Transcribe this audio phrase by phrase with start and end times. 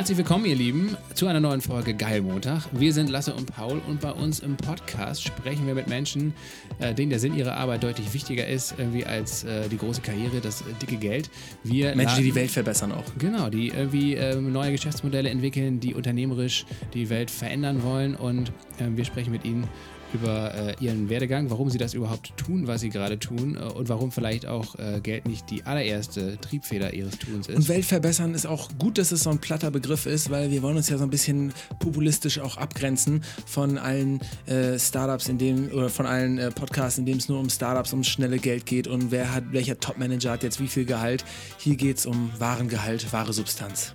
[0.00, 2.62] Herzlich willkommen, ihr Lieben, zu einer neuen Folge Geil Montag.
[2.72, 6.32] Wir sind Lasse und Paul und bei uns im Podcast sprechen wir mit Menschen,
[6.78, 10.40] äh, denen der Sinn ihrer Arbeit deutlich wichtiger ist irgendwie als äh, die große Karriere,
[10.40, 11.28] das äh, dicke Geld.
[11.64, 13.04] Wir Menschen, die die Welt verbessern auch.
[13.18, 16.64] Genau, die irgendwie ähm, neue Geschäftsmodelle entwickeln, die unternehmerisch
[16.94, 19.68] die Welt verändern wollen und ähm, wir sprechen mit ihnen
[20.12, 23.88] über äh, ihren Werdegang, warum sie das überhaupt tun, was sie gerade tun äh, und
[23.88, 27.56] warum vielleicht auch äh, Geld nicht die allererste Triebfeder ihres Tuns ist.
[27.56, 30.62] Und Welt verbessern ist auch gut, dass es so ein platter Begriff ist, weil wir
[30.62, 35.70] wollen uns ja so ein bisschen populistisch auch abgrenzen von allen äh, Startups, in dem
[35.72, 38.86] oder von allen äh, Podcasts, in dem es nur um Startups, um schnelle Geld geht
[38.86, 41.24] und wer hat, welcher Topmanager hat jetzt wie viel Gehalt.
[41.58, 43.94] Hier geht es um wahren Gehalt, wahre Substanz.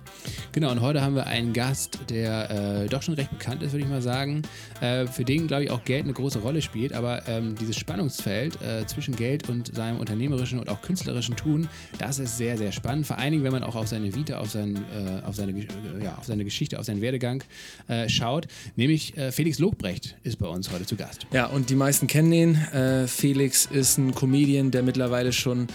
[0.52, 3.84] Genau, und heute haben wir einen Gast, der äh, doch schon recht bekannt ist, würde
[3.84, 4.42] ich mal sagen.
[4.80, 8.86] für den, glaube ich, auch Geld eine große Rolle spielt, aber ähm, dieses Spannungsfeld äh,
[8.86, 13.06] zwischen Geld und seinem unternehmerischen und auch künstlerischen Tun, das ist sehr, sehr spannend.
[13.06, 15.66] Vor allen Dingen, wenn man auch auf seine Vita, auf, sein, äh, auf, seine, äh,
[16.02, 17.42] ja, auf seine Geschichte, auf seinen Werdegang
[17.88, 18.46] äh, schaut.
[18.76, 21.26] Nämlich äh, Felix Lobrecht ist bei uns heute zu Gast.
[21.32, 22.54] Ja, und die meisten kennen ihn.
[22.54, 25.66] Äh, Felix ist ein Comedian, der mittlerweile schon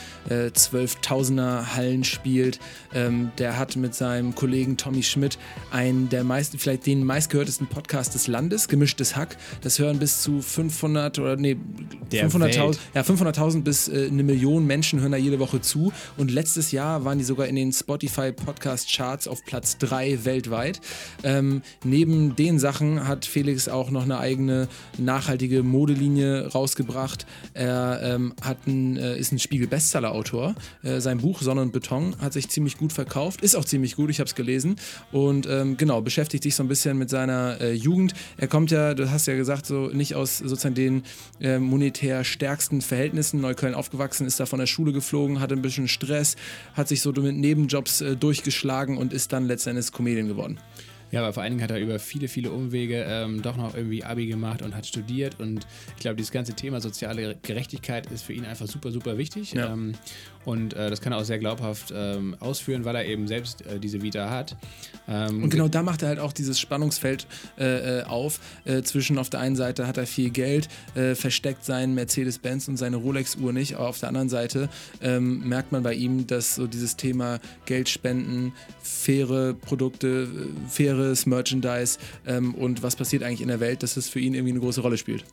[0.54, 2.60] Zwölftausender Hallen spielt.
[2.94, 5.38] Ähm, der hat mit seinem Kollegen Tommy Schmidt
[5.72, 9.38] einen der meisten, vielleicht den meistgehörtesten Podcast des Landes, Gemischtes Hack.
[9.62, 11.58] Das hören bis zu 500 oder nee,
[12.12, 15.92] 500.000 ja, 500.000 bis äh, eine Million Menschen hören da jede Woche zu.
[16.18, 20.82] Und letztes Jahr waren die sogar in den Spotify Podcast Charts auf Platz 3 weltweit.
[21.24, 27.26] Ähm, neben den Sachen hat Felix auch noch eine eigene nachhaltige Modelinie rausgebracht.
[27.54, 30.56] Er ähm, hat ein, äh, ist ein Spiegel-Bestseller-Autor.
[30.84, 34.10] Äh, sein Buch Sonne und Beton hat sich ziemlich gut verkauft, ist auch ziemlich gut,
[34.10, 34.76] ich habe es gelesen.
[35.12, 38.14] Und ähm, genau, beschäftigt sich so ein bisschen mit seiner äh, Jugend.
[38.38, 41.04] Er kommt ja, du hast ja gesagt, so nicht aus sozusagen den
[41.40, 43.42] äh, monetär stärksten Verhältnissen.
[43.42, 46.36] Neukölln aufgewachsen, ist da von der Schule geflogen, hatte ein bisschen Stress,
[46.74, 50.60] hat sich so mit Nebenjobs äh, durchgeschlagen und ist dann letztendlich Comedian geworden.
[51.12, 54.04] Ja, aber vor allen Dingen hat er über viele, viele Umwege ähm, doch noch irgendwie
[54.04, 55.40] Abi gemacht und hat studiert.
[55.40, 59.52] Und ich glaube, dieses ganze Thema soziale Gerechtigkeit ist für ihn einfach super, super wichtig.
[59.52, 59.74] Ja.
[59.74, 59.94] Ähm,
[60.46, 63.80] und äh, das kann er auch sehr glaubhaft ähm, ausführen, weil er eben selbst äh,
[63.80, 64.56] diese Vita hat.
[65.08, 68.40] Ähm, und genau da macht er halt auch dieses Spannungsfeld äh, äh auf.
[68.66, 72.78] Äh, zwischen auf der einen Seite hat er viel Geld, äh, versteckt seinen Mercedes-Benz und
[72.78, 74.70] seine Rolex-Uhr nicht, aber auf der anderen Seite
[75.02, 80.28] ähm, merkt man bei ihm, dass so dieses Thema Geld spenden, faire Produkte,
[80.68, 84.52] faires Merchandise ähm, und was passiert eigentlich in der Welt, dass es für ihn irgendwie
[84.52, 85.24] eine große Rolle spielt.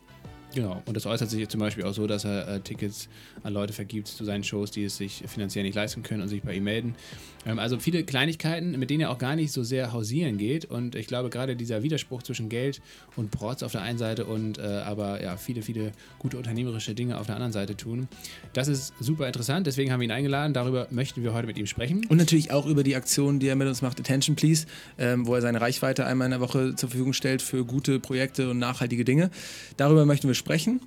[0.55, 3.07] Genau, und das äußert sich zum Beispiel auch so, dass er äh, Tickets
[3.43, 6.41] an Leute vergibt zu seinen Shows, die es sich finanziell nicht leisten können und sich
[6.41, 6.95] bei ihm melden.
[7.45, 10.65] Ähm, also viele Kleinigkeiten, mit denen er auch gar nicht so sehr hausieren geht.
[10.65, 12.81] Und ich glaube, gerade dieser Widerspruch zwischen Geld
[13.15, 17.17] und Protz auf der einen Seite und äh, aber ja, viele, viele gute unternehmerische Dinge
[17.17, 18.07] auf der anderen Seite tun,
[18.53, 19.67] das ist super interessant.
[19.67, 20.53] Deswegen haben wir ihn eingeladen.
[20.53, 22.05] Darüber möchten wir heute mit ihm sprechen.
[22.09, 24.65] Und natürlich auch über die Aktion, die er mit uns macht, Attention Please,
[24.97, 28.49] ähm, wo er seine Reichweite einmal in der Woche zur Verfügung stellt für gute Projekte
[28.49, 29.29] und nachhaltige Dinge.
[29.77, 30.81] Darüber möchten wir sprechen.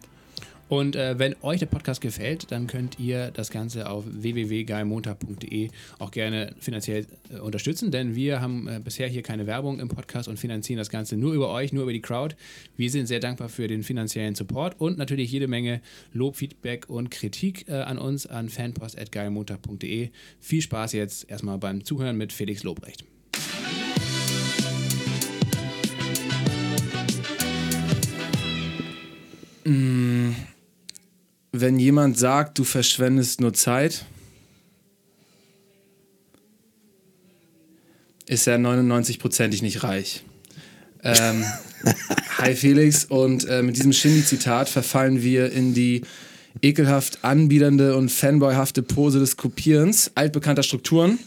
[0.73, 5.69] Und äh, wenn euch der Podcast gefällt, dann könnt ihr das Ganze auf www.geilmontag.de
[5.99, 10.29] auch gerne finanziell äh, unterstützen, denn wir haben äh, bisher hier keine Werbung im Podcast
[10.29, 12.37] und finanzieren das Ganze nur über euch, nur über die Crowd.
[12.75, 15.83] Wir sind sehr dankbar für den finanziellen Support und natürlich jede Menge
[16.15, 20.09] Lob, Feedback und Kritik äh, an uns an fanpost.geilmontag.de.
[20.41, 23.05] Viel Spaß jetzt erstmal beim Zuhören mit Felix Lobrecht.
[31.63, 34.05] Wenn jemand sagt, du verschwendest nur Zeit,
[38.27, 40.25] ist er 99%ig nicht reich.
[41.03, 41.45] Ähm,
[42.39, 46.03] hi Felix, und äh, mit diesem Shindy-Zitat verfallen wir in die
[46.61, 51.19] ekelhaft anbiedernde und fanboyhafte Pose des Kopierens altbekannter Strukturen.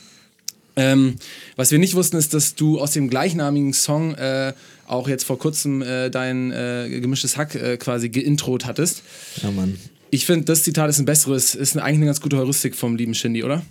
[0.76, 1.16] Ähm,
[1.56, 4.54] was wir nicht wussten, ist, dass du aus dem gleichnamigen Song äh,
[4.86, 9.02] auch jetzt vor kurzem äh, dein äh, gemischtes Hack äh, quasi geintrot hattest.
[9.42, 9.78] Ja, Mann.
[10.16, 13.14] Ich finde, das Zitat ist ein besseres, ist eigentlich eine ganz gute Heuristik vom lieben
[13.14, 13.66] Shindy, oder?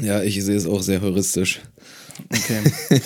[0.00, 1.60] Ja, ich sehe es auch sehr heuristisch.
[2.30, 3.02] Okay.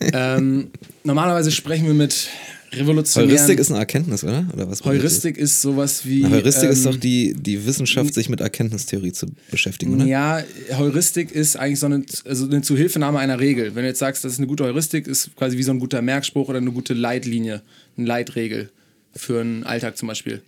[0.00, 0.68] ähm,
[1.04, 2.28] normalerweise sprechen wir mit
[2.72, 3.30] revolutionären...
[3.30, 4.46] Heuristik ist eine Erkenntnis, oder?
[4.54, 6.22] oder was Heuristik ist sowas wie...
[6.22, 10.06] Na, Heuristik ähm, ist doch die, die Wissenschaft, sich mit Erkenntnistheorie zu beschäftigen, oder?
[10.06, 10.42] Ja,
[10.78, 13.74] Heuristik ist eigentlich so eine, also eine Zuhilfenahme einer Regel.
[13.74, 16.00] Wenn du jetzt sagst, das ist eine gute Heuristik, ist quasi wie so ein guter
[16.00, 17.60] Merkspruch oder eine gute Leitlinie,
[17.98, 18.70] eine Leitregel
[19.14, 20.40] für einen Alltag zum Beispiel.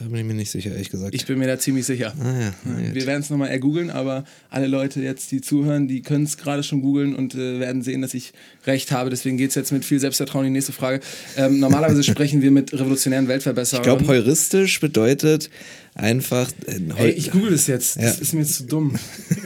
[0.00, 1.14] Da bin ich mir nicht sicher, ehrlich gesagt.
[1.14, 2.14] Ich bin mir da ziemlich sicher.
[2.18, 2.54] ah, ja.
[2.64, 6.38] Na Wir werden es nochmal ergoogeln, aber alle Leute jetzt, die zuhören, die können es
[6.38, 8.32] gerade schon googeln und äh, werden sehen, dass ich
[8.66, 9.10] recht habe.
[9.10, 11.00] Deswegen geht es jetzt mit viel Selbstvertrauen in die nächste Frage.
[11.36, 13.82] Ähm, normalerweise sprechen wir mit revolutionären Weltverbesserern.
[13.82, 15.50] Ich glaube, heuristisch bedeutet
[15.94, 16.50] einfach.
[16.66, 17.96] Äh, Ey, ich google es jetzt.
[17.96, 18.22] Das Ja.
[18.22, 18.94] ist mir zu dumm.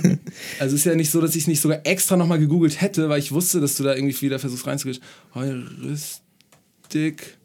[0.61, 3.09] also es ist ja nicht so, dass ich es nicht sogar extra nochmal gegoogelt hätte,
[3.09, 5.01] weil ich wusste, dass du da irgendwie wieder versuchst reinzugehen.
[5.35, 7.39] Heuristik.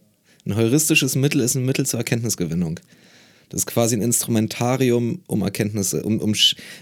[0.45, 2.79] Ein heuristisches Mittel ist ein Mittel zur Erkenntnisgewinnung.
[3.49, 6.33] Das ist quasi ein Instrumentarium, um Erkenntnisse, um, um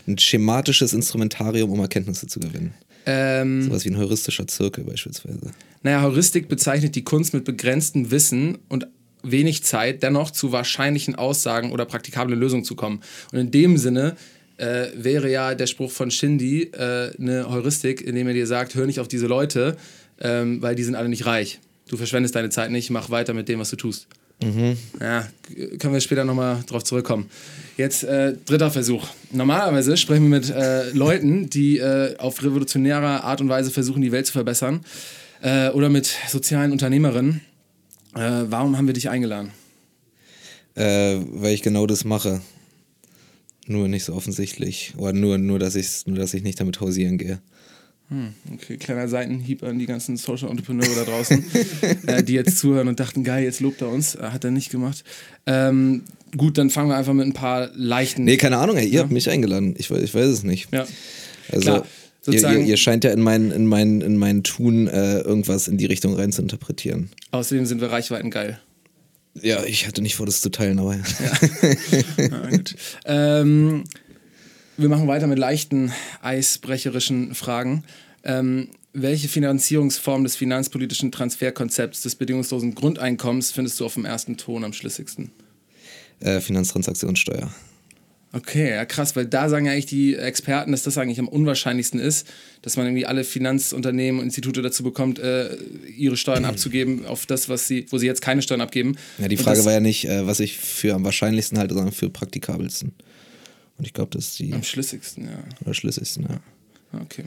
[0.08, 2.74] ein schematisches Instrumentarium, um Erkenntnisse zu gewinnen.
[3.06, 5.52] Ähm, Sowas wie ein heuristischer Zirkel beispielsweise.
[5.82, 8.88] Naja, Heuristik bezeichnet die Kunst mit begrenztem Wissen und
[9.24, 13.02] wenig Zeit, dennoch zu wahrscheinlichen Aussagen oder praktikablen Lösungen zu kommen.
[13.32, 14.18] Und in dem Sinne
[14.58, 18.86] äh, wäre ja der Spruch von Shindy äh, eine Heuristik, indem er dir sagt, hör
[18.86, 19.78] nicht auf diese Leute,
[20.20, 21.60] ähm, weil die sind alle nicht reich.
[21.88, 24.08] Du verschwendest deine Zeit nicht, mach weiter mit dem, was du tust.
[24.42, 27.30] Ja, k- können wir später nochmal drauf zurückkommen.
[27.76, 29.08] Jetzt äh, dritter Versuch.
[29.32, 34.12] Normalerweise sprechen wir mit äh, Leuten, die äh, auf revolutionäre Art und Weise versuchen, die
[34.12, 34.86] Welt zu verbessern.
[35.42, 37.42] Äh, oder mit sozialen Unternehmerinnen.
[38.16, 39.52] Äh, warum haben wir dich eingeladen?
[40.76, 42.42] Äh, weil ich genau das mache.
[43.68, 44.94] Nur nicht so offensichtlich.
[44.98, 47.40] Oder nur, nur, dass, ich's, nur dass ich nicht damit hausieren gehe.
[48.54, 51.44] Okay, kleiner Seitenhieb an die ganzen Social Entrepreneure da draußen,
[52.08, 54.16] äh, die jetzt zuhören und dachten, geil, jetzt lobt er uns.
[54.16, 55.04] Äh, hat er nicht gemacht.
[55.46, 56.04] Ähm,
[56.38, 58.24] gut, dann fangen wir einfach mit ein paar leichten.
[58.24, 59.76] Nee, keine Ahnung, ey, ihr habt mich eingeladen.
[59.78, 60.70] Ich, weiß- ich weiß es nicht.
[60.74, 60.86] Ja.
[61.52, 61.86] Also, Klar,
[62.28, 65.78] ihr, ihr, ihr scheint ja in mein, in mein, in mein Tun äh, irgendwas in
[65.78, 67.10] die Richtung rein zu interpretieren.
[67.32, 68.60] Außerdem sind wir Reichweiten geil.
[69.42, 71.02] Ja, ich hatte nicht vor, das zu teilen, aber ja.
[72.32, 72.76] Ah, gut.
[73.06, 73.84] ähm,
[74.78, 75.92] wir machen weiter mit leichten,
[76.22, 77.84] eisbrecherischen Fragen.
[78.24, 84.64] Ähm, welche Finanzierungsform des finanzpolitischen Transferkonzepts des bedingungslosen Grundeinkommens findest du auf dem ersten Ton
[84.64, 85.32] am schlüssigsten?
[86.20, 87.52] Äh, Finanztransaktionssteuer.
[88.34, 92.00] Okay, ja krass, weil da sagen ja eigentlich die Experten, dass das eigentlich am unwahrscheinlichsten
[92.00, 92.28] ist,
[92.62, 95.56] dass man irgendwie alle Finanzunternehmen und Institute dazu bekommt, äh,
[95.96, 98.98] ihre Steuern abzugeben auf das, was sie, wo sie jetzt keine Steuern abgeben.
[99.18, 101.94] Ja, die Frage das war ja nicht, äh, was ich für am wahrscheinlichsten halte, sondern
[101.94, 102.94] für praktikabelsten.
[103.78, 105.44] Und ich glaube, das ist die am schlüssigsten, ja.
[105.62, 107.00] oder schlüssigsten, ja.
[107.02, 107.26] Okay.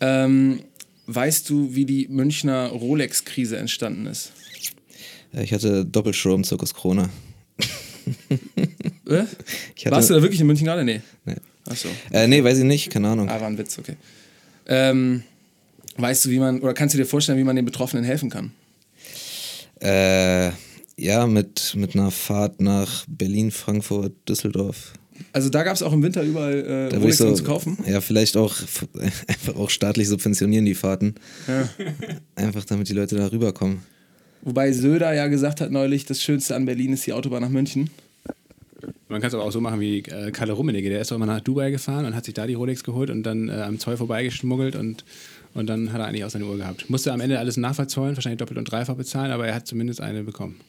[0.00, 0.62] Ähm,
[1.06, 4.32] weißt du, wie die Münchner Rolex-Krise entstanden ist?
[5.34, 7.10] Äh, Ich hatte Doppelshow im Zirkus Krone.
[9.06, 9.24] Äh?
[9.24, 10.84] Hatte, Warst du da wirklich in München gerade?
[10.84, 11.00] Nee.
[11.24, 11.36] Nee.
[11.66, 11.88] Achso.
[12.10, 13.28] Äh, nee, weiß ich nicht, keine Ahnung.
[13.28, 13.96] Ah, war ein Witz, okay.
[14.66, 15.22] Ähm,
[15.96, 18.52] weißt du, wie man, oder kannst du dir vorstellen, wie man den Betroffenen helfen kann?
[19.80, 20.50] Äh,
[20.96, 24.94] ja, mit, mit einer Fahrt nach Berlin, Frankfurt, Düsseldorf.
[25.32, 27.78] Also da gab es auch im Winter überall äh, Rolex so, zu kaufen.
[27.86, 28.54] ja, vielleicht auch
[29.26, 31.14] einfach auch staatlich subventionieren die Fahrten.
[31.46, 31.68] Ja.
[32.36, 33.80] Einfach damit die Leute da rüberkommen.
[34.42, 37.90] Wobei Söder ja gesagt hat neulich, das Schönste an Berlin ist die Autobahn nach München.
[39.08, 40.88] Man kann es aber auch so machen wie äh, Kalle Rummenigge.
[40.88, 43.24] Der ist doch immer nach Dubai gefahren und hat sich da die Rolex geholt und
[43.24, 45.04] dann äh, am Zoll vorbeigeschmuggelt und,
[45.54, 46.88] und dann hat er eigentlich auch seine Uhr gehabt.
[46.88, 50.22] Musste am Ende alles nachverzollen, wahrscheinlich doppelt und dreifach bezahlen, aber er hat zumindest eine
[50.22, 50.60] bekommen.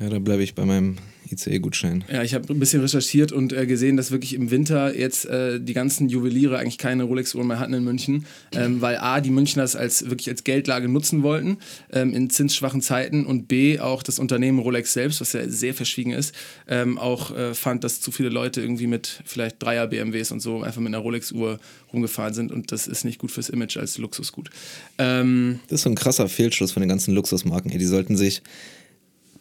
[0.00, 0.96] Ja, da bleibe ich bei meinem
[1.30, 2.04] ICE-Gutschein.
[2.10, 5.60] Ja, ich habe ein bisschen recherchiert und äh, gesehen, dass wirklich im Winter jetzt äh,
[5.60, 9.66] die ganzen Juweliere eigentlich keine Rolex-Uhren mehr hatten in München, ähm, weil A, die Münchner
[9.66, 11.58] das als, wirklich als Geldlage nutzen wollten
[11.92, 16.12] ähm, in zinsschwachen Zeiten und B, auch das Unternehmen Rolex selbst, was ja sehr verschwiegen
[16.12, 16.34] ist,
[16.68, 20.62] ähm, auch äh, fand, dass zu viele Leute irgendwie mit vielleicht Dreier BMWs und so
[20.62, 21.58] einfach mit einer Rolex-Uhr
[21.92, 24.50] rumgefahren sind und das ist nicht gut fürs Image als Luxusgut.
[24.98, 27.70] Ähm, Das ist so ein krasser Fehlschluss von den ganzen Luxusmarken.
[27.70, 28.42] Ey, die sollten sich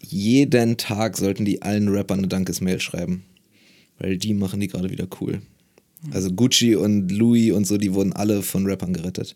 [0.10, 3.24] jeden Tag sollten die allen Rappern eine Dankesmail schreiben.
[4.00, 5.42] Weil die machen die gerade wieder cool.
[6.12, 9.36] Also Gucci und Louis und so, die wurden alle von Rappern gerettet.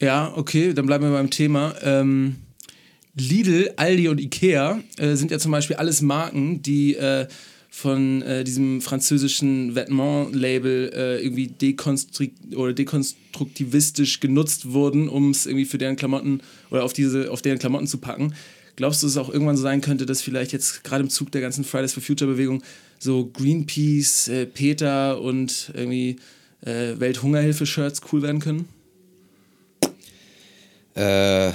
[0.00, 1.74] Ja, okay, dann bleiben wir beim Thema.
[1.82, 2.36] Ähm,
[3.16, 7.28] Lidl, Aldi und Ikea äh, sind ja zum Beispiel alles Marken, die äh,
[7.70, 15.96] von äh, diesem französischen Vêtement-Label äh, irgendwie dekonstruktivistisch genutzt wurden, um es irgendwie für deren
[15.96, 16.40] Klamotten
[16.70, 18.34] oder auf diese, auf deren Klamotten zu packen.
[18.76, 21.30] Glaubst du, dass es auch irgendwann so sein könnte, dass vielleicht jetzt gerade im Zug
[21.30, 22.62] der ganzen Fridays for Future Bewegung
[22.98, 26.16] so Greenpeace, äh, Peter und irgendwie
[26.62, 28.68] äh, Welthungerhilfe Shirts cool werden können?
[30.96, 31.52] Äh, ja,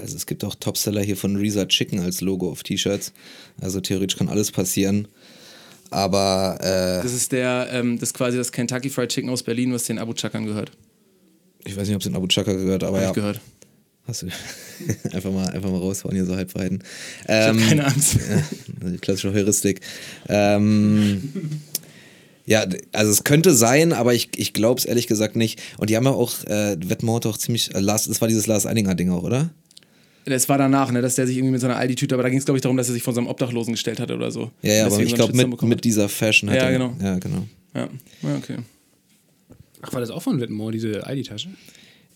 [0.00, 3.12] also es gibt auch Topseller hier von Reza Chicken als Logo auf T-Shirts.
[3.60, 5.08] Also theoretisch kann alles passieren.
[5.90, 9.72] Aber äh, Das ist der, ähm, das ist quasi das Kentucky Fried Chicken aus Berlin,
[9.72, 10.70] was den Abu Chakern gehört.
[11.64, 13.08] ich weiß nicht, ob es in Abu Chaka gehört, aber Hab ja.
[13.10, 13.40] ich gehört.
[14.08, 14.26] Hast du
[15.12, 16.80] einfach mal, einfach mal raushauen, hier so halbweiten.
[17.22, 18.18] Ich hab Ähm, keine Angst.
[18.82, 19.80] Ja, die klassische Heuristik.
[20.28, 21.32] Ähm,
[22.46, 25.60] ja, also es könnte sein, aber ich, ich glaube es ehrlich gesagt nicht.
[25.76, 28.64] Und die haben ja auch, äh, Wettmord auch ziemlich, äh, Lars, das war dieses Lars
[28.66, 29.50] Eidinger Ding auch, oder?
[30.24, 32.38] Das war danach, ne, dass der sich irgendwie mit so einer Aldi-Tüte, aber da ging
[32.38, 34.50] es, glaube ich, darum, dass er sich von so einem Obdachlosen gestellt hatte oder so.
[34.62, 36.72] Ja, ja, aber Deswegen ich glaube, mit, mit dieser Fashion hat Ja, er.
[36.72, 36.94] genau.
[37.02, 37.44] Ja, genau.
[37.74, 37.90] hat.
[38.22, 38.56] Ja, ja okay.
[39.82, 41.48] Ach, war das auch von Wittenmoor, diese ID-Tasche?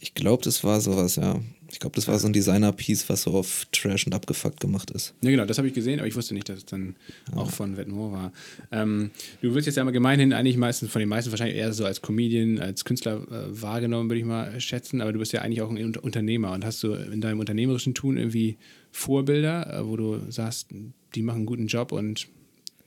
[0.00, 1.40] Ich glaube, das war sowas, ja.
[1.72, 5.14] Ich glaube, das war so ein Designer-Piece, was so auf Trash und abgefuckt gemacht ist.
[5.22, 6.96] Ja, genau, das habe ich gesehen, aber ich wusste nicht, dass es dann
[7.34, 8.32] auch von Wettenmoor war.
[8.70, 9.10] Ähm,
[9.40, 12.02] du wirst jetzt ja mal gemeinhin eigentlich meistens von den meisten wahrscheinlich eher so als
[12.02, 15.70] Comedian, als Künstler äh, wahrgenommen, würde ich mal schätzen, aber du bist ja eigentlich auch
[15.70, 18.58] ein Un- Unternehmer und hast du in deinem unternehmerischen Tun irgendwie
[18.90, 20.68] Vorbilder, äh, wo du sagst,
[21.14, 22.28] die machen einen guten Job und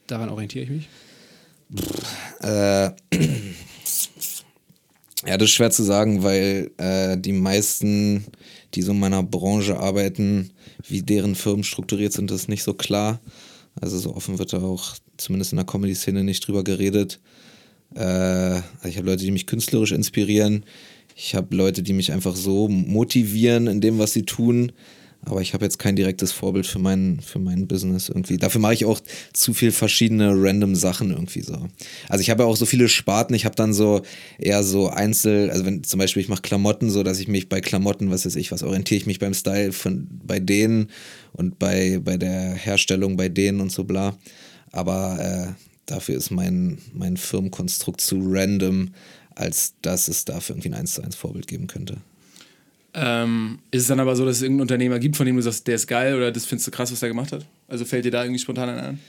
[0.06, 0.88] daran orientiere ich mich?
[2.42, 2.92] Äh,
[5.26, 8.26] ja, das ist schwer zu sagen, weil äh, die meisten,
[8.76, 10.52] die so in meiner Branche arbeiten,
[10.88, 13.20] wie deren Firmen strukturiert sind, ist nicht so klar.
[13.80, 17.20] Also so offen wird da auch zumindest in der Comedy-Szene nicht drüber geredet.
[17.94, 20.66] Äh, also ich habe Leute, die mich künstlerisch inspirieren.
[21.16, 24.72] Ich habe Leute, die mich einfach so motivieren in dem, was sie tun.
[25.26, 28.38] Aber ich habe jetzt kein direktes Vorbild für mein, für mein Business irgendwie.
[28.38, 29.00] Dafür mache ich auch
[29.34, 31.68] zu viel verschiedene random Sachen irgendwie so.
[32.08, 33.34] Also ich habe ja auch so viele Sparten.
[33.34, 34.04] Ich habe dann so
[34.38, 37.60] eher so Einzel, also wenn zum Beispiel ich mache Klamotten so, dass ich mich bei
[37.60, 40.92] Klamotten, was weiß ich, was orientiere ich mich beim Style von bei denen
[41.34, 44.16] und bei, bei der Herstellung bei denen und so bla.
[44.72, 48.92] Aber äh, dafür ist mein, mein Firmenkonstrukt zu random,
[49.34, 51.98] als dass es dafür irgendwie ein 1 zu 1 Vorbild geben könnte.
[52.96, 55.68] Ähm, ist es dann aber so, dass es irgendeinen Unternehmer gibt, von dem du sagst,
[55.68, 57.46] der ist geil oder das findest du krass, was der gemacht hat?
[57.68, 59.00] Also fällt dir da irgendwie spontan einer ein?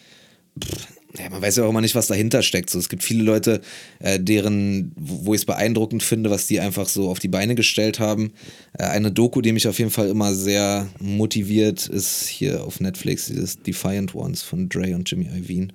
[1.19, 2.71] ja, man weiß ja auch immer nicht, was dahinter steckt.
[2.71, 3.61] So, es gibt viele Leute,
[3.99, 8.01] äh, deren, wo ich es beeindruckend finde, was die einfach so auf die Beine gestellt
[8.01, 8.33] haben.
[8.79, 13.27] Äh, eine Doku, die mich auf jeden Fall immer sehr motiviert, ist hier auf Netflix,
[13.27, 15.69] dieses Defiant Ones von Dre und Jimmy Iovine.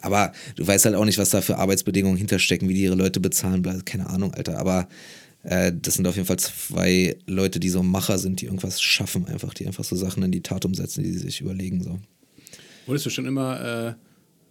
[0.00, 3.20] Aber du weißt halt auch nicht, was da für Arbeitsbedingungen hinterstecken, wie die ihre Leute
[3.20, 4.58] bezahlen, keine Ahnung, Alter.
[4.58, 4.88] Aber
[5.46, 9.26] äh, das sind auf jeden Fall zwei Leute, die so Macher sind, die irgendwas schaffen,
[9.26, 11.82] einfach, die einfach so Sachen in die Tat umsetzen, die sie sich überlegen.
[11.84, 12.00] So.
[12.86, 13.94] Wolltest du schon immer äh,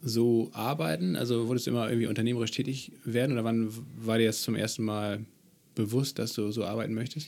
[0.01, 1.17] so arbeiten?
[1.17, 4.83] Also wolltest du immer irgendwie unternehmerisch tätig werden oder wann war dir das zum ersten
[4.83, 5.25] Mal
[5.75, 7.27] bewusst, dass du so arbeiten möchtest?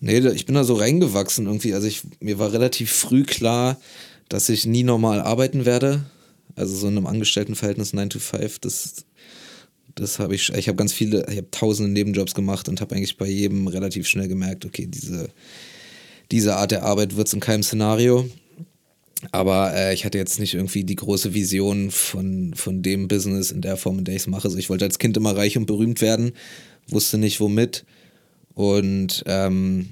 [0.00, 1.72] Nee, ich bin da so reingewachsen irgendwie.
[1.72, 3.80] Also ich, mir war relativ früh klar,
[4.28, 6.04] dass ich nie normal arbeiten werde.
[6.54, 9.06] Also so in einem Angestelltenverhältnis 9 to 5, das,
[9.94, 13.16] das habe ich, ich habe ganz viele, ich habe tausende Nebenjobs gemacht und habe eigentlich
[13.16, 15.30] bei jedem relativ schnell gemerkt, okay, diese,
[16.30, 18.28] diese Art der Arbeit wird es in keinem Szenario.
[19.32, 23.60] Aber äh, ich hatte jetzt nicht irgendwie die große Vision von, von dem Business in
[23.60, 24.44] der Form, in der ich es mache.
[24.44, 26.32] Also ich wollte als Kind immer reich und berühmt werden,
[26.88, 27.84] wusste nicht womit.
[28.54, 29.90] Und ähm,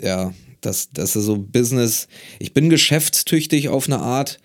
[0.00, 2.08] ja, das, das ist so Business.
[2.38, 4.38] Ich bin geschäftstüchtig auf eine Art,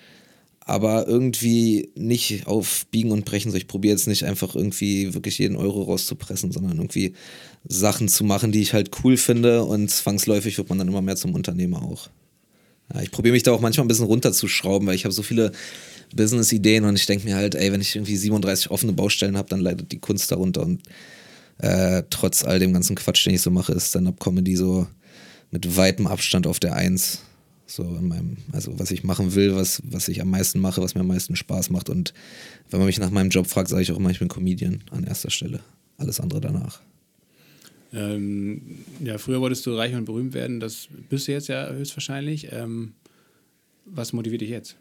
[0.66, 3.52] aber irgendwie nicht auf Biegen und Brechen.
[3.52, 7.14] So, ich probiere jetzt nicht einfach irgendwie wirklich jeden Euro rauszupressen, sondern irgendwie
[7.68, 11.16] Sachen zu machen, die ich halt cool finde und zwangsläufig wird man dann immer mehr
[11.16, 12.10] zum Unternehmer auch.
[12.94, 15.52] Ja, ich probiere mich da auch manchmal ein bisschen runterzuschrauben, weil ich habe so viele
[16.16, 19.62] Business-Ideen und ich denke mir halt, ey, wenn ich irgendwie 37 offene Baustellen habe, dann
[19.62, 20.82] leidet die Kunst darunter und
[21.58, 24.88] äh, trotz all dem ganzen Quatsch, den ich so mache, ist Stand-Up-Comedy so
[25.52, 27.22] mit weitem Abstand auf der Eins.
[27.72, 30.94] So in meinem, also was ich machen will, was, was ich am meisten mache, was
[30.94, 31.90] mir am meisten Spaß macht.
[31.90, 32.14] Und
[32.70, 35.06] wenn man mich nach meinem Job fragt, sage ich auch immer, ich bin Comedian an
[35.06, 35.62] erster Stelle.
[35.98, 36.82] Alles andere danach.
[37.94, 42.50] Ähm, ja, früher wolltest du reich und berühmt werden, das bist du jetzt ja höchstwahrscheinlich.
[42.52, 42.92] Ähm,
[43.86, 44.76] was motiviert dich jetzt?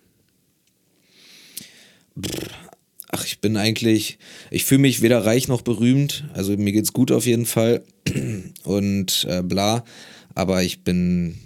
[3.13, 4.19] Ach, ich bin eigentlich,
[4.51, 6.25] ich fühle mich weder reich noch berühmt.
[6.33, 7.85] Also mir geht's gut auf jeden Fall
[8.65, 9.85] und äh, bla.
[10.35, 11.39] Aber ich bin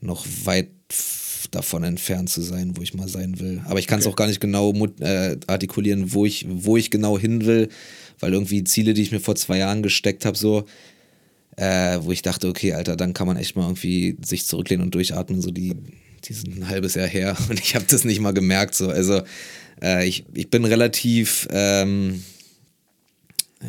[0.00, 0.68] noch weit
[1.50, 3.62] davon entfernt zu sein, wo ich mal sein will.
[3.64, 4.12] Aber ich kann es Okay.
[4.12, 7.68] auch gar nicht genau äh, artikulieren, wo ich, wo ich genau hin will,
[8.20, 10.66] weil irgendwie Ziele, die ich mir vor zwei Jahren gesteckt habe, so,
[11.56, 14.94] äh, wo ich dachte, okay, Alter, dann kann man echt mal irgendwie sich zurücklehnen und
[14.94, 15.74] durchatmen, so die,
[16.24, 19.22] die sind ein halbes Jahr her und ich habe das nicht mal gemerkt, so, also
[19.82, 22.22] äh, ich, ich bin relativ, ähm,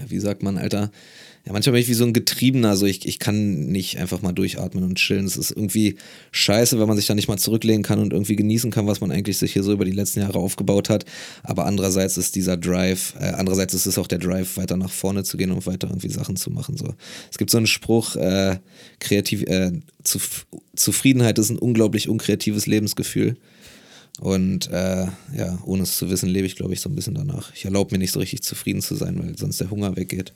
[0.07, 0.91] wie sagt man, Alter,
[1.45, 4.31] ja, manchmal bin ich wie so ein Getriebener, so ich, ich kann nicht einfach mal
[4.31, 5.25] durchatmen und chillen.
[5.25, 5.95] Es ist irgendwie
[6.31, 9.12] scheiße, wenn man sich da nicht mal zurücklehnen kann und irgendwie genießen kann, was man
[9.12, 11.05] eigentlich sich hier so über die letzten Jahre aufgebaut hat.
[11.41, 15.24] Aber andererseits ist dieser Drive, äh, andererseits ist es auch der Drive, weiter nach vorne
[15.24, 16.77] zu gehen und weiter irgendwie Sachen zu machen.
[16.77, 16.93] So.
[17.31, 18.57] Es gibt so einen Spruch, äh,
[19.00, 19.71] kreativ, äh,
[20.03, 20.45] Zuf
[20.75, 23.36] Zufriedenheit ist ein unglaublich unkreatives Lebensgefühl.
[24.19, 27.51] Und äh, ja, ohne es zu wissen, lebe ich, glaube ich, so ein bisschen danach.
[27.55, 30.33] Ich erlaube mir nicht so richtig zufrieden zu sein, weil sonst der Hunger weggeht.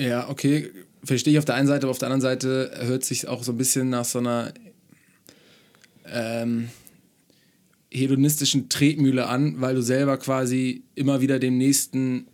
[0.00, 0.70] Ja, okay,
[1.04, 3.52] verstehe ich auf der einen Seite, aber auf der anderen Seite hört sich auch so
[3.52, 4.54] ein bisschen nach so einer
[6.06, 6.70] ähm,
[7.90, 12.28] hedonistischen Tretmühle an, weil du selber quasi immer wieder dem nächsten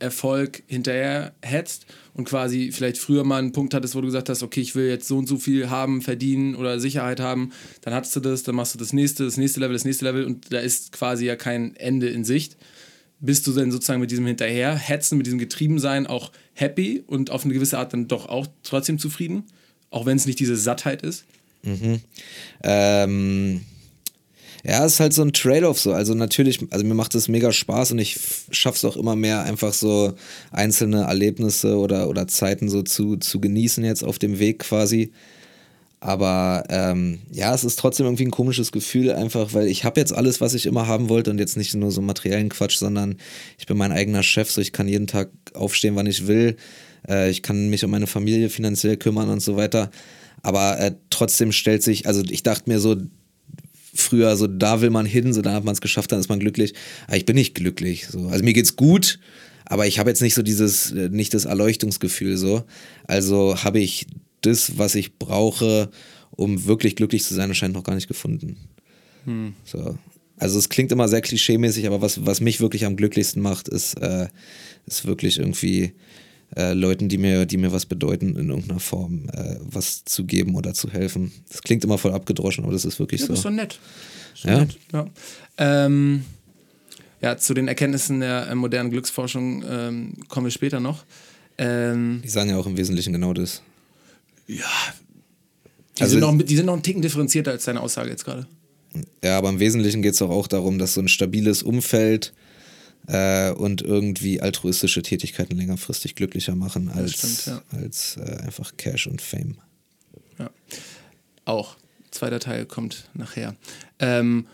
[0.00, 4.42] Erfolg hinterher hetzt und quasi vielleicht früher mal einen Punkt hattest, wo du gesagt hast,
[4.42, 7.52] okay, ich will jetzt so und so viel haben, verdienen oder Sicherheit haben,
[7.82, 10.24] dann hattest du das, dann machst du das nächste, das nächste Level, das nächste Level
[10.24, 12.56] und da ist quasi ja kein Ende in Sicht.
[13.24, 17.44] Bist du denn sozusagen mit diesem hinterher hetzen, mit diesem Getriebensein auch happy und auf
[17.44, 19.44] eine gewisse Art dann doch auch trotzdem zufrieden?
[19.90, 21.24] Auch wenn es nicht diese Sattheit ist?
[21.62, 22.00] Mhm.
[22.64, 23.60] Ähm,
[24.64, 25.92] ja, es ist halt so ein Trade-off so.
[25.92, 28.18] Also natürlich, also mir macht es mega Spaß und ich
[28.50, 30.14] schaffe es auch immer mehr, einfach so
[30.50, 35.12] einzelne Erlebnisse oder, oder Zeiten so zu, zu genießen jetzt auf dem Weg quasi.
[36.04, 40.12] Aber ähm, ja, es ist trotzdem irgendwie ein komisches Gefühl, einfach weil ich habe jetzt
[40.12, 43.18] alles, was ich immer haben wollte und jetzt nicht nur so materiellen Quatsch, sondern
[43.56, 46.56] ich bin mein eigener Chef, so ich kann jeden Tag aufstehen, wann ich will.
[47.08, 49.92] Äh, ich kann mich um meine Familie finanziell kümmern und so weiter.
[50.42, 52.96] Aber äh, trotzdem stellt sich, also ich dachte mir so,
[53.94, 56.40] früher so, da will man hin, so da hat man es geschafft, dann ist man
[56.40, 56.74] glücklich.
[57.06, 58.08] Aber ich bin nicht glücklich.
[58.08, 58.26] So.
[58.26, 59.20] Also mir geht's gut,
[59.66, 62.64] aber ich habe jetzt nicht so dieses, äh, nicht das Erleuchtungsgefühl so.
[63.06, 64.08] Also habe ich
[64.42, 65.90] das, was ich brauche,
[66.30, 68.56] um wirklich glücklich zu sein, anscheinend noch gar nicht gefunden.
[69.24, 69.54] Hm.
[69.64, 69.98] So.
[70.38, 73.94] Also es klingt immer sehr klischeemäßig, aber was, was mich wirklich am glücklichsten macht, ist,
[73.94, 74.28] äh,
[74.86, 75.92] ist wirklich irgendwie
[76.56, 80.54] äh, Leuten, die mir, die mir was bedeuten, in irgendeiner Form äh, was zu geben
[80.54, 81.32] oder zu helfen.
[81.48, 83.32] Das klingt immer voll abgedroschen, aber das ist wirklich ja, so.
[83.32, 83.78] Das ist so nett.
[84.34, 84.58] So ja?
[84.60, 84.78] nett.
[84.92, 85.06] Ja.
[85.58, 86.24] Ähm,
[87.20, 91.04] ja, zu den Erkenntnissen der äh, modernen Glücksforschung ähm, kommen wir später noch.
[91.56, 93.62] Ähm, die sagen ja auch im Wesentlichen genau das.
[94.46, 94.64] Ja.
[95.98, 98.46] Die, also, sind noch, die sind noch einen Ticken differenzierter als deine Aussage jetzt gerade.
[99.22, 102.32] Ja, aber im Wesentlichen geht es auch, auch darum, dass so ein stabiles Umfeld
[103.06, 107.62] äh, und irgendwie altruistische Tätigkeiten längerfristig glücklicher machen als, stimmt, ja.
[107.78, 109.56] als äh, einfach Cash und Fame.
[110.38, 110.50] Ja.
[111.44, 111.76] Auch.
[112.10, 113.56] Zweiter Teil kommt nachher.
[113.98, 114.46] Ähm,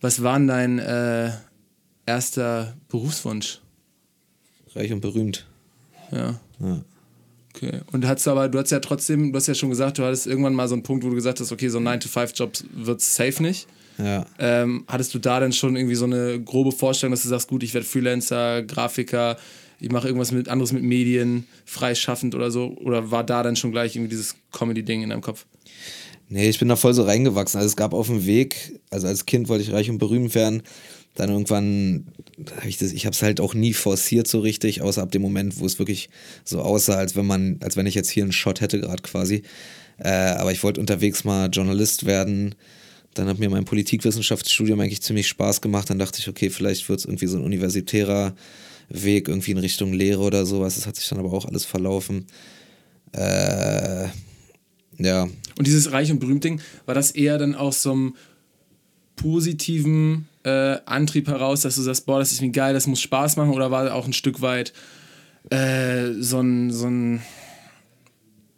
[0.00, 1.30] was war denn dein äh,
[2.06, 3.60] erster Berufswunsch?
[4.74, 5.46] Reich und berühmt.
[6.10, 6.40] Ja.
[6.58, 6.84] ja.
[7.54, 7.80] Okay.
[7.92, 10.54] Und hast aber, du hast ja trotzdem, du hast ja schon gesagt, du hattest irgendwann
[10.54, 13.66] mal so einen Punkt, wo du gesagt hast, okay, so ein 9-to-5-Job wird safe nicht.
[13.98, 14.24] Ja.
[14.38, 17.62] Ähm, hattest du da denn schon irgendwie so eine grobe Vorstellung, dass du sagst, gut,
[17.62, 19.36] ich werde Freelancer, Grafiker,
[19.80, 22.76] ich mache irgendwas mit anderes mit Medien, freischaffend oder so?
[22.80, 25.44] Oder war da dann schon gleich irgendwie dieses Comedy-Ding in deinem Kopf?
[26.28, 27.58] Nee, ich bin da voll so reingewachsen.
[27.58, 30.62] Also es gab auf dem Weg, also als Kind wollte ich reich und berühmt werden
[31.14, 32.06] dann irgendwann
[32.56, 35.22] habe ich das, ich habe es halt auch nie forciert so richtig, außer ab dem
[35.22, 36.08] Moment, wo es wirklich
[36.44, 39.42] so aussah, als wenn man, als wenn ich jetzt hier einen Shot hätte gerade quasi.
[39.98, 42.54] Äh, aber ich wollte unterwegs mal Journalist werden.
[43.14, 45.90] Dann hat mir mein Politikwissenschaftsstudium eigentlich ziemlich Spaß gemacht.
[45.90, 48.34] Dann dachte ich, okay, vielleicht wird es irgendwie so ein universitärer
[48.88, 50.76] Weg, irgendwie in Richtung Lehre oder sowas.
[50.76, 52.26] Das hat sich dann aber auch alles verlaufen.
[53.12, 54.08] Äh,
[54.98, 55.24] ja.
[55.58, 58.16] Und dieses Reich und Berühmt-Ding, war das eher dann aus so einem
[59.16, 63.36] positiven äh, Antrieb heraus, dass du sagst, boah, das ist mir geil, das muss Spaß
[63.36, 63.50] machen?
[63.50, 64.72] Oder war auch ein Stück weit
[65.50, 67.22] äh, so ein, so ein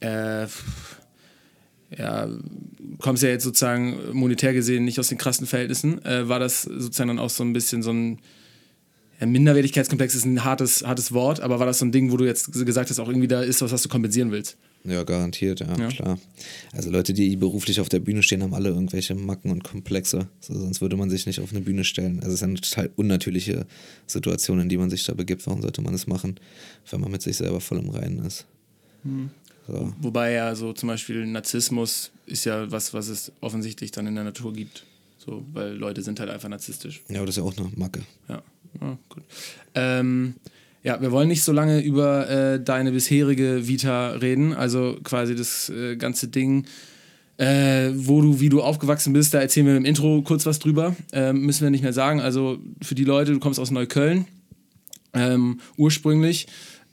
[0.00, 0.46] äh,
[1.96, 2.28] ja,
[2.98, 7.08] kommst ja jetzt sozusagen monetär gesehen nicht aus den krassen Verhältnissen, äh, war das sozusagen
[7.08, 8.18] dann auch so ein bisschen so ein
[9.20, 12.24] ja, Minderwertigkeitskomplex ist ein hartes, hartes Wort, aber war das so ein Ding, wo du
[12.24, 14.56] jetzt gesagt hast, auch irgendwie da ist was, was du kompensieren willst?
[14.86, 16.18] Ja, garantiert, ja, ja, klar.
[16.72, 20.28] Also Leute, die beruflich auf der Bühne stehen, haben alle irgendwelche Macken und Komplexe.
[20.40, 22.16] So, sonst würde man sich nicht auf eine Bühne stellen.
[22.18, 23.66] Also es ist eine total unnatürliche
[24.06, 25.46] Situation, in die man sich da begibt.
[25.46, 26.38] Warum sollte man es machen,
[26.90, 28.44] wenn man mit sich selber voll im Reinen ist?
[29.04, 29.30] Mhm.
[29.66, 29.94] So.
[30.00, 34.24] Wobei ja so zum Beispiel Narzissmus ist ja was, was es offensichtlich dann in der
[34.24, 34.84] Natur gibt.
[35.16, 37.00] So, weil Leute sind halt einfach narzisstisch.
[37.08, 38.02] Ja, aber das ist ja auch eine Macke.
[38.28, 38.42] Ja,
[38.82, 39.22] ja gut.
[39.74, 40.34] Ähm,
[40.84, 45.70] ja, wir wollen nicht so lange über äh, deine bisherige Vita reden, also quasi das
[45.70, 46.66] äh, ganze Ding,
[47.38, 50.94] äh, wo du, wie du aufgewachsen bist, da erzählen wir im Intro kurz was drüber.
[51.12, 52.20] Ähm, müssen wir nicht mehr sagen.
[52.20, 54.26] Also für die Leute, du kommst aus Neukölln
[55.14, 56.46] ähm, ursprünglich.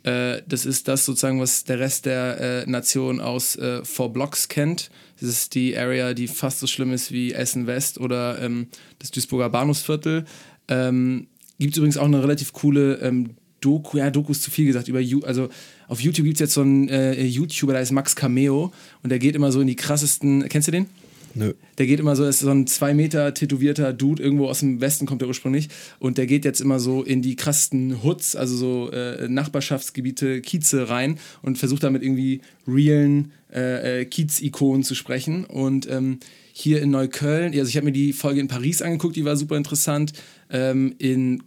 [0.03, 4.47] Äh, das ist das sozusagen, was der Rest der äh, Nation aus äh, Four Blocks
[4.47, 4.89] kennt.
[5.19, 8.67] Das ist die Area, die fast so schlimm ist wie Essen West oder ähm,
[8.99, 10.23] das Duisburger Bahnhofsviertel.
[10.69, 11.27] Ähm,
[11.59, 14.87] Gibt es übrigens auch eine relativ coole ähm, Doku, ja, Doku ist zu viel gesagt,
[14.87, 15.49] über also
[15.87, 19.19] auf YouTube gibt es jetzt so einen äh, YouTuber, der ist Max Cameo und der
[19.19, 20.87] geht immer so in die krassesten, kennst du den?
[21.33, 21.53] Nö.
[21.77, 25.05] Der geht immer so, ist so ein zwei Meter tätowierter Dude, irgendwo aus dem Westen
[25.05, 25.69] kommt er ursprünglich.
[25.99, 30.89] Und der geht jetzt immer so in die krassesten Hoods, also so äh, Nachbarschaftsgebiete, Kieze
[30.89, 35.45] rein und versucht damit irgendwie realen äh, äh, Kiez-Ikonen zu sprechen.
[35.45, 36.19] Und ähm,
[36.53, 39.57] hier in Neukölln, also ich habe mir die Folge in Paris angeguckt, die war super
[39.57, 40.13] interessant.
[40.49, 41.43] Ähm, in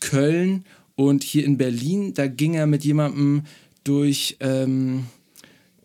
[0.00, 0.64] Köln
[0.96, 3.42] und hier in Berlin, da ging er mit jemandem
[3.84, 5.06] durch, ähm,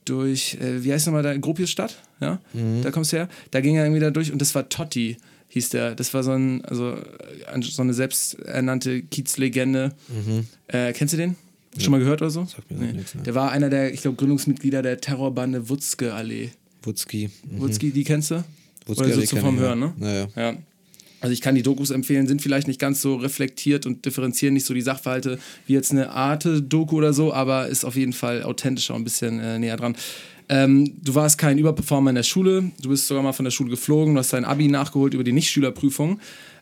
[0.06, 2.82] durch äh, wie heißt nochmal da, Gropiusstadt, ja, mhm.
[2.82, 3.30] da kommst du her.
[3.52, 5.18] Da ging er irgendwie da durch und das war Totti,
[5.50, 5.96] hieß der.
[5.96, 6.98] Das war so, ein, also,
[7.62, 9.94] so eine selbsternannte Kiezlegende.
[10.08, 10.48] Mhm.
[10.68, 11.36] Äh, kennst du den?
[11.78, 12.46] Schon mal gehört oder so?
[12.46, 12.94] Sagt mir nee.
[12.94, 13.24] nichts, ne?
[13.24, 16.50] Der war einer der, ich glaube, Gründungsmitglieder der Terrorbande Wutzke Allee.
[16.84, 17.30] Wutzki.
[17.50, 17.62] Mhm.
[17.62, 18.44] Wutzki, die kennst du?
[18.86, 19.62] Wutzki Oder so Allee vom ja.
[19.62, 19.94] Hören, ne?
[19.98, 20.28] Naja.
[20.36, 20.54] Ja.
[21.22, 24.66] Also ich kann die Dokus empfehlen, sind vielleicht nicht ganz so reflektiert und differenzieren nicht
[24.66, 28.96] so die Sachverhalte wie jetzt eine Arte-Doku oder so, aber ist auf jeden Fall authentischer
[28.96, 29.96] und ein bisschen äh, näher dran.
[30.50, 33.70] Ähm, du warst kein Überperformer in der Schule, du bist sogar mal von der Schule
[33.70, 36.20] geflogen, du hast dein Abi nachgeholt über die Nichtschülerprüfung,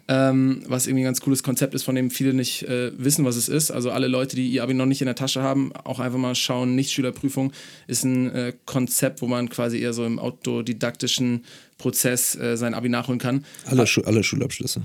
[0.09, 3.35] ähm, was irgendwie ein ganz cooles Konzept ist, von dem viele nicht äh, wissen, was
[3.35, 3.69] es ist.
[3.69, 6.33] Also alle Leute, die ihr Abi noch nicht in der Tasche haben, auch einfach mal
[6.33, 7.53] schauen, Nichtschülerprüfung
[7.85, 11.45] ist ein äh, Konzept, wo man quasi eher so im autodidaktischen
[11.77, 13.45] Prozess äh, sein Abi nachholen kann.
[13.65, 14.81] Alle, Schu alle Schulabschlüsse.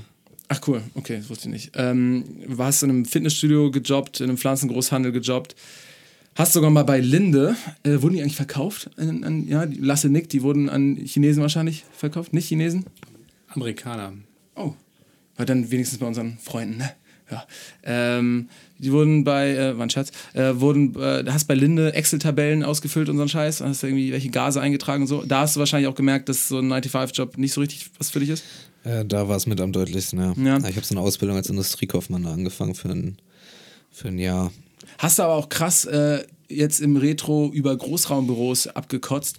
[0.48, 1.72] Ach cool, okay, das wusste ich nicht.
[1.74, 5.56] Ähm, warst in einem Fitnessstudio gejobbt, in einem Pflanzengroßhandel gejobbt.
[6.34, 8.90] Hast sogar mal bei Linde, äh, wurden die eigentlich verkauft?
[8.98, 12.84] An, an, ja, die Lasse Nick, die wurden an Chinesen wahrscheinlich verkauft, nicht Chinesen?
[13.48, 14.12] Amerikaner.
[14.54, 14.74] Oh,
[15.36, 16.90] weil dann wenigstens bei unseren Freunden, ne?
[17.30, 17.46] Ja.
[17.84, 22.62] Ähm, die wurden bei, äh, war ein Scherz, äh, wurden, äh, hast bei Linde Excel-Tabellen
[22.62, 25.24] ausgefüllt und so einen Scheiß, hast irgendwie welche Gase eingetragen und so.
[25.24, 28.20] Da hast du wahrscheinlich auch gemerkt, dass so ein 9-to-5-Job nicht so richtig was für
[28.20, 28.44] dich ist.
[28.84, 30.34] Ja, da war es mit am deutlichsten, ja.
[30.36, 30.58] Ja.
[30.68, 33.16] Ich habe so eine Ausbildung als Industriekaufmann da angefangen für ein,
[33.90, 34.52] für ein Jahr.
[34.98, 39.38] Hast du aber auch krass äh, jetzt im Retro über Großraumbüros abgekotzt.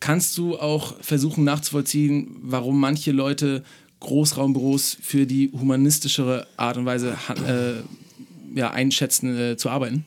[0.00, 3.62] Kannst du auch versuchen nachzuvollziehen, warum manche Leute
[4.00, 10.04] Großraumbüros für die humanistischere Art und Weise äh, ja, einschätzen äh, zu arbeiten?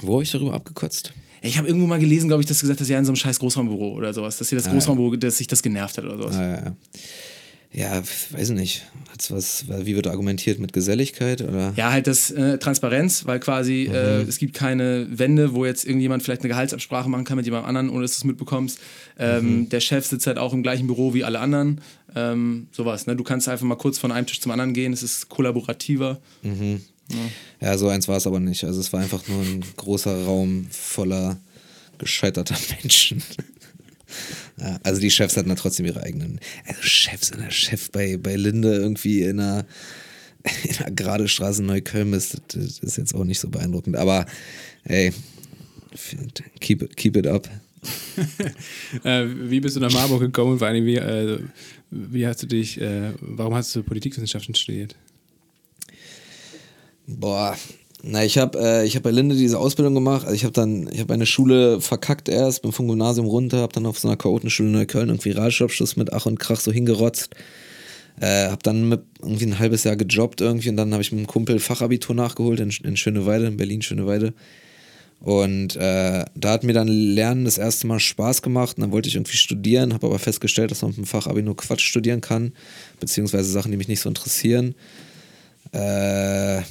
[0.00, 1.12] Wo habe ich darüber abgekotzt?
[1.42, 3.16] Ich habe irgendwo mal gelesen, glaube ich, dass du gesagt hast, ja, in so einem
[3.16, 6.36] scheiß Großraumbüro oder sowas, dass dir das Großraumbüro, dass sich das genervt hat oder sowas.
[6.36, 6.76] Ah, ja, ja.
[7.72, 8.82] Ja, weiß ich nicht.
[9.10, 11.72] Hat's was, wie wird argumentiert mit Geselligkeit oder?
[11.76, 16.22] Ja, halt das äh, Transparenz, weil quasi äh, es gibt keine Wände, wo jetzt irgendjemand
[16.22, 18.78] vielleicht eine Gehaltsabsprache machen kann mit jemand anderen, ohne dass du es mitbekommst.
[19.18, 21.80] Ähm, Der Chef sitzt halt auch im gleichen Büro wie alle anderen.
[22.14, 23.16] Ähm, sowas, ne?
[23.16, 26.20] Du kannst einfach mal kurz von einem Tisch zum anderen gehen, es ist kollaborativer.
[27.60, 28.64] Ja, so eins war es aber nicht.
[28.64, 31.38] Also es war einfach nur ein großer Raum voller
[31.98, 33.22] gescheiterter Menschen.
[34.58, 36.40] Ja, also die Chefs hatten da trotzdem ihre eigenen.
[36.66, 39.64] Also Chefs, der Chef bei, bei Linde irgendwie in einer,
[40.64, 43.96] in einer gerade Straße in Neukölln ist, das ist jetzt auch nicht so beeindruckend.
[43.96, 44.26] Aber
[44.84, 45.12] hey,
[46.60, 47.48] keep, it- keep it up.
[49.04, 51.40] Äh, wie bist du nach Marburg gekommen und vor allem, wie, äh,
[51.90, 54.94] wie hast du dich, äh, warum hast du Politikwissenschaften studiert?
[57.06, 57.56] Boah,
[58.04, 60.24] na, ich habe äh, ich hab bei Linde diese Ausbildung gemacht.
[60.24, 63.72] Also ich habe dann, ich habe eine Schule verkackt erst, bin vom Gymnasium runter, habe
[63.72, 67.30] dann auf so einer Chaotenschule in Neukölln irgendwie Realschulabschluss mit Ach und Krach so hingerotzt.
[68.20, 71.20] Äh, habe dann mit irgendwie ein halbes Jahr gejobbt irgendwie und dann habe ich mit
[71.20, 74.34] einem Kumpel Fachabitur nachgeholt in, in Schöneweide, in Berlin Schöneweide.
[75.20, 79.08] Und äh, da hat mir dann Lernen das erste Mal Spaß gemacht und dann wollte
[79.08, 82.52] ich irgendwie studieren, habe aber festgestellt, dass man mit dem Fachabi nur Quatsch studieren kann,
[82.98, 84.74] beziehungsweise Sachen, die mich nicht so interessieren.
[85.70, 86.62] Äh,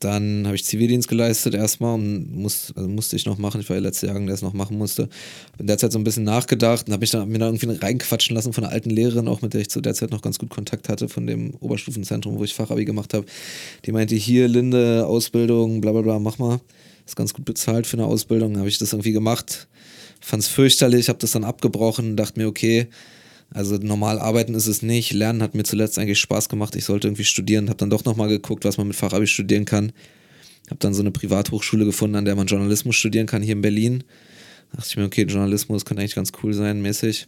[0.00, 3.60] dann habe ich Zivildienst geleistet erstmal und muss, also musste ich noch machen.
[3.60, 5.10] Ich war der letzte Jahrgang, der es noch machen musste.
[5.58, 8.34] In der Zeit so ein bisschen nachgedacht und habe mich dann, mir dann irgendwie reinquatschen
[8.34, 10.48] lassen von einer alten Lehrerin, auch mit der ich zu der Zeit noch ganz gut
[10.48, 13.26] Kontakt hatte, von dem Oberstufenzentrum, wo ich Fachabi gemacht habe.
[13.84, 16.60] Die meinte, hier, Linde, Ausbildung, bla bla bla, mach mal.
[17.04, 18.56] Ist ganz gut bezahlt für eine Ausbildung.
[18.56, 19.68] Habe ich das irgendwie gemacht.
[20.20, 22.88] Fand es fürchterlich, habe das dann abgebrochen und dachte mir, okay,
[23.52, 25.12] also normal arbeiten ist es nicht.
[25.12, 26.76] Lernen hat mir zuletzt eigentlich Spaß gemacht.
[26.76, 27.68] Ich sollte irgendwie studieren.
[27.68, 29.92] Habe dann doch nochmal geguckt, was man mit Fachabi studieren kann.
[30.68, 34.04] Habe dann so eine Privathochschule gefunden, an der man Journalismus studieren kann hier in Berlin.
[34.70, 37.26] Da dachte ich mir, okay, Journalismus kann eigentlich ganz cool sein, mäßig.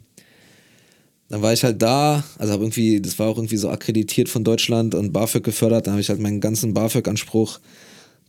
[1.28, 4.44] Dann war ich halt da, also habe irgendwie, das war auch irgendwie so akkreditiert von
[4.44, 5.86] Deutschland und BAföG gefördert.
[5.86, 7.58] Dann habe ich halt meinen ganzen BAföG-Anspruch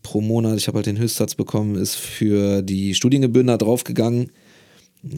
[0.03, 4.31] pro Monat, ich habe halt den Höchstsatz bekommen, ist für die Studiengebühren da draufgegangen.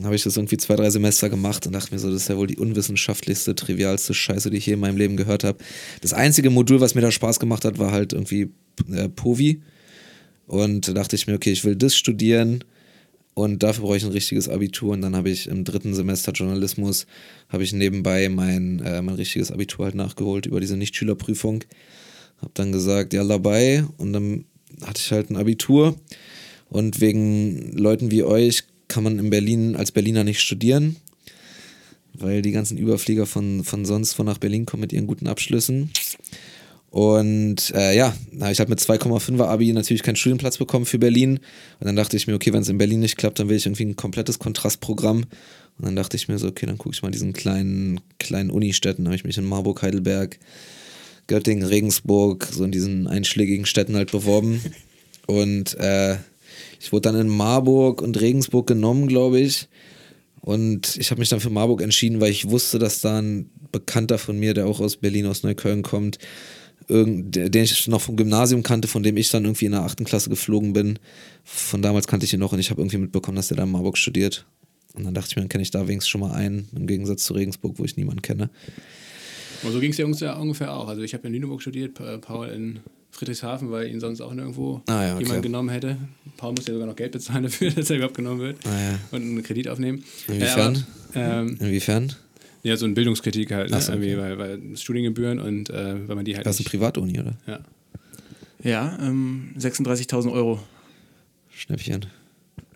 [0.03, 2.37] Habe ich das irgendwie zwei, drei Semester gemacht und dachte mir so, das ist ja
[2.37, 5.59] wohl die unwissenschaftlichste, trivialste Scheiße, die ich je in meinem Leben gehört habe.
[6.01, 8.49] Das einzige Modul, was mir da Spaß gemacht hat, war halt irgendwie
[8.91, 9.61] äh, Povi.
[10.47, 12.63] Und da dachte ich mir, okay, ich will das studieren
[13.35, 14.93] und dafür brauche ich ein richtiges Abitur.
[14.93, 17.05] Und dann habe ich im dritten Semester Journalismus,
[17.49, 21.63] habe ich nebenbei mein, äh, mein richtiges Abitur halt nachgeholt über diese Nichtschülerprüfung.
[22.37, 23.85] Habe dann gesagt, ja, dabei.
[23.97, 24.45] Und dann
[24.81, 25.95] hatte ich halt ein Abitur.
[26.69, 28.63] Und wegen Leuten wie euch
[28.95, 30.95] kann man in Berlin als Berliner nicht studieren,
[32.13, 35.91] weil die ganzen Überflieger von, von sonst von nach Berlin kommen mit ihren guten Abschlüssen.
[36.91, 41.41] Und äh, ja, habe ich halt mit 2,5er Abi natürlich keinen Studienplatz bekommen für Berlin.
[41.81, 43.65] Und dann dachte ich mir, okay, wenn es in Berlin nicht klappt, dann will ich
[43.65, 45.25] irgendwie ein komplettes Kontrastprogramm.
[45.77, 49.03] Und dann dachte ich mir so, okay, dann gucke ich mal diesen kleinen, kleinen Unistädten.
[49.03, 50.39] Da habe ich mich in Marburg, Heidelberg,
[51.27, 54.61] Göttingen, Regensburg, so in diesen einschlägigen Städten halt beworben.
[55.27, 56.15] Und äh,
[56.85, 59.67] ich wurde dann in Marburg und Regensburg genommen, glaube ich.
[60.41, 64.19] Und ich habe mich dann für Marburg entschieden, weil ich wusste, dass da ein Bekannter
[64.19, 66.19] von mir, der auch aus Berlin, aus Neukölln kommt,
[66.87, 70.29] den ich noch vom Gymnasium kannte, von dem ich dann irgendwie in der achten Klasse
[70.29, 70.99] geflogen bin.
[71.43, 73.71] Von damals kannte ich ihn noch und ich habe irgendwie mitbekommen, dass der da in
[73.71, 74.45] Marburg studiert.
[74.93, 77.23] Und dann dachte ich mir, dann kenne ich da wenigstens schon mal einen, im Gegensatz
[77.23, 78.51] zu Regensburg, wo ich niemanden kenne.
[79.63, 80.87] Und so ging es ja ungefähr auch.
[80.87, 82.79] Also ich habe in Lüneburg studiert, Pa- Paul in
[83.15, 85.23] Friedrichshafen, weil ihn sonst auch nirgendwo Ah ja, okay.
[85.23, 85.97] jemand genommen hätte.
[86.37, 88.99] Paul musste ja sogar noch Geld bezahlen dafür, dass er überhaupt genommen wird Ah ja.
[89.11, 90.03] und einen Kredit aufnehmen.
[90.27, 90.85] Inwiefern?
[91.13, 92.13] Äh, aber, ähm, Inwiefern?
[92.63, 93.79] ja, so ein Bildungskritik halt, ne?
[93.81, 97.19] So, irgendwie, weil, weil Studiengebühren und äh, weil man die halt Das ist eine Privatuni,
[97.19, 97.33] oder?
[97.47, 97.59] ja.
[98.63, 100.59] Ja, ähm, 36.000 Euro.
[101.53, 102.07] Schnäppchen.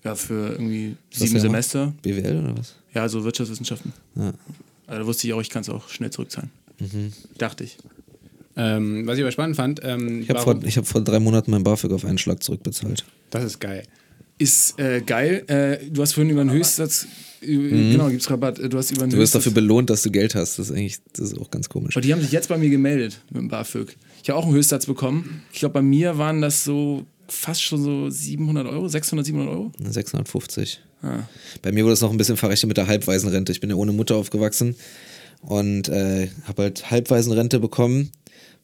[0.04, 1.93] Ja, für irgendwie Was sieben Semester.
[2.04, 2.75] BWL oder was?
[2.93, 3.91] Ja, so Wirtschaftswissenschaften.
[4.15, 4.34] Ja.
[4.88, 6.52] Also da wusste ich auch, ich kann es auch schnell zurückzahlen.
[6.80, 7.12] Mhm.
[7.38, 7.78] Dachte ich.
[8.62, 11.52] Ähm, was ich aber spannend fand, ähm, Ich habe vor, ich hab vor drei Monaten
[11.52, 13.06] mein BAföG auf einen Schlag zurückbezahlt.
[13.30, 13.84] das ist geil.
[14.38, 15.43] Ist äh, geil.
[15.48, 17.08] Äh, du hast vorhin über einen Höchstsatz.
[17.41, 18.60] äh, Genau, gibt's Rabatt.
[18.60, 19.15] Äh, Du hast über einen Mhm.
[19.15, 20.60] Du wirst dafür belohnt, dass du Geld hast.
[20.60, 21.95] Das ist eigentlich das ist auch ganz komisch.
[21.95, 23.95] Aber die haben sich jetzt bei mir gemeldet mit dem BAföG.
[24.24, 25.43] Ich habe auch einen Höchstsatz bekommen.
[25.54, 29.72] Ich glaube, bei mir waren das so fast schon so 700 Euro, 600, 700 Euro.
[29.89, 30.82] 650.
[31.02, 31.19] Ah.
[31.62, 33.52] Bei mir wurde es noch ein bisschen verrechnet mit der Halbwaisenrente.
[33.52, 34.76] Ich bin ja ohne Mutter aufgewachsen
[35.41, 38.12] und äh, habe halt Halbwaisenrente bekommen,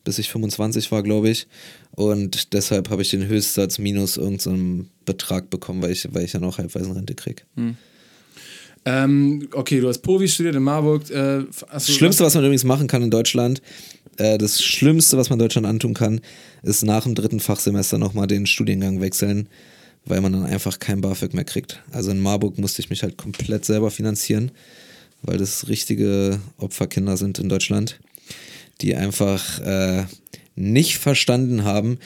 [0.05, 1.47] bis ich 25 war, glaube ich.
[1.91, 6.39] Und deshalb habe ich den Höchstsatz minus irgendeinen Betrag bekommen, weil ich, weil ich ja
[6.39, 7.43] noch Halbwaisenrente kriege.
[8.85, 11.09] Ähm, okay, du hast Povi studiert in Marburg.
[11.09, 13.61] Äh, Das Schlimmste, was man übrigens machen kann in Deutschland,
[14.17, 16.21] äh, das Schlimmste, was man Deutschland antun kann,
[16.61, 19.49] ist nach dem dritten Fachsemester nochmal den Studiengang wechseln,
[20.05, 21.81] weil man dann einfach kein BAföG mehr kriegt.
[21.91, 24.51] Also in Marburg musste ich mich halt komplett selber finanzieren,
[25.23, 27.99] weil das richtige Opferkinder sind in Deutschland,
[28.81, 30.05] die einfach äh,
[30.55, 31.99] nicht verstanden haben,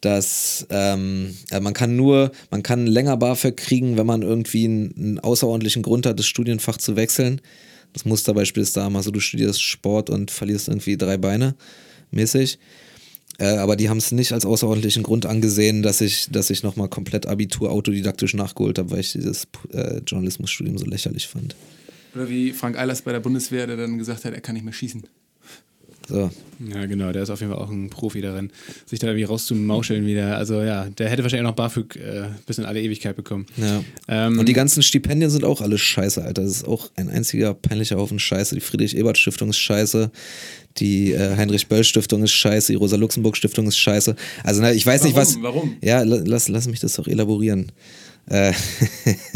[0.00, 4.94] dass ähm, äh, man kann nur, man kann länger BAföG kriegen, wenn man irgendwie einen,
[4.96, 7.40] einen außerordentlichen Grund hat, das Studienfach zu wechseln.
[7.92, 11.54] Das Musterbeispiel ist da mal so, du studierst Sport und verlierst irgendwie drei Beine
[12.10, 12.58] mäßig.
[13.38, 16.88] Äh, aber die haben es nicht als außerordentlichen Grund angesehen, dass ich, dass ich nochmal
[16.88, 21.56] komplett Abitur autodidaktisch nachgeholt habe, weil ich dieses äh, Journalismusstudium so lächerlich fand.
[22.14, 24.72] Oder wie Frank Eilers bei der Bundeswehr, der dann gesagt hat, er kann nicht mehr
[24.72, 25.02] schießen.
[26.08, 26.30] So,
[26.72, 28.50] Ja, genau, der ist auf jeden Fall auch ein Profi darin,
[28.86, 30.36] sich da irgendwie rauszumauscheln wieder.
[30.36, 33.46] Also ja, der hätte wahrscheinlich auch noch BAföG äh, bis in alle Ewigkeit bekommen.
[33.56, 33.82] ja.
[34.08, 36.42] Ähm, Und die ganzen Stipendien sind auch alle scheiße, Alter.
[36.42, 38.54] Das ist auch ein einziger peinlicher Haufen Scheiße.
[38.54, 40.10] Die Friedrich-Ebert-Stiftung ist scheiße.
[40.78, 42.72] Die äh, Heinrich-Böll-Stiftung ist scheiße.
[42.72, 44.14] Die Rosa-Luxemburg-Stiftung ist scheiße.
[44.44, 45.42] Also, na, ich weiß nicht, was.
[45.42, 45.76] Warum?
[45.82, 47.72] Ja, la- lass, lass mich das doch elaborieren.
[48.28, 48.52] Äh,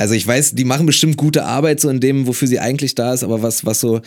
[0.00, 3.12] also ich weiß, die machen bestimmt gute Arbeit so in dem, wofür sie eigentlich da
[3.12, 4.00] ist, aber was, was so,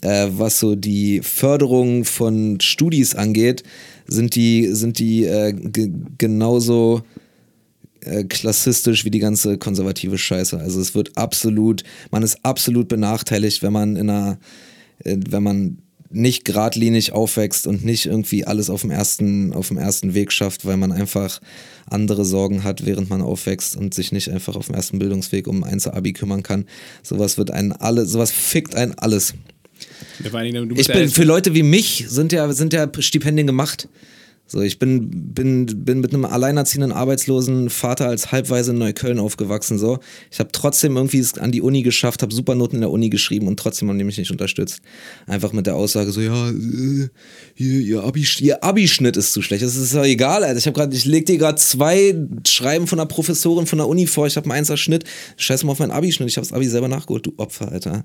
[0.00, 3.62] äh, was so die Förderung von Studis angeht,
[4.06, 7.02] sind die, sind die äh, ge- genauso
[8.00, 10.58] äh, klassistisch wie die ganze konservative Scheiße.
[10.58, 14.38] Also es wird absolut, man ist absolut benachteiligt, wenn man in einer,
[15.04, 15.78] äh, wenn man
[16.14, 20.64] nicht geradlinig aufwächst und nicht irgendwie alles auf dem ersten, auf dem ersten Weg schafft,
[20.64, 21.40] weil man einfach
[21.86, 25.64] andere Sorgen hat, während man aufwächst und sich nicht einfach auf dem ersten Bildungsweg um
[25.64, 26.66] Einzel-Abi kümmern kann.
[27.02, 29.34] Sowas wird einen alle, sowas fickt einen alles.
[30.76, 33.88] Ich bin, für Leute wie mich sind ja, sind ja Stipendien gemacht.
[34.46, 39.78] So, ich bin, bin, bin mit einem alleinerziehenden arbeitslosen Vater als halbweise in Neukölln aufgewachsen.
[39.78, 40.00] So.
[40.30, 43.08] Ich habe trotzdem irgendwie es an die Uni geschafft, habe super Noten in der Uni
[43.08, 44.82] geschrieben und trotzdem haben die mich nicht unterstützt.
[45.26, 47.08] Einfach mit der Aussage so, ja, äh,
[47.56, 49.64] ihr, ihr, Abi, ihr Abischnitt ist zu schlecht.
[49.64, 50.58] Das ist doch egal, Alter.
[50.58, 52.14] Ich, ich leg dir gerade zwei
[52.46, 54.26] Schreiben von einer Professorin von der Uni vor.
[54.26, 55.04] Ich habe einen Einser Schnitt.
[55.38, 56.28] Scheiß mal auf meinen Abischnitt.
[56.28, 58.04] Ich habe das Abi selber nachgeholt, du Opfer, Alter.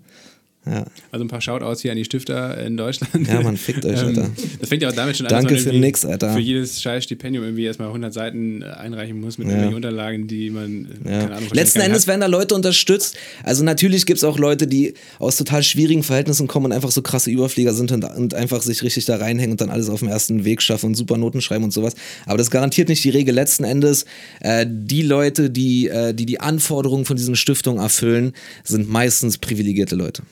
[0.69, 0.85] Ja.
[1.11, 3.27] Also ein paar Shoutouts hier an die Stifter in Deutschland.
[3.27, 4.29] Ja, man, fickt euch, Ähm, Alter.
[4.59, 6.33] Das fängt ja auch damit schon an, Danke dass man für nix, Alter.
[6.33, 9.53] Für jedes scheiß Stipendium irgendwie erstmal 100 Seiten äh, einreichen muss mit Ja.
[9.53, 11.19] irgendwelchen Unterlagen, die man, äh, Ja.
[11.21, 13.15] keine Ahnung, Letzten Endes werden da Leute unterstützt.
[13.43, 17.01] Also natürlich gibt es auch Leute, die aus total schwierigen Verhältnissen kommen und einfach so
[17.01, 20.07] krasse Überflieger sind und, und einfach sich richtig da reinhängen und dann alles auf dem
[20.09, 21.95] ersten Weg schaffen und super Noten schreiben und sowas.
[22.25, 23.33] Aber das garantiert nicht die Regel.
[23.33, 24.05] Letzten Endes,
[24.41, 29.95] äh, die Leute, die, äh, die die Anforderungen von diesen Stiftungen erfüllen, sind meistens privilegierte
[29.95, 30.23] Leute.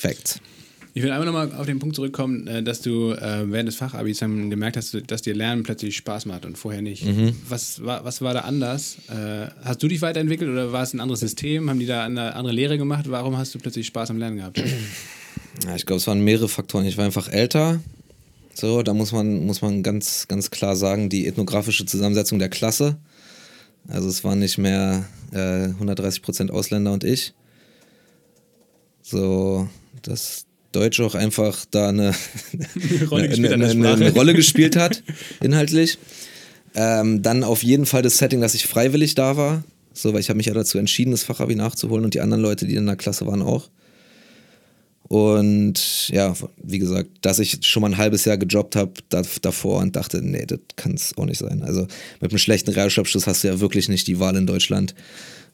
[0.00, 0.40] Fact.
[0.92, 4.18] Ich will einmal nochmal auf den Punkt zurückkommen, äh, dass du äh, während des Fachabis
[4.20, 7.04] gemerkt hast, dass dir Lernen plötzlich Spaß macht und vorher nicht.
[7.04, 7.36] Mhm.
[7.48, 8.96] Was, war, was war da anders?
[9.08, 11.70] Äh, hast du dich weiterentwickelt oder war es ein anderes System?
[11.70, 13.04] Haben die da eine andere Lehre gemacht?
[13.08, 14.62] Warum hast du plötzlich Spaß am Lernen gehabt?
[15.66, 16.86] Ja, ich glaube, es waren mehrere Faktoren.
[16.86, 17.80] Ich war einfach älter.
[18.54, 22.96] So, da muss man, muss man ganz, ganz klar sagen, die ethnografische Zusammensetzung der Klasse.
[23.86, 27.34] Also es waren nicht mehr äh, 130% Ausländer und ich.
[29.02, 29.68] So,
[30.02, 32.14] dass Deutsch auch einfach da eine,
[33.10, 35.02] Rolle eine, gespielt hat eine, eine, eine Rolle gespielt hat,
[35.42, 35.98] inhaltlich.
[36.74, 39.64] Ähm, dann auf jeden Fall das Setting, dass ich freiwillig da war.
[39.92, 42.66] So, weil ich habe mich ja dazu entschieden, das Fachabi nachzuholen und die anderen Leute,
[42.66, 43.68] die in der Klasse waren, auch.
[45.10, 49.80] Und ja, wie gesagt, dass ich schon mal ein halbes Jahr gejobbt habe da, davor
[49.80, 51.64] und dachte, nee, das kann es auch nicht sein.
[51.64, 51.88] Also
[52.20, 54.94] mit einem schlechten Realschulabschluss hast du ja wirklich nicht die Wahl in Deutschland.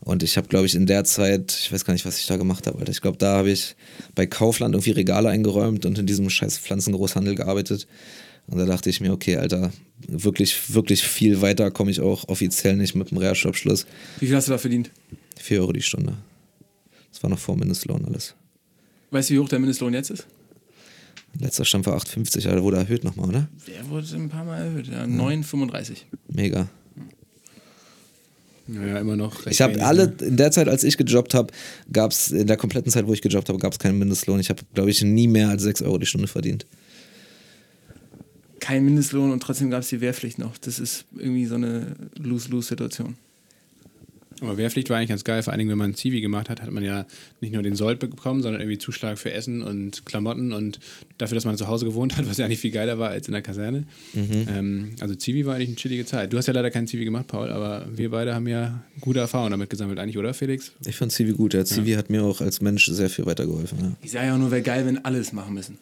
[0.00, 2.36] Und ich habe, glaube ich, in der Zeit, ich weiß gar nicht, was ich da
[2.36, 2.92] gemacht habe, Alter.
[2.92, 3.76] Ich glaube, da habe ich
[4.14, 7.86] bei Kaufland irgendwie Regale eingeräumt und in diesem scheiß Pflanzengroßhandel gearbeitet.
[8.46, 9.72] Und da dachte ich mir, okay, Alter,
[10.06, 13.86] wirklich, wirklich viel weiter komme ich auch offiziell nicht mit dem Realschulabschluss.
[14.20, 14.90] Wie viel hast du da verdient?
[15.36, 16.14] Vier Euro die Stunde.
[17.12, 18.34] Das war noch vor Mindestlohn alles.
[19.10, 20.26] Weißt du, wie hoch der Mindestlohn jetzt ist?
[21.40, 23.48] Letzter Stand war 8,50, aber wurde erhöht nochmal, oder?
[23.66, 25.04] Der wurde ein paar Mal erhöht, ja.
[25.04, 25.98] 9,35.
[26.28, 26.68] Mega.
[28.68, 29.46] Ja, immer noch.
[29.46, 30.26] recht Ich habe alle, ne?
[30.26, 31.52] in der Zeit, als ich gejobbt habe,
[31.92, 34.40] gab es, in der kompletten Zeit, wo ich gejobbt habe, gab es keinen Mindestlohn.
[34.40, 36.66] Ich habe, glaube ich, nie mehr als 6 Euro die Stunde verdient.
[38.58, 40.58] Kein Mindestlohn und trotzdem gab es die Wehrpflicht noch.
[40.58, 43.16] Das ist irgendwie so eine Lose-Lose-Situation.
[44.40, 46.70] Aber Wehrpflicht war eigentlich ganz geil, vor allen Dingen, wenn man Zivi gemacht hat, hat
[46.70, 47.06] man ja
[47.40, 50.78] nicht nur den Sold bekommen, sondern irgendwie Zuschlag für Essen und Klamotten und
[51.18, 53.32] dafür, dass man zu Hause gewohnt hat, was ja eigentlich viel geiler war als in
[53.32, 53.84] der Kaserne.
[54.14, 56.32] Ähm, also Zivi war eigentlich eine chillige Zeit.
[56.32, 59.52] Du hast ja leider keinen Zivi gemacht, Paul, aber wir beide haben ja gute Erfahrungen
[59.52, 60.72] damit gesammelt, eigentlich, oder Felix?
[60.84, 61.54] Ich fand Civi gut.
[61.54, 63.78] Der Civi hat mir auch als Mensch sehr viel weitergeholfen.
[63.80, 63.92] Ja.
[64.02, 65.78] Ich sage ja auch nur, wäre geil, wenn alles machen müssen.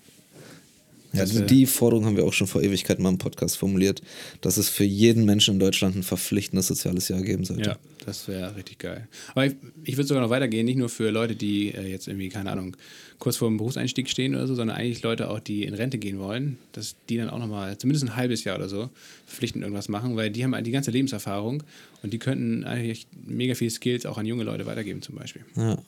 [1.14, 4.02] Ja, äh, die Forderung haben wir auch schon vor Ewigkeiten mal im Podcast formuliert,
[4.40, 7.70] dass es für jeden Menschen in Deutschland ein verpflichtendes soziales Jahr geben sollte.
[7.70, 9.08] Ja, das wäre richtig geil.
[9.30, 12.28] Aber ich, ich würde sogar noch weitergehen, nicht nur für Leute, die äh, jetzt irgendwie,
[12.28, 12.76] keine Ahnung,
[13.18, 16.18] kurz vor dem Berufseinstieg stehen oder so, sondern eigentlich Leute auch, die in Rente gehen
[16.18, 18.90] wollen, dass die dann auch nochmal zumindest ein halbes Jahr oder so
[19.26, 21.62] verpflichtend irgendwas machen, weil die haben die ganze Lebenserfahrung
[22.02, 25.44] und die könnten eigentlich mega viele Skills auch an junge Leute weitergeben zum Beispiel.
[25.56, 25.78] Ja.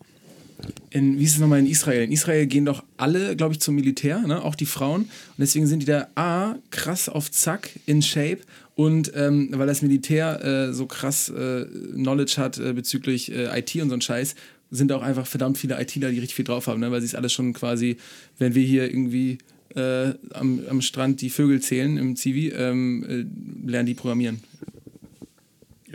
[0.90, 2.04] In, wie ist es nochmal in Israel?
[2.04, 4.42] In Israel gehen doch alle, glaube ich, zum Militär, ne?
[4.42, 5.02] auch die Frauen.
[5.02, 8.38] Und deswegen sind die da A, krass auf Zack, in Shape.
[8.74, 11.64] Und ähm, weil das Militär äh, so krass äh,
[11.94, 14.34] Knowledge hat äh, bezüglich äh, IT und so ein Scheiß,
[14.70, 16.90] sind auch einfach verdammt viele ITler, die richtig viel drauf haben, ne?
[16.90, 17.96] weil sie es alles schon quasi,
[18.38, 19.38] wenn wir hier irgendwie
[19.74, 24.40] äh, am, am Strand die Vögel zählen im Zivi, ähm, äh, lernen die programmieren.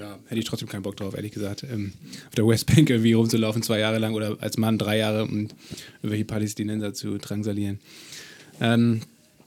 [0.01, 1.61] Ja, hätte ich trotzdem keinen Bock drauf, ehrlich gesagt.
[1.61, 1.93] Ähm,
[2.27, 5.53] auf der Westbank irgendwie rumzulaufen, zwei Jahre lang oder als Mann drei Jahre und
[6.01, 7.79] irgendwelche Palästinenser zu drangsalieren.
[8.59, 9.01] Ähm,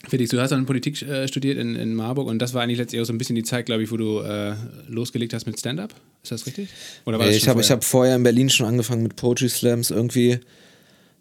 [0.09, 3.03] Felix, du hast dann Politik äh, studiert in, in Marburg und das war eigentlich letztlich
[3.03, 4.55] auch so ein bisschen die Zeit, glaube ich, wo du äh,
[4.87, 5.93] losgelegt hast mit Stand-Up.
[6.23, 6.69] Ist das richtig?
[7.05, 10.39] Oder war das ich habe hab vorher in Berlin schon angefangen mit Poetry Slams irgendwie.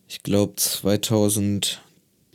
[0.07, 0.53] Ich glaube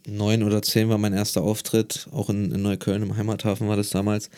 [0.08, 2.08] 2009 oder 10 war mein erster Auftritt.
[2.12, 4.30] Auch in, in Neukölln im Heimathafen war das damals.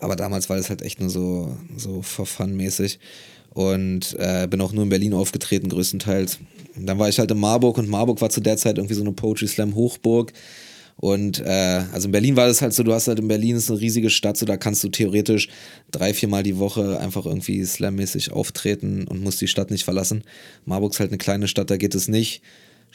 [0.00, 2.98] Aber damals war das halt echt nur so, so for fun mäßig.
[3.54, 6.38] Und äh, bin auch nur in Berlin aufgetreten, größtenteils.
[6.76, 9.02] Und dann war ich halt in Marburg und Marburg war zu der Zeit irgendwie so
[9.02, 10.32] eine Poetry Slam Hochburg.
[10.96, 13.70] Und äh, also in Berlin war das halt so, du hast halt in Berlin ist
[13.70, 15.48] eine riesige Stadt, so da kannst du theoretisch
[15.90, 20.22] drei, viermal die Woche einfach irgendwie slammäßig auftreten und musst die Stadt nicht verlassen.
[20.64, 22.42] Marburg ist halt eine kleine Stadt, da geht es nicht.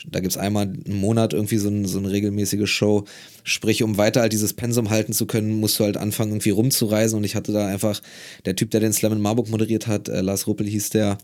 [0.07, 3.05] Da gibt es einmal im Monat irgendwie so, ein, so eine regelmäßige Show.
[3.43, 7.17] Sprich, um weiter halt dieses Pensum halten zu können, musst du halt anfangen, irgendwie rumzureisen.
[7.17, 8.01] Und ich hatte da einfach,
[8.45, 11.17] der Typ, der den Slam in Marburg moderiert hat, äh, Lars Ruppel hieß der,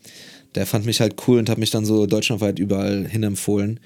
[0.56, 3.80] der fand mich halt cool und hat mich dann so deutschlandweit überall hin empfohlen.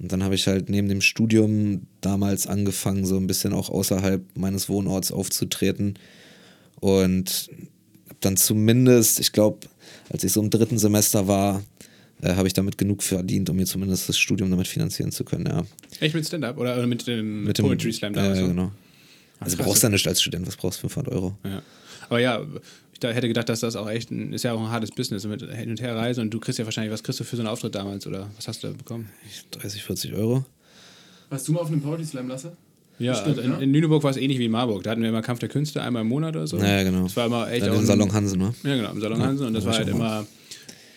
[0.00, 4.22] Und dann habe ich halt neben dem Studium damals angefangen, so ein bisschen auch außerhalb
[4.36, 5.98] meines Wohnorts aufzutreten.
[6.80, 7.50] Und
[8.20, 9.68] dann zumindest, ich glaube,
[10.10, 11.62] als ich so im dritten Semester war,
[12.22, 15.46] äh, habe ich damit genug verdient, um mir zumindest das Studium damit finanzieren zu können,
[15.46, 15.62] ja.
[16.00, 18.38] Echt mit Stand-Up oder, oder mit dem Mit dem Poetry Slam damals?
[18.38, 18.48] Ja, so?
[18.48, 18.72] genau.
[19.40, 19.66] Also du krass.
[19.66, 20.88] brauchst ja nicht als Student, was brauchst du?
[20.88, 21.36] 500 Euro?
[21.44, 21.62] Ja.
[22.08, 22.40] Aber ja,
[22.92, 25.26] ich da hätte gedacht, dass das auch echt ein, ist ja auch ein hartes Business
[25.26, 27.42] mit hin und her reisen und du kriegst ja wahrscheinlich, was kriegst du für so
[27.42, 29.08] einen Auftritt damals oder was hast du da bekommen?
[29.50, 30.44] 30, 40 Euro?
[31.28, 32.56] Warst du mal auf einem Poetry Slam, Lasse?
[32.98, 33.58] Ja, also in, ja.
[33.58, 34.84] in Lüneburg war es ähnlich wie in Marburg.
[34.84, 36.58] Da hatten wir immer Kampf der Künste einmal im Monat oder so.
[36.58, 37.02] Ja, genau.
[37.02, 38.54] Das war immer echt Dann auch im Salon Hansen, ne?
[38.62, 40.26] Ja, genau, im Salon Ja, Hansen und das da war halt immer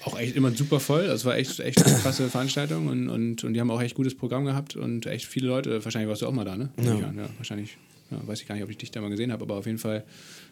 [0.05, 1.07] auch echt immer super voll.
[1.07, 4.15] Das war echt, echt eine krasse Veranstaltung und, und, und die haben auch echt gutes
[4.15, 5.83] Programm gehabt und echt viele Leute.
[5.83, 6.69] Wahrscheinlich warst du auch mal da, ne?
[6.83, 6.95] Ja.
[6.95, 7.77] Ja, wahrscheinlich.
[8.11, 9.79] Ja, weiß ich gar nicht, ob ich dich da mal gesehen habe, aber auf jeden
[9.79, 10.03] Fall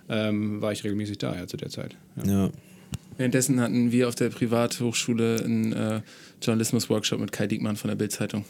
[0.10, 1.96] ähm, war ich regelmäßig da ja, zu der Zeit.
[2.26, 2.46] Ja.
[2.46, 2.50] Ja.
[3.18, 6.02] Währenddessen hatten wir auf der Privathochschule einen äh,
[6.42, 8.44] Journalismus-Workshop mit Kai Diekmann von der Bild-Zeitung.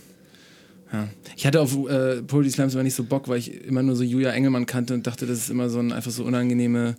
[0.93, 1.09] Ja.
[1.35, 4.03] Ich hatte auf äh, Poetry Slams immer nicht so Bock, weil ich immer nur so
[4.03, 6.95] Julia Engelmann kannte und dachte, das ist immer so ein einfach so unangenehme,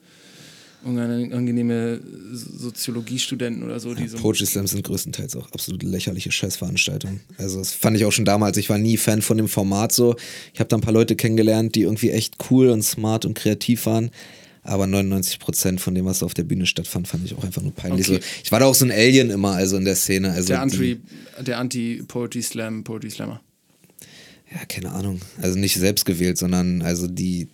[0.85, 2.01] unangenehme
[2.33, 4.16] Soziologiestudenten oder so, die so.
[4.18, 7.20] Poetry Slams sind größtenteils auch absolut lächerliche Scheißveranstaltungen.
[7.38, 8.57] Also das fand ich auch schon damals.
[8.57, 10.16] Ich war nie Fan von dem Format so.
[10.53, 13.87] Ich habe da ein paar Leute kennengelernt, die irgendwie echt cool und smart und kreativ
[13.87, 14.11] waren.
[14.62, 17.75] Aber 99 Prozent von dem, was auf der Bühne stattfand, fand ich auch einfach nur
[17.75, 18.09] peinlich.
[18.09, 18.20] Okay.
[18.23, 20.31] So, ich war da auch so ein Alien immer, also in der Szene.
[20.33, 21.01] Also der die- Anti,
[21.47, 23.42] der Anti-Poetry Slam, Poetry Slammer.
[24.50, 25.21] ja, keine Ahnung.
[25.42, 27.48] Also nicht selbst gewählt, sondern also die,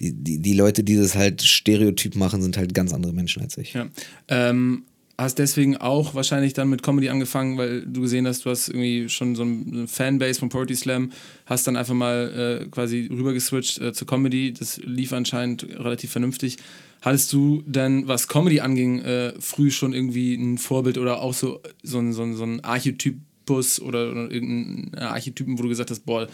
[0.00, 3.74] die, die, Leute, die das halt Stereotyp machen, sind halt ganz andere Menschen als ich.
[3.74, 3.88] Ja.
[4.28, 4.84] Ähm,
[5.18, 9.08] hast deswegen auch wahrscheinlich dann mit Comedy angefangen, weil du gesehen hast, du hast irgendwie
[9.08, 11.10] schon so eine Fanbase von Poetry Slam,
[11.46, 14.52] hast dann einfach mal äh, quasi rübergeswitcht äh, zur Comedy.
[14.52, 16.58] Das lief anscheinend relativ vernünftig.
[17.00, 21.60] Hattest du denn, was Comedy anging, äh, früh schon irgendwie ein Vorbild oder auch so,
[21.82, 26.28] so, so, so ein Archetypus oder, oder irgendeinen Archetypen, wo du gesagt hast, boah,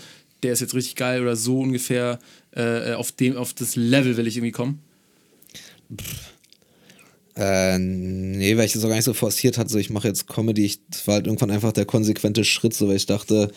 [0.44, 2.18] der ist jetzt richtig geil oder so ungefähr
[2.52, 4.80] äh, auf, dem, auf das Level will ich irgendwie kommen?
[7.36, 10.28] Äh, nee, weil ich das auch gar nicht so forciert hatte, so ich mache jetzt
[10.28, 13.50] Comedy, ich, das war halt irgendwann einfach der konsequente Schritt, so weil ich dachte,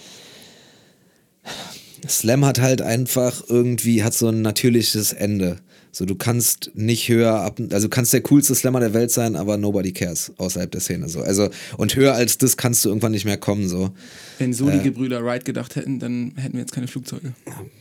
[2.07, 5.59] Slam hat halt einfach irgendwie, hat so ein natürliches Ende.
[5.91, 9.35] So, du kannst nicht höher ab, also du kannst der coolste Slammer der Welt sein,
[9.35, 11.09] aber nobody cares außerhalb der Szene.
[11.09, 11.21] So.
[11.21, 13.67] Also, und höher als das kannst du irgendwann nicht mehr kommen.
[13.67, 13.91] So.
[14.37, 17.33] Wenn so die Gebrüder Wright gedacht hätten, dann hätten wir jetzt keine Flugzeuge.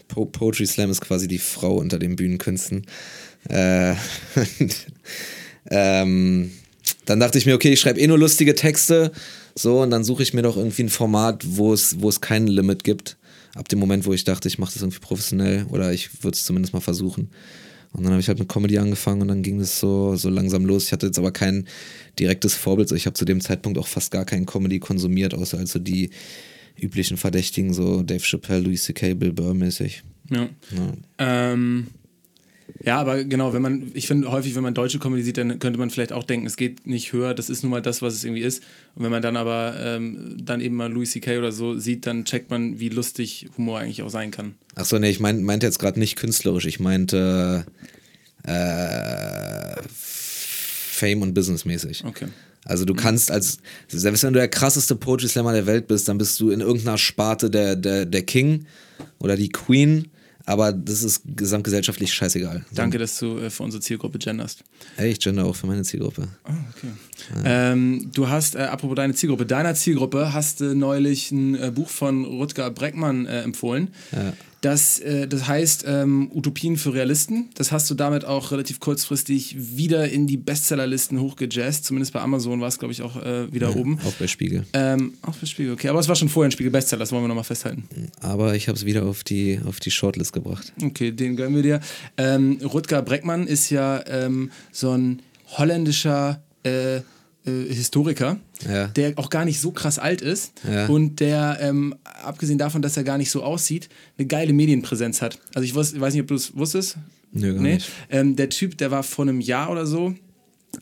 [0.08, 2.86] Po Poetry Slam ist quasi die Frau unter den Bühnenkünsten.
[3.48, 3.94] Äh,
[5.70, 6.50] ähm,
[7.04, 9.12] dann dachte ich mir, okay, ich schreibe eh nur lustige Texte.
[9.54, 12.46] So, und dann suche ich mir doch irgendwie ein Format, wo es, wo es kein
[12.46, 13.16] Limit gibt.
[13.54, 16.44] Ab dem Moment, wo ich dachte, ich mache das irgendwie professionell oder ich würde es
[16.44, 17.30] zumindest mal versuchen.
[17.96, 20.66] Und dann habe ich halt mit Comedy angefangen und dann ging es so, so langsam
[20.66, 20.84] los.
[20.84, 21.66] Ich hatte jetzt aber kein
[22.18, 22.92] direktes Vorbild.
[22.92, 26.10] Ich habe zu dem Zeitpunkt auch fast gar keinen Comedy konsumiert, außer also die
[26.78, 30.02] üblichen Verdächtigen, so Dave Chappelle, Louis C.K., Bill Burr mäßig.
[30.30, 30.48] Ja.
[30.70, 30.92] Ja.
[31.18, 31.86] Ähm,
[32.84, 35.78] ja, aber genau, wenn man, ich finde häufig, wenn man deutsche Comedy sieht, dann könnte
[35.78, 38.24] man vielleicht auch denken, es geht nicht höher, das ist nun mal das, was es
[38.24, 38.62] irgendwie ist.
[38.94, 41.38] Und wenn man dann aber ähm, dann eben mal Louis C.K.
[41.38, 44.54] oder so sieht, dann checkt man, wie lustig Humor eigentlich auch sein kann.
[44.74, 47.66] Achso, nee, ich mein, meinte jetzt gerade nicht künstlerisch, ich meinte
[48.44, 52.04] äh, Fame und Businessmäßig.
[52.04, 52.28] Okay.
[52.64, 53.58] Also du kannst als,
[53.88, 56.98] selbst wenn du der krasseste Poetry Slammer der Welt bist, dann bist du in irgendeiner
[56.98, 58.66] Sparte der, der, der King
[59.18, 60.08] oder die Queen,
[60.46, 62.64] aber das ist gesamtgesellschaftlich scheißegal.
[62.72, 64.62] Danke, dass du äh, für unsere Zielgruppe genderst.
[64.96, 66.28] Ey, ich gender auch für meine Zielgruppe.
[66.44, 66.92] Ah, okay.
[67.44, 71.88] Ähm, du hast, äh, apropos deine Zielgruppe, deiner Zielgruppe hast du neulich ein äh, Buch
[71.88, 73.88] von Rutger Breckmann äh, empfohlen.
[74.12, 74.32] Ja.
[74.62, 77.50] Das, äh, das heißt ähm, Utopien für Realisten.
[77.54, 81.84] Das hast du damit auch relativ kurzfristig wieder in die Bestsellerlisten hochgejazzt.
[81.84, 84.00] Zumindest bei Amazon war es, glaube ich, auch äh, wieder Ja, oben.
[84.04, 84.64] Auch bei Spiegel.
[84.72, 85.88] Ähm, auch bei Spiegel, okay.
[85.88, 87.84] Aber es war schon vorher ein Spiegel-Bestseller, das wollen wir nochmal festhalten.
[88.20, 90.72] Aber ich habe es wieder auf die, auf die Shortlist gebracht.
[90.82, 91.80] Okay, den gönnen wir dir.
[92.16, 95.22] Ähm, Rutger Breckmann ist ja ähm, so ein
[95.58, 97.02] holländischer äh, äh,
[97.72, 98.38] Historiker,
[98.68, 98.88] Ja.
[98.88, 100.86] der auch gar nicht so krass alt ist Ja.
[100.86, 101.94] und der, ähm,
[102.24, 103.88] abgesehen davon, dass er gar nicht so aussieht,
[104.18, 105.38] eine geile Medienpräsenz hat.
[105.54, 106.96] Also ich wus- weiß nicht, ob du es wusstest.
[107.32, 107.88] Nö, gar nicht.
[108.10, 110.14] Ähm, der Typ, der war vor einem Jahr oder so.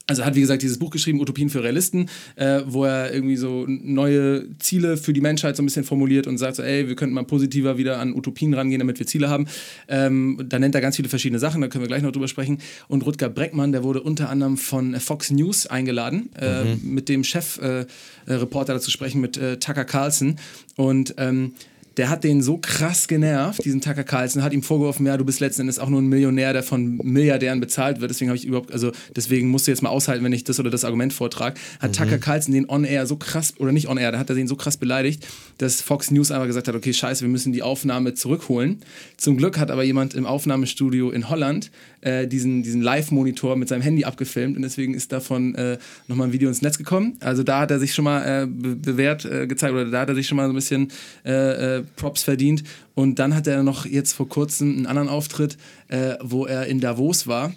[0.06, 3.64] Also hat, wie gesagt, dieses Buch geschrieben, Utopien für Realisten, äh, wo er irgendwie so
[3.66, 7.14] neue Ziele für die Menschheit so ein bisschen formuliert und sagt so, ey, wir könnten
[7.14, 9.46] mal positiver wieder an Utopien rangehen, damit wir Ziele haben.
[9.88, 12.58] Ähm, da nennt er ganz viele verschiedene Sachen, da können wir gleich noch drüber sprechen.
[12.88, 18.72] Und Rutger Breckmann, der wurde unter anderem von Fox News eingeladen, äh, mit dem Chefreporter
[18.72, 20.36] äh, dazu sprechen, mit äh, Tucker Carlson.
[20.76, 21.52] Und ähm,
[21.96, 25.40] der hat den so krass genervt, diesen Tucker Carlson, hat ihm vorgeworfen, ja, du bist
[25.40, 28.10] letzten Endes auch nur ein Millionär, der von Milliardären bezahlt wird.
[28.10, 30.70] Deswegen habe ich überhaupt, also deswegen musst du jetzt mal aushalten, wenn ich das oder
[30.70, 31.58] das Argument vortrage.
[31.80, 34.36] Hat Tucker Carlson den on air so krass, oder nicht on air, da hat er
[34.36, 35.26] den so krass beleidigt,
[35.58, 38.80] dass Fox News einfach gesagt hat, okay, scheiße, wir müssen die Aufnahme zurückholen.
[39.16, 41.70] Zum Glück hat aber jemand im Aufnahmestudio in Holland
[42.04, 46.32] äh, diesen, diesen Live-Monitor mit seinem Handy abgefilmt und deswegen ist davon äh, nochmal ein
[46.32, 47.16] Video ins Netz gekommen.
[47.20, 50.08] Also da hat er sich schon mal äh, be bewährt äh, gezeigt oder da hat
[50.08, 50.88] er sich schon mal so ein bisschen
[51.24, 52.62] äh, äh, Props verdient.
[52.94, 55.56] Und dann hat er noch jetzt vor kurzem einen anderen Auftritt,
[55.88, 57.52] äh, wo er in Davos war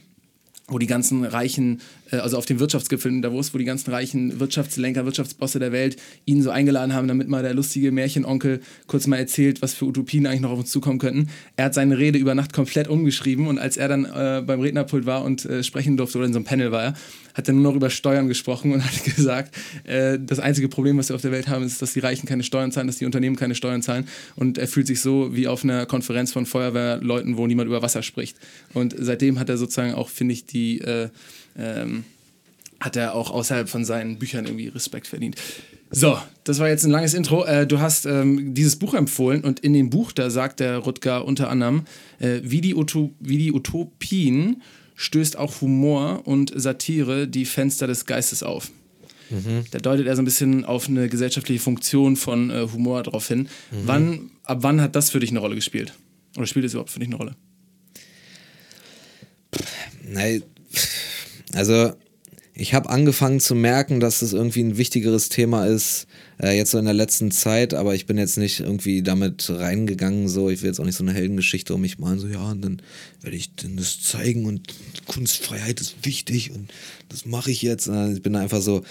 [0.70, 1.80] wo die ganzen reichen,
[2.12, 5.96] äh, also auf dem Wirtschaftsgipfel in Davos, wo die ganzen reichen Wirtschaftslenker, Wirtschaftsbosse der Welt
[6.26, 10.26] ihn so eingeladen haben, damit mal der lustige Märchenonkel kurz mal erzählt, was für Utopien
[10.26, 11.30] eigentlich noch auf uns zukommen könnten.
[11.56, 15.06] Er hat seine Rede über Nacht komplett umgeschrieben und als er dann äh, beim Rednerpult
[15.06, 16.94] war und äh, sprechen durfte oder in so einem Panel war er,
[17.38, 21.10] hat er nur noch über Steuern gesprochen und hat gesagt, äh, das einzige Problem, was
[21.10, 23.36] wir auf der Welt haben, ist, dass die Reichen keine Steuern zahlen, dass die Unternehmen
[23.36, 24.08] keine Steuern zahlen.
[24.36, 28.02] Und er fühlt sich so wie auf einer Konferenz von Feuerwehrleuten, wo niemand über Wasser
[28.02, 28.38] spricht.
[28.74, 31.10] Und seitdem hat er sozusagen auch, finde ich, die, äh,
[31.58, 32.04] ähm,
[32.80, 35.36] hat er auch außerhalb von seinen Büchern irgendwie Respekt verdient.
[35.90, 37.46] So, das war jetzt ein langes Intro.
[37.46, 41.26] Äh, du hast ähm, dieses Buch empfohlen und in dem Buch, da sagt der Rutger
[41.26, 41.86] unter anderem,
[42.20, 44.62] äh, wie, die wie die Utopien
[44.98, 48.72] stößt auch Humor und Satire die Fenster des Geistes auf.
[49.72, 53.50] Da deutet er so ein bisschen auf eine gesellschaftliche Funktion von äh, Humor drauf hin.
[53.72, 55.94] Wann, ab wann hat das für dich eine Rolle gespielt?
[56.38, 57.36] Oder spielt es überhaupt für dich eine Rolle?
[60.04, 60.44] Nein,
[61.54, 61.94] also
[62.54, 66.08] ich habe angefangen zu merken, dass das irgendwie ein wichtigeres Thema ist,
[66.42, 70.28] äh, jetzt so in der letzten Zeit, aber ich bin jetzt nicht irgendwie damit reingegangen,
[70.30, 72.64] so, ich will jetzt auch nicht so eine Heldengeschichte um mich malen, so, ja, und
[72.64, 72.82] dann
[73.22, 74.74] werde ich dann das zeigen und
[75.06, 76.72] Kunstfreiheit ist wichtig und
[77.10, 77.88] das mache ich jetzt.
[77.88, 78.84] Äh, ich bin da einfach so,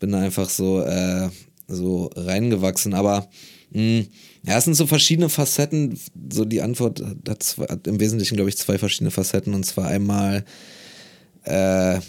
[0.00, 1.30] bin da einfach so, äh,
[1.68, 3.28] so reingewachsen, aber
[3.70, 4.06] mh, hm,
[4.44, 5.98] ja, es sind so verschiedene Facetten,
[6.32, 9.54] so die Antwort hat, zwei, hat im Wesentlichen, glaube ich, zwei verschiedene Facetten.
[9.54, 10.44] Und zwar einmal,
[11.44, 12.00] äh,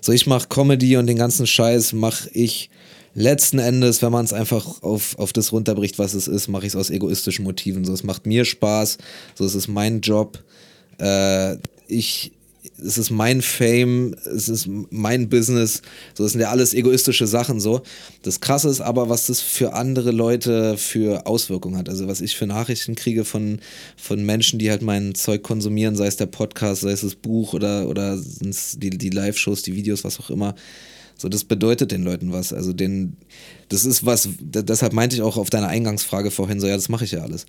[0.00, 2.70] so, ich mache Comedy und den ganzen Scheiß mache ich
[3.14, 6.72] letzten Endes, wenn man es einfach auf, auf das runterbricht, was es ist, mache ich
[6.72, 7.84] es aus egoistischen Motiven.
[7.84, 8.98] So, es macht mir Spaß,
[9.34, 10.42] so, es ist mein Job.
[10.98, 11.56] Äh,
[11.86, 12.32] ich
[12.82, 15.82] es ist mein Fame, es ist mein Business,
[16.14, 17.82] so das sind ja alles egoistische Sachen so.
[18.22, 21.88] Das krasse ist aber, was das für andere Leute für Auswirkungen hat.
[21.88, 23.60] Also was ich für Nachrichten kriege von,
[23.96, 27.54] von Menschen, die halt mein Zeug konsumieren, sei es der Podcast, sei es das Buch
[27.54, 30.54] oder, oder die, die Live-Shows, die Videos, was auch immer.
[31.16, 32.52] So, das bedeutet den Leuten was.
[32.52, 33.16] Also den,
[33.68, 37.04] das ist was, deshalb meinte ich auch auf deine Eingangsfrage vorhin so, ja, das mache
[37.04, 37.46] ich ja alles.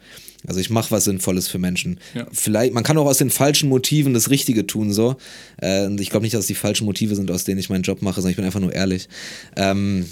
[0.48, 2.00] Also ich mache was Sinnvolles für Menschen.
[2.14, 2.28] Ja.
[2.32, 5.16] Vielleicht, man kann auch aus den falschen Motiven das Richtige tun, so.
[5.58, 8.02] Äh, und ich glaube nicht, dass die falschen Motive sind, aus denen ich meinen Job
[8.02, 9.10] mache, sondern ich bin einfach nur ehrlich.
[9.56, 10.06] Ähm,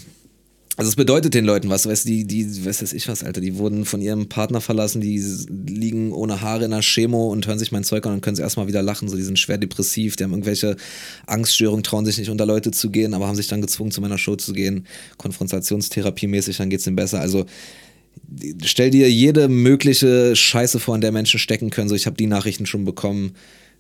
[0.75, 3.41] also es bedeutet den Leuten was, weißt du, die, die, was weiß ich was, Alter,
[3.41, 5.19] die wurden von ihrem Partner verlassen, die
[5.49, 8.41] liegen ohne Haare in der Chemo und hören sich mein Zeug an und können sie
[8.41, 10.75] erstmal wieder lachen, so, die sind schwer depressiv, die haben irgendwelche
[11.27, 14.17] Angststörungen, trauen sich nicht unter Leute zu gehen, aber haben sich dann gezwungen, zu meiner
[14.17, 17.45] Show zu gehen, Konfrontationstherapie-mäßig, dann geht's ihnen besser, also
[18.63, 22.27] stell dir jede mögliche Scheiße vor, in der Menschen stecken können, so, ich habe die
[22.27, 23.33] Nachrichten schon bekommen,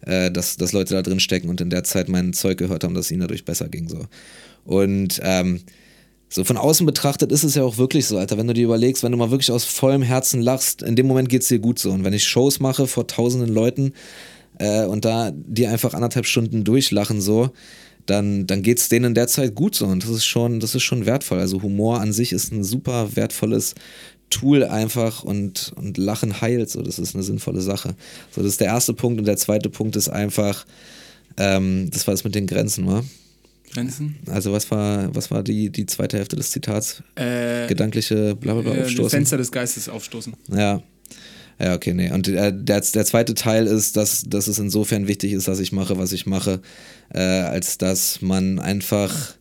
[0.05, 2.93] äh, dass, dass Leute da drin stecken und in der Zeit mein Zeug gehört haben,
[2.93, 4.05] dass es ihnen dadurch besser ging, so.
[4.63, 5.61] Und, ähm,
[6.33, 8.39] so von außen betrachtet ist es ja auch wirklich so, Alter.
[8.39, 11.29] Wenn du dir überlegst, wenn du mal wirklich aus vollem Herzen lachst, in dem Moment
[11.29, 11.91] geht es dir gut so.
[11.91, 13.93] Und wenn ich Shows mache vor tausenden Leuten
[14.57, 17.51] äh, und da die einfach anderthalb Stunden durchlachen so,
[18.07, 19.85] dann, dann geht es denen in der Zeit gut so.
[19.85, 21.37] Und das ist schon, das ist schon wertvoll.
[21.37, 23.75] Also Humor an sich ist ein super wertvolles
[24.31, 26.71] Tool einfach und, und Lachen heilt.
[26.71, 27.93] So, das ist eine sinnvolle Sache.
[28.31, 29.19] So, das ist der erste Punkt.
[29.19, 30.65] Und der zweite Punkt ist einfach,
[31.37, 33.03] ähm, das war es mit den Grenzen, wa?
[33.73, 34.17] Grenzen?
[34.27, 37.03] Also was war, was war die, die zweite Hälfte des Zitats?
[37.15, 39.09] Äh, Gedankliche blablabla äh, aufstoßen?
[39.09, 40.33] Fenster des Geistes aufstoßen.
[40.49, 40.81] Ja.
[41.59, 42.11] Ja, okay, nee.
[42.11, 45.71] Und äh, der, der zweite Teil ist, dass, dass es insofern wichtig ist, dass ich
[45.71, 46.61] mache, was ich mache,
[47.13, 49.35] äh, als dass man einfach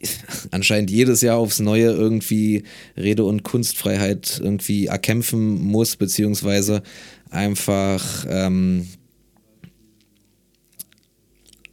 [0.50, 2.62] anscheinend jedes Jahr aufs Neue irgendwie
[2.96, 6.82] Rede- und Kunstfreiheit irgendwie erkämpfen muss, beziehungsweise
[7.30, 8.86] einfach ähm,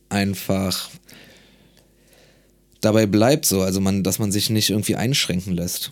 [0.10, 0.90] einfach
[2.82, 5.92] dabei bleibt so, also man, dass man sich nicht irgendwie einschränken lässt.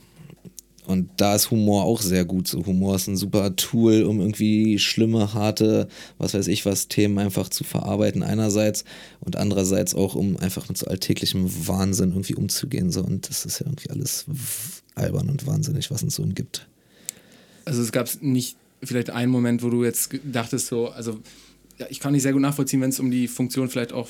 [0.87, 2.47] Und da ist Humor auch sehr gut.
[2.47, 7.17] So Humor ist ein super Tool, um irgendwie schlimme, harte, was weiß ich was, Themen
[7.17, 8.85] einfach zu verarbeiten einerseits
[9.19, 12.91] und andererseits auch, um einfach mit so alltäglichem Wahnsinn irgendwie umzugehen.
[12.91, 13.01] So.
[13.01, 14.25] Und das ist ja irgendwie alles
[14.93, 16.67] albern und wahnsinnig, was uns so umgibt.
[17.65, 21.19] Also es gab nicht vielleicht einen Moment, wo du jetzt dachtest so, also
[21.77, 24.07] ja, ich kann nicht sehr gut nachvollziehen, wenn es um die Funktion vielleicht auch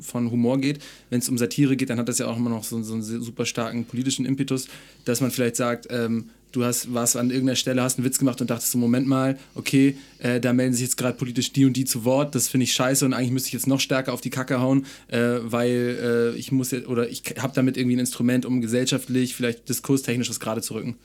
[0.00, 0.78] von Humor geht.
[1.10, 3.02] Wenn es um Satire geht, dann hat das ja auch immer noch so, so einen
[3.02, 4.68] super starken politischen Impetus,
[5.04, 8.40] dass man vielleicht sagt, ähm, du hast, warst an irgendeiner Stelle, hast einen Witz gemacht
[8.40, 11.74] und dachtest so, Moment mal, okay, äh, da melden sich jetzt gerade politisch die und
[11.74, 14.20] die zu Wort, das finde ich scheiße und eigentlich müsste ich jetzt noch stärker auf
[14.20, 18.00] die Kacke hauen, äh, weil äh, ich muss jetzt, oder ich habe damit irgendwie ein
[18.00, 20.96] Instrument, um gesellschaftlich, vielleicht diskurstechnisch das gerade zu rücken.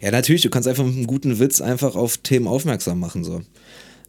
[0.00, 3.42] Ja, natürlich, du kannst einfach mit einem guten Witz einfach auf Themen aufmerksam machen, so.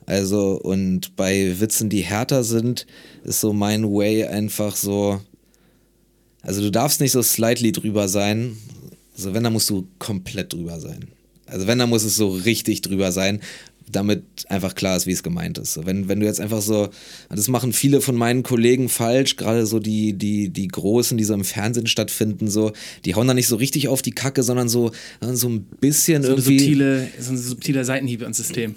[0.10, 2.88] Also, und bei Witzen, die härter sind,
[3.24, 5.22] ist so mein Way einfach so.
[6.41, 8.57] Also, du darfst nicht so slightly drüber sein.
[9.16, 11.10] Also, wenn, dann musst du komplett drüber sein.
[11.45, 13.39] Also, wenn, dann muss es so richtig drüber sein,
[13.91, 15.86] damit einfach klar ist, wie es gemeint ist.
[15.86, 16.89] wenn, wenn du jetzt einfach so,
[17.30, 21.36] das machen viele von meinen Kollegen falsch, gerade so die, die, die Großen, die so
[21.36, 22.72] im Fernsehen stattfinden, so,
[23.05, 24.91] die hauen da nicht so richtig auf die Kacke, sondern so,
[25.22, 26.60] so ein bisschen so irgendwie.
[26.60, 28.76] Subtile, so ein subtiler Seitenhieb ins System.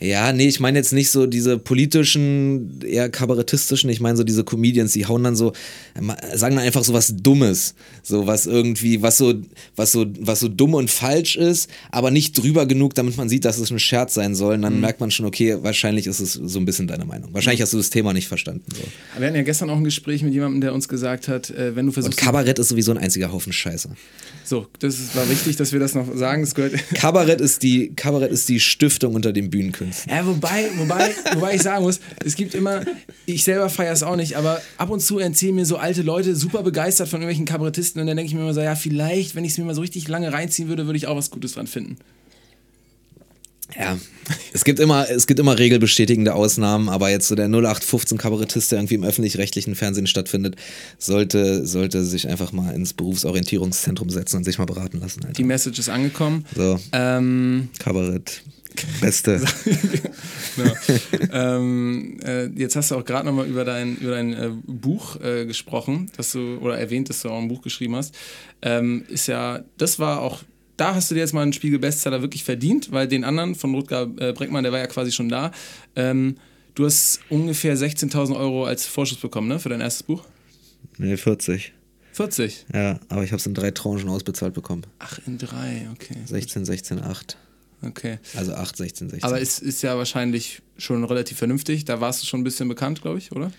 [0.00, 4.44] Ja, nee, ich meine jetzt nicht so diese politischen, eher kabarettistischen, ich meine so diese
[4.44, 5.52] Comedians, die hauen dann so,
[6.34, 7.74] sagen dann einfach so was Dummes.
[8.02, 9.34] So was irgendwie, was so,
[9.76, 13.44] was so, was so dumm und falsch ist, aber nicht drüber genug, damit man sieht,
[13.44, 14.54] dass es ein Scherz sein soll.
[14.54, 14.80] Und dann mhm.
[14.80, 17.34] merkt man schon, okay, wahrscheinlich ist es so ein bisschen deine Meinung.
[17.34, 18.64] Wahrscheinlich hast du das Thema nicht verstanden.
[18.74, 18.82] So.
[19.18, 21.84] Wir hatten ja gestern auch ein Gespräch mit jemandem, der uns gesagt hat, äh, wenn
[21.84, 22.18] du versuchst.
[22.18, 23.90] Und Kabarett ist sowieso ein einziger Haufen Scheiße.
[24.44, 26.42] So, das war wichtig, dass wir das noch sagen.
[26.42, 29.89] Das gehört Kabarett ist die, Kabarett ist die Stiftung unter den Bühnenkünstlern.
[30.08, 32.84] Ja, wobei, wobei, wobei ich sagen muss, es gibt immer,
[33.26, 36.34] ich selber feiere es auch nicht, aber ab und zu erzählen mir so alte Leute
[36.36, 39.44] super begeistert von irgendwelchen Kabarettisten und dann denke ich mir immer so, ja, vielleicht, wenn
[39.44, 41.66] ich es mir mal so richtig lange reinziehen würde, würde ich auch was Gutes dran
[41.66, 41.96] finden.
[43.78, 43.98] Ja,
[44.52, 48.78] es gibt immer, es gibt immer regelbestätigende Ausnahmen, aber jetzt so der 0815 Kabarettist, der
[48.78, 50.56] irgendwie im öffentlich-rechtlichen Fernsehen stattfindet,
[50.98, 55.20] sollte, sollte sich einfach mal ins Berufsorientierungszentrum setzen und sich mal beraten lassen.
[55.22, 55.34] Alter.
[55.34, 56.44] Die Message ist angekommen.
[56.56, 58.42] So, Ähm, Kabarett.
[59.00, 59.40] Beste.
[60.56, 60.72] genau.
[61.32, 65.46] ähm, äh, jetzt hast du auch gerade nochmal über dein, über dein äh, Buch äh,
[65.46, 68.14] gesprochen, dass du, oder erwähnt, dass du auch ein Buch geschrieben hast.
[68.62, 70.42] Ähm, ist ja, das war auch,
[70.76, 74.08] da hast du dir jetzt mal einen Spiegel-Bestseller wirklich verdient, weil den anderen von Rutger
[74.18, 75.52] äh, Breckmann, der war ja quasi schon da.
[75.96, 76.36] Ähm,
[76.74, 80.24] du hast ungefähr 16.000 Euro als Vorschuss bekommen, ne, für dein erstes Buch?
[80.98, 81.72] Nee, 40.
[82.12, 82.66] 40.
[82.74, 84.82] Ja, aber ich habe es in drei Tranchen ausbezahlt bekommen.
[84.98, 86.16] Ach, in drei, okay.
[86.24, 87.36] 16, 16, 8.
[87.82, 88.18] Okay.
[88.34, 89.24] Also 8, 16, 16.
[89.28, 91.84] Aber es ist ja wahrscheinlich schon relativ vernünftig.
[91.84, 93.50] Da warst du schon ein bisschen bekannt, glaube ich, oder?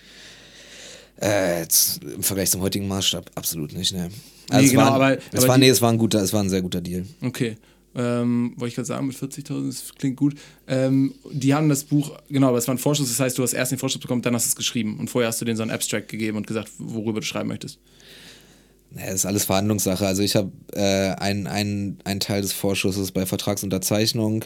[1.20, 4.10] Äh, jetzt, Im Vergleich zum heutigen Maßstab absolut nicht, ne.
[4.50, 6.42] Nee, es genau, war, aber- es aber war, nee, es war ein guter, es war
[6.42, 7.04] ein sehr guter Deal.
[7.20, 7.56] Okay.
[7.94, 10.34] Ähm, wollte ich gerade sagen, mit 40.000, das klingt gut.
[10.66, 13.52] Ähm, die haben das Buch, genau, aber es war ein Vorschuss, das heißt, du hast
[13.52, 14.98] erst den Vorschuss bekommen, dann hast du es geschrieben.
[14.98, 17.78] Und vorher hast du denen so einen Abstract gegeben und gesagt, worüber du schreiben möchtest.
[18.96, 20.06] Ja, das ist alles Verhandlungssache.
[20.06, 24.44] Also ich habe äh, einen ein Teil des Vorschusses bei Vertragsunterzeichnung,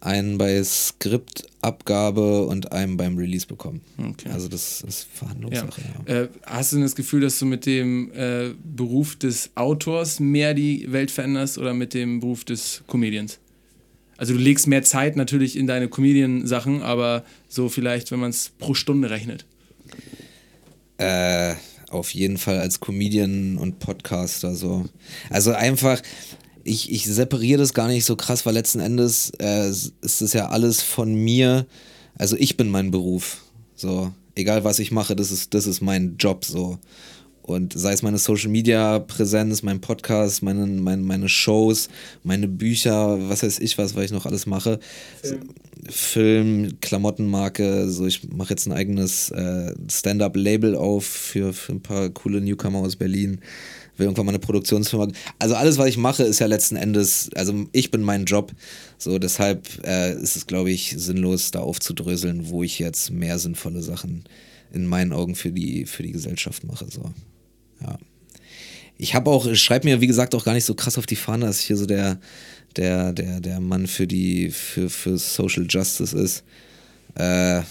[0.00, 3.80] einen bei Skriptabgabe und einen beim Release bekommen.
[3.98, 4.28] Okay.
[4.32, 5.18] Also das ist Ja.
[5.18, 5.80] Verhandlungssache.
[6.06, 6.14] Ja.
[6.22, 10.54] Äh, hast du denn das Gefühl, dass du mit dem äh, Beruf des Autors mehr
[10.54, 13.38] die Welt veränderst oder mit dem Beruf des Comedians?
[14.16, 18.50] Also du legst mehr Zeit natürlich in deine Comedian-Sachen, aber so vielleicht, wenn man es
[18.58, 19.46] pro Stunde rechnet.
[20.98, 21.54] Äh,
[21.90, 24.86] auf jeden Fall als Comedian und Podcaster so.
[25.28, 26.00] Also einfach,
[26.64, 30.48] ich, ich separiere das gar nicht so krass, weil letzten Endes äh, ist es ja
[30.48, 31.66] alles von mir.
[32.16, 33.38] Also ich bin mein Beruf.
[33.74, 36.78] So, egal was ich mache, das ist, das ist mein Job so.
[37.50, 41.88] Und sei es meine Social Media Präsenz, mein Podcast, meine, meine, meine Shows,
[42.22, 44.78] meine Bücher, was weiß ich was, was ich noch alles mache.
[45.88, 52.10] Film, Klamottenmarke, so ich mache jetzt ein eigenes äh, Stand-up-Label auf für, für ein paar
[52.10, 53.40] coole Newcomer aus Berlin.
[53.96, 55.08] Will irgendwann mal eine Produktionsfirma.
[55.38, 58.52] Also alles, was ich mache, ist ja letzten Endes, also ich bin mein Job.
[58.98, 63.82] So, deshalb äh, ist es, glaube ich, sinnlos, da aufzudröseln, wo ich jetzt mehr sinnvolle
[63.82, 64.24] Sachen
[64.72, 66.86] in meinen Augen für die, für die Gesellschaft mache.
[66.90, 67.12] So.
[69.00, 71.16] Ich habe auch, ich schreibe mir, wie gesagt, auch gar nicht so krass auf die
[71.16, 72.18] Fahne, dass ich hier so der,
[72.76, 76.44] der, der, der Mann für die, für, für Social Justice ist.
[77.18, 77.62] Äh,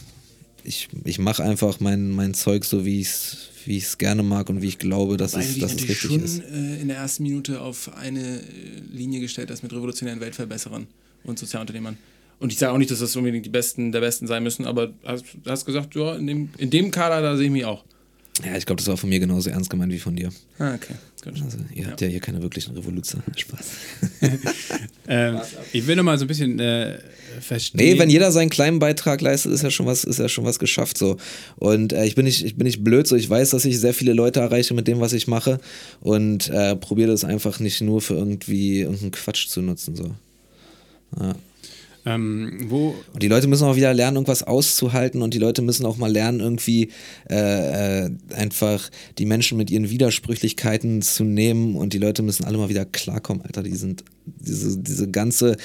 [0.64, 4.50] ich ich mache einfach mein, mein Zeug so, wie ich es wie ich's gerne mag
[4.50, 6.40] und wie ich glaube, dass Weil es, dass es richtig schon ist.
[6.40, 8.44] äh, in der ersten Minute auf eine äh,
[8.92, 10.88] Linie gestellt hast mit revolutionären Weltverbesserern
[11.24, 11.98] und Sozialunternehmern.
[12.40, 14.94] Und ich sage auch nicht, dass das unbedingt die Besten der Besten sein müssen, aber
[15.06, 17.84] hast, hast gesagt, ja, in dem, in dem Kader, da sehe ich mich auch.
[18.46, 20.30] Ja, ich glaube, das war von mir genauso ernst gemeint wie von dir.
[20.60, 20.96] Ah, okay.
[21.24, 21.42] Gut.
[21.44, 23.22] Also, ihr habt ja hier keine wirklichen Revolution.
[23.36, 23.66] Spaß.
[25.12, 25.40] Ähm,
[25.74, 27.00] ich will noch mal so ein bisschen äh,
[27.42, 27.80] verstehen.
[27.80, 30.60] Nee, wenn jeder seinen kleinen Beitrag leistet, ist ja schon was, ist ja schon was
[30.60, 31.18] geschafft so.
[31.56, 33.16] Und äh, ich bin nicht, ich bin nicht blöd so.
[33.16, 35.60] Ich weiß, dass ich sehr viele Leute erreiche mit dem, was ich mache
[36.02, 40.12] und äh, probiere das einfach nicht nur für irgendwie irgendeinen Quatsch zu nutzen so.
[41.20, 41.36] Ja.
[42.10, 45.86] Ähm, wo Und die Leute müssen auch wieder lernen, irgendwas auszuhalten und die Leute müssen
[45.86, 46.90] auch mal lernen, irgendwie
[47.30, 52.58] äh, äh, einfach die Menschen mit ihren Widersprüchlichkeiten zu nehmen und die Leute müssen alle
[52.58, 53.64] mal wieder klarkommen, Alter.
[53.64, 55.58] Die sind, diese, diese ganze,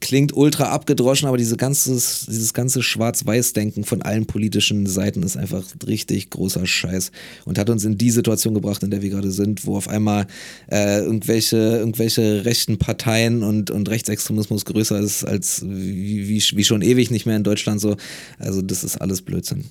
[0.00, 5.64] klingt ultra abgedroschen, aber diese ganzes, dieses ganze Schwarz-Weiß-Denken von allen politischen Seiten ist einfach
[5.86, 7.12] richtig großer Scheiß
[7.44, 10.26] und hat uns in die Situation gebracht, in der wir gerade sind, wo auf einmal
[10.70, 16.82] äh, irgendwelche, irgendwelche rechten Parteien und, und Rechtsextremismus größer ist als wie, wie, wie schon
[16.82, 17.96] ewig nicht mehr in Deutschland so.
[18.38, 19.64] Also das ist alles Blödsinn.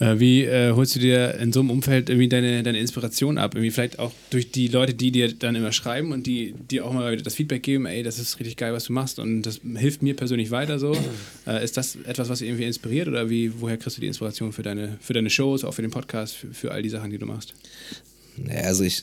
[0.00, 3.54] Äh, wie äh, holst du dir in so einem Umfeld irgendwie deine, deine Inspiration ab?
[3.54, 6.92] Irgendwie vielleicht auch durch die Leute, die dir dann immer schreiben und die dir auch
[6.92, 10.02] mal das Feedback geben, ey, das ist richtig geil, was du machst und das hilft
[10.02, 10.96] mir persönlich weiter so.
[11.46, 14.52] Äh, ist das etwas, was dich irgendwie inspiriert oder wie, woher kriegst du die Inspiration
[14.52, 17.18] für deine, für deine Shows, auch für den Podcast, für, für all die Sachen, die
[17.18, 17.52] du machst?
[18.38, 19.02] Naja, also ich,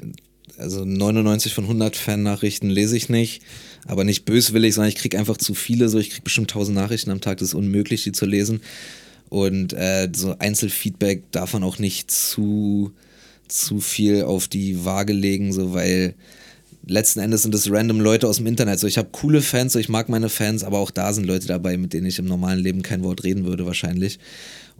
[0.57, 3.43] also 99 von 100 Fan-Nachrichten lese ich nicht,
[3.85, 7.11] aber nicht böswillig, sondern ich kriege einfach zu viele, so ich kriege bestimmt 1000 Nachrichten
[7.11, 8.61] am Tag, das ist unmöglich, die zu lesen.
[9.31, 12.91] Und äh, so Einzelfeedback darf man auch nicht zu,
[13.47, 16.15] zu viel auf die Waage legen, so weil
[16.85, 18.81] letzten Endes sind es random Leute aus dem Internet.
[18.81, 21.47] So, ich habe coole Fans, so ich mag meine Fans, aber auch da sind Leute
[21.47, 24.19] dabei, mit denen ich im normalen Leben kein Wort reden würde, wahrscheinlich.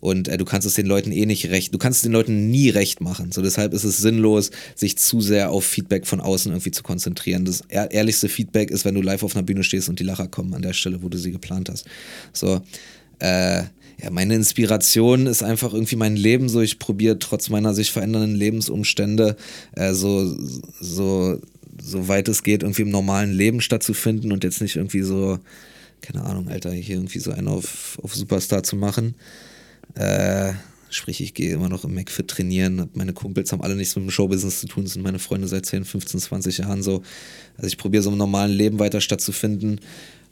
[0.02, 2.52] Und äh, du kannst es den Leuten eh nicht recht, du kannst es den Leuten
[2.52, 3.32] nie recht machen.
[3.32, 7.45] So deshalb ist es sinnlos, sich zu sehr auf Feedback von außen irgendwie zu konzentrieren.
[7.45, 10.28] Das ehr ehrlichste Feedback ist, wenn du live auf einer Bühne stehst und die Lacher
[10.28, 11.86] kommen an der Stelle, wo du sie geplant hast.
[12.34, 12.60] So,
[13.20, 13.64] äh,
[14.02, 16.49] ja, meine Inspiration ist einfach irgendwie mein Leben.
[16.49, 19.36] So, ich probiere trotz meiner sich verändernden Lebensumstände
[19.76, 20.36] äh, so,
[20.80, 21.39] so,
[21.82, 25.39] so weit es geht, irgendwie im normalen Leben stattzufinden und jetzt nicht irgendwie so
[26.02, 29.16] keine Ahnung, Alter, hier irgendwie so einen auf, auf Superstar zu machen.
[29.95, 30.54] Äh,
[30.89, 32.89] sprich, ich gehe immer noch im McFit trainieren.
[32.93, 35.86] Meine Kumpels haben alle nichts mit dem Showbusiness zu tun, sind meine Freunde seit 10,
[35.86, 37.04] 15, 20 Jahren so.
[37.56, 39.80] Also ich probiere so im normalen Leben weiter stattzufinden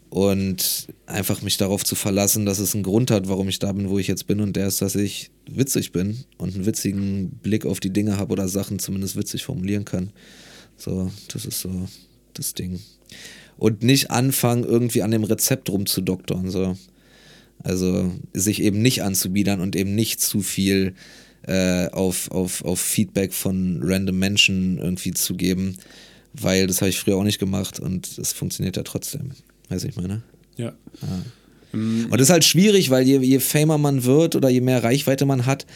[0.09, 3.89] und einfach mich darauf zu verlassen, dass es einen Grund hat, warum ich da bin,
[3.89, 7.65] wo ich jetzt bin und der ist, dass ich witzig bin und einen witzigen Blick
[7.65, 10.11] auf die Dinge habe oder Sachen zumindest witzig formulieren kann.
[10.77, 11.87] So, das ist so
[12.33, 12.79] das Ding.
[13.57, 16.49] Und nicht anfangen, irgendwie an dem Rezept rumzudoktern.
[16.49, 16.77] So.
[17.61, 20.95] Also sich eben nicht anzubiedern und eben nicht zu viel
[21.43, 25.77] äh, auf, auf, auf Feedback von random Menschen irgendwie zu geben,
[26.33, 29.31] weil das habe ich früher auch nicht gemacht und es funktioniert ja trotzdem.
[29.69, 30.21] Weiß ich meine?
[30.57, 30.73] Ja.
[31.01, 31.23] ja.
[31.71, 35.25] Und das ist halt schwierig, weil je, je famer man wird oder je mehr Reichweite
[35.25, 35.67] man hat,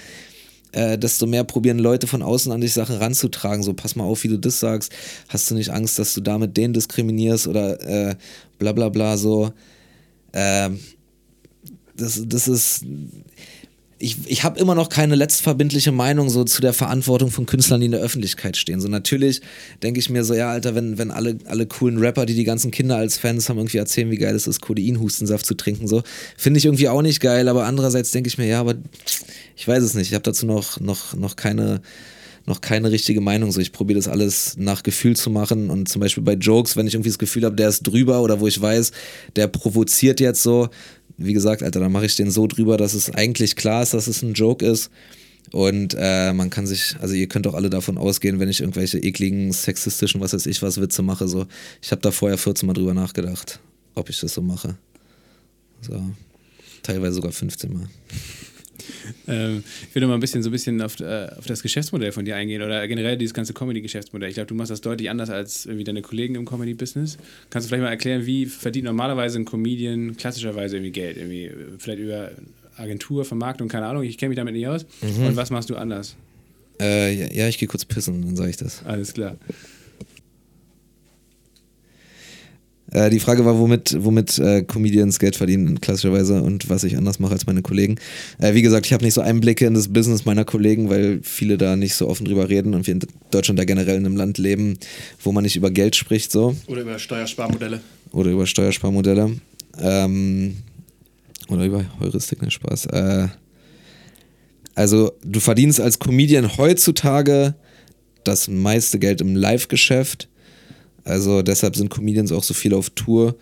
[0.71, 3.63] äh, desto mehr probieren Leute von außen an dich Sachen ranzutragen.
[3.63, 4.91] So, pass mal auf, wie du das sagst.
[5.29, 8.15] Hast du nicht Angst, dass du damit den diskriminierst oder äh,
[8.57, 9.53] bla bla bla so.
[10.33, 10.79] Ähm,
[11.95, 12.85] das, das ist.
[14.03, 17.85] Ich, ich habe immer noch keine letztverbindliche Meinung so zu der Verantwortung von Künstlern, die
[17.85, 18.81] in der Öffentlichkeit stehen.
[18.81, 19.39] So natürlich
[19.81, 22.69] denke ich mir so, ja, Alter, wenn, wenn alle, alle coolen Rapper, die die ganzen
[22.69, 26.03] Kinder als Fans haben, irgendwie erzählen, wie geil es ist, Codein-Hustensaft zu trinken, so,
[26.35, 28.75] finde ich irgendwie auch nicht geil, aber andererseits denke ich mir, ja, aber
[29.55, 30.09] ich weiß es nicht.
[30.09, 31.81] Ich habe dazu noch, noch, noch keine
[32.45, 33.51] noch keine richtige Meinung.
[33.51, 35.69] So, ich probiere das alles nach Gefühl zu machen.
[35.69, 38.39] Und zum Beispiel bei Jokes, wenn ich irgendwie das Gefühl habe, der ist drüber oder
[38.39, 38.91] wo ich weiß,
[39.35, 40.69] der provoziert jetzt so,
[41.17, 44.07] wie gesagt, Alter, dann mache ich den so drüber, dass es eigentlich klar ist, dass
[44.07, 44.89] es ein Joke ist.
[45.51, 48.97] Und äh, man kann sich, also ihr könnt auch alle davon ausgehen, wenn ich irgendwelche
[48.97, 51.45] ekligen, sexistischen, was weiß ich was, Witze mache, so.
[51.81, 53.59] Ich habe da vorher 14 Mal drüber nachgedacht,
[53.93, 54.77] ob ich das so mache.
[55.81, 56.01] So.
[56.81, 57.87] Teilweise sogar 15 Mal.
[59.27, 62.25] Ähm, ich würde mal ein bisschen so ein bisschen auf, äh, auf, das Geschäftsmodell von
[62.25, 64.29] dir eingehen oder generell dieses ganze Comedy-Geschäftsmodell.
[64.29, 67.17] Ich glaube, du machst das deutlich anders als irgendwie deine Kollegen im Comedy-Business.
[67.49, 71.17] Kannst du vielleicht mal erklären, wie verdient normalerweise ein Comedian klassischerweise irgendwie Geld?
[71.17, 72.31] Irgendwie vielleicht über
[72.77, 74.85] Agentur, Vermarktung, keine Ahnung, ich kenne mich damit nicht aus.
[75.01, 75.27] Mhm.
[75.27, 76.15] Und was machst du anders?
[76.79, 78.83] Äh, ja, ja, ich gehe kurz pissen, dann sage ich das.
[78.85, 79.37] Alles klar.
[82.93, 87.19] Äh, die Frage war, womit, womit äh, Comedians Geld verdienen, klassischerweise, und was ich anders
[87.19, 87.95] mache als meine Kollegen.
[88.39, 91.57] Äh, wie gesagt, ich habe nicht so Einblicke in das Business meiner Kollegen, weil viele
[91.57, 94.37] da nicht so offen drüber reden und wir in Deutschland da generell in einem Land
[94.37, 94.77] leben,
[95.23, 96.31] wo man nicht über Geld spricht.
[96.31, 96.55] So.
[96.67, 97.81] Oder über Steuersparmodelle.
[98.11, 99.37] Oder über Steuersparmodelle.
[99.79, 100.57] Ähm,
[101.47, 102.87] oder über Heuristik, ne Spaß.
[104.75, 107.55] Also, du verdienst als Comedian heutzutage
[108.23, 110.29] das meiste Geld im Live-Geschäft
[111.03, 113.35] also deshalb sind Comedians auch so viel auf Tour,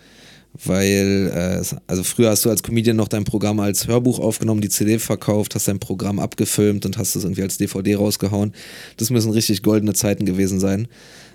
[0.64, 4.68] weil, äh, also früher hast du als Comedian noch dein Programm als Hörbuch aufgenommen, die
[4.68, 8.52] CD verkauft, hast dein Programm abgefilmt und hast es irgendwie als DVD rausgehauen.
[8.98, 10.88] Das müssen richtig goldene Zeiten gewesen sein.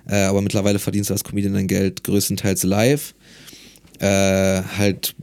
[0.07, 3.15] Äh, aber mittlerweile verdienst du als Comedian dein Geld größtenteils live.
[3.99, 5.15] Äh, halt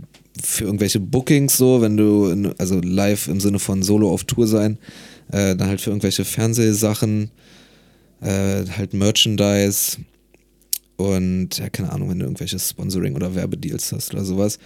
[0.43, 4.49] für irgendwelche Bookings so, wenn du, in, also live im Sinne von Solo auf Tour
[4.49, 4.79] sein,
[5.31, 7.31] äh, dann halt für irgendwelche Fernsehsachen,
[8.21, 9.99] äh, halt Merchandise,
[10.97, 14.59] und ja, keine Ahnung, wenn du irgendwelche Sponsoring oder Werbedeals hast oder sowas.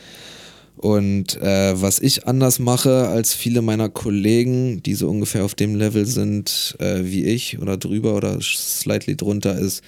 [0.79, 5.75] Und äh, was ich anders mache als viele meiner Kollegen, die so ungefähr auf dem
[5.75, 9.83] Level sind äh, wie ich oder drüber oder slightly drunter, ist,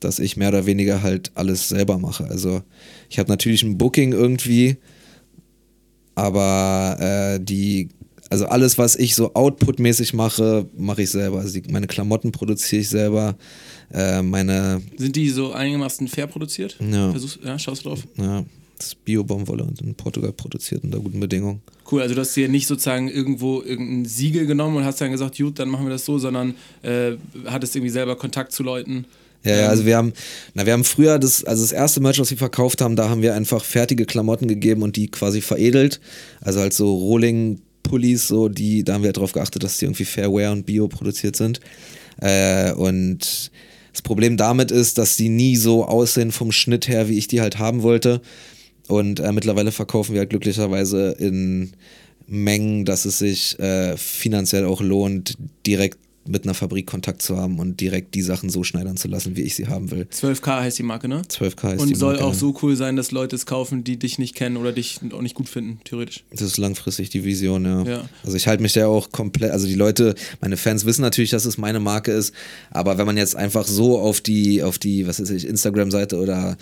[0.00, 2.24] dass ich mehr oder weniger halt alles selber mache.
[2.24, 2.62] Also
[3.08, 4.78] ich habe natürlich ein Booking irgendwie,
[6.16, 7.90] aber äh, die,
[8.28, 11.38] also alles, was ich so outputmäßig mache, mache ich selber.
[11.38, 13.36] Also die, meine Klamotten produziere ich selber.
[13.92, 14.82] Äh, meine.
[14.96, 16.76] Sind die so einigermaßen fair produziert?
[16.80, 17.10] Ja.
[17.10, 18.06] Versuchst, ja, schaust du drauf?
[18.16, 18.44] Ja.
[18.78, 21.62] Das ist Bio-Baumwolle und in Portugal produziert unter guten Bedingungen.
[21.90, 25.38] Cool, also du hast dir nicht sozusagen irgendwo irgendein Siegel genommen und hast dann gesagt,
[25.38, 27.12] gut, dann machen wir das so, sondern äh,
[27.46, 29.06] hattest irgendwie selber Kontakt zu Leuten.
[29.44, 30.12] Ja, ja, also wir haben,
[30.54, 33.22] na, wir haben früher das, also das erste Merch, was wir verkauft haben, da haben
[33.22, 36.00] wir einfach fertige Klamotten gegeben und die quasi veredelt.
[36.40, 40.50] Also halt so Rolling-Pullis, so, die, da haben wir darauf geachtet, dass die irgendwie Fairware
[40.50, 41.60] und Bio produziert sind.
[42.20, 43.50] Äh, und
[43.96, 47.40] das Problem damit ist, dass die nie so aussehen vom Schnitt her, wie ich die
[47.40, 48.20] halt haben wollte.
[48.88, 51.72] Und äh, mittlerweile verkaufen wir halt glücklicherweise in
[52.26, 55.98] Mengen, dass es sich äh, finanziell auch lohnt, direkt
[56.28, 59.42] mit einer Fabrik Kontakt zu haben und direkt die Sachen so schneidern zu lassen, wie
[59.42, 60.06] ich sie haben will.
[60.12, 61.22] 12K heißt die Marke, ne?
[61.22, 61.88] 12K heißt und die Marke.
[61.92, 64.72] Und soll auch so cool sein, dass Leute es kaufen, die dich nicht kennen oder
[64.72, 66.24] dich auch nicht gut finden, theoretisch.
[66.30, 67.82] Das ist langfristig die Vision, ja.
[67.82, 68.08] ja.
[68.24, 71.44] Also ich halte mich ja auch komplett, also die Leute, meine Fans wissen natürlich, dass
[71.44, 72.34] es meine Marke ist,
[72.70, 76.56] aber wenn man jetzt einfach so auf die, auf die, was weiß ich, Instagram-Seite oder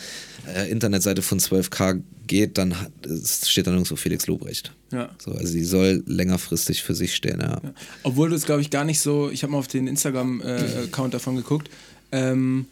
[0.54, 4.72] äh, Internetseite von 12K geht, dann hat, steht da nirgendwo Felix Lobrecht.
[4.92, 5.10] Ja.
[5.18, 7.60] So, also sie soll längerfristig für sich stehen, ja.
[7.62, 7.74] ja.
[8.02, 11.12] Obwohl du es, glaube ich, gar nicht so, ich habe mal auf den Instagram-Account äh,
[11.16, 11.70] davon geguckt,
[12.12, 12.66] ähm,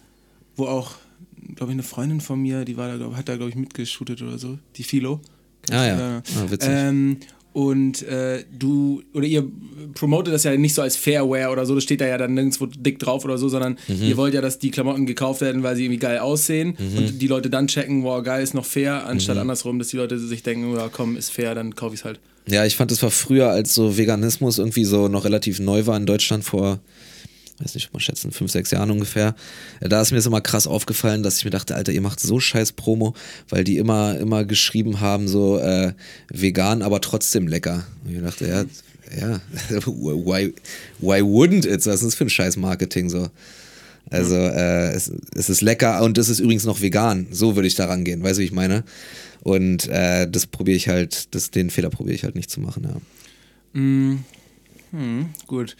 [0.56, 0.96] wo auch
[1.54, 4.22] glaube ich, eine Freundin von mir, die war da, glaub, hat da, glaube ich, mitgeshootet
[4.22, 5.20] oder so, die Philo.
[5.70, 6.70] Ah ja, ah, witzig.
[6.72, 7.18] Ähm,
[7.52, 9.44] und äh, du, oder ihr
[9.94, 12.66] promotet das ja nicht so als Fairwear oder so, das steht da ja dann nirgendwo
[12.66, 14.02] dick drauf oder so, sondern Mhm.
[14.04, 16.98] ihr wollt ja, dass die Klamotten gekauft werden, weil sie irgendwie geil aussehen Mhm.
[16.98, 20.18] und die Leute dann checken, wow, geil ist noch fair, anstatt andersrum, dass die Leute
[20.18, 22.20] sich denken, ja komm, ist fair, dann kaufe ich es halt.
[22.48, 25.96] Ja, ich fand, es war früher, als so Veganismus irgendwie so noch relativ neu war
[25.96, 26.80] in Deutschland vor,
[27.58, 29.34] weiß nicht, mal schätzen, fünf, sechs Jahren ungefähr.
[29.80, 32.20] Äh, Da ist mir das immer krass aufgefallen, dass ich mir dachte, Alter, ihr macht
[32.20, 33.14] so scheiß Promo,
[33.48, 35.92] weil die immer, immer geschrieben haben, so äh,
[36.28, 37.84] vegan, aber trotzdem lecker.
[38.04, 38.64] Und ich dachte, ja,
[39.20, 39.40] ja,
[39.86, 40.54] why,
[41.00, 41.86] why wouldn't it?
[41.86, 43.28] Was ist das für ein scheiß Marketing so?
[44.10, 47.28] Also äh, es, es ist lecker und es ist übrigens noch vegan.
[47.30, 48.84] So würde ich da rangehen, weißt du, wie ich meine?
[49.42, 52.84] Und äh, das probiere ich halt, das, den Fehler probiere ich halt nicht zu machen,
[52.84, 53.00] ja.
[54.92, 55.76] Hm, gut.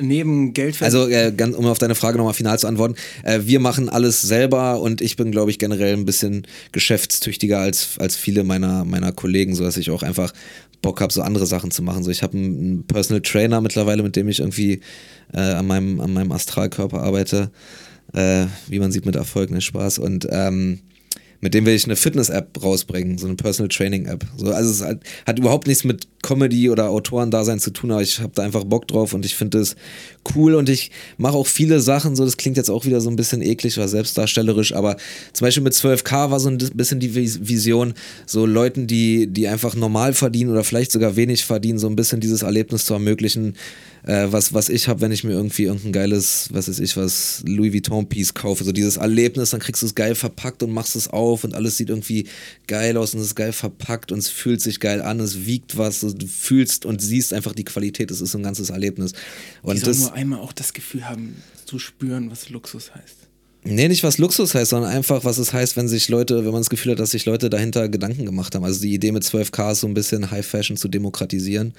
[0.00, 2.94] Neben Geld Also, äh, ganz, um auf deine Frage nochmal final zu antworten,
[3.24, 7.98] äh, wir machen alles selber und ich bin, glaube ich, generell ein bisschen geschäftstüchtiger als,
[7.98, 10.32] als viele meiner, meiner Kollegen, sodass ich auch einfach
[10.82, 12.04] Bock habe, so andere Sachen zu machen.
[12.04, 14.80] So, ich habe einen, Personal Trainer mittlerweile, mit dem ich irgendwie
[15.32, 17.50] äh, an, meinem, an meinem Astralkörper arbeite.
[18.14, 19.98] Äh, wie man sieht, mit Erfolg, ne Spaß.
[19.98, 20.80] Und ähm,
[21.40, 24.26] mit dem will ich eine Fitness-App rausbringen, so eine Personal Training-App.
[24.36, 28.18] So, also es hat, hat überhaupt nichts mit Comedy oder Autorendasein zu tun, aber ich
[28.18, 29.76] habe da einfach Bock drauf und ich finde das
[30.34, 33.16] cool und ich mache auch viele Sachen, so das klingt jetzt auch wieder so ein
[33.16, 34.96] bisschen eklig oder selbstdarstellerisch, aber
[35.32, 37.94] zum Beispiel mit 12k war so ein bisschen die Vis- Vision,
[38.26, 42.20] so Leuten, die, die einfach normal verdienen oder vielleicht sogar wenig verdienen, so ein bisschen
[42.20, 43.54] dieses Erlebnis zu ermöglichen,
[44.04, 47.42] äh, was, was ich habe, wenn ich mir irgendwie irgendein geiles, was weiß ich, was
[47.46, 50.96] Louis Vuitton Piece kaufe, so dieses Erlebnis, dann kriegst du es geil verpackt und machst
[50.96, 52.26] es auf und alles sieht irgendwie
[52.66, 55.76] geil aus und es ist geil verpackt und es fühlt sich geil an, es wiegt
[55.76, 59.12] was, du fühlst und siehst einfach die Qualität, es ist so ein ganzes Erlebnis.
[59.12, 59.18] die
[59.62, 63.28] Und sollen das, nur einmal auch das Gefühl haben, zu spüren, was Luxus heißt.
[63.64, 66.60] Nee, nicht was Luxus heißt, sondern einfach, was es heißt, wenn sich Leute, wenn man
[66.60, 68.64] das Gefühl hat, dass sich Leute dahinter Gedanken gemacht haben.
[68.64, 71.74] Also die Idee mit 12K ist so ein bisschen High Fashion zu demokratisieren.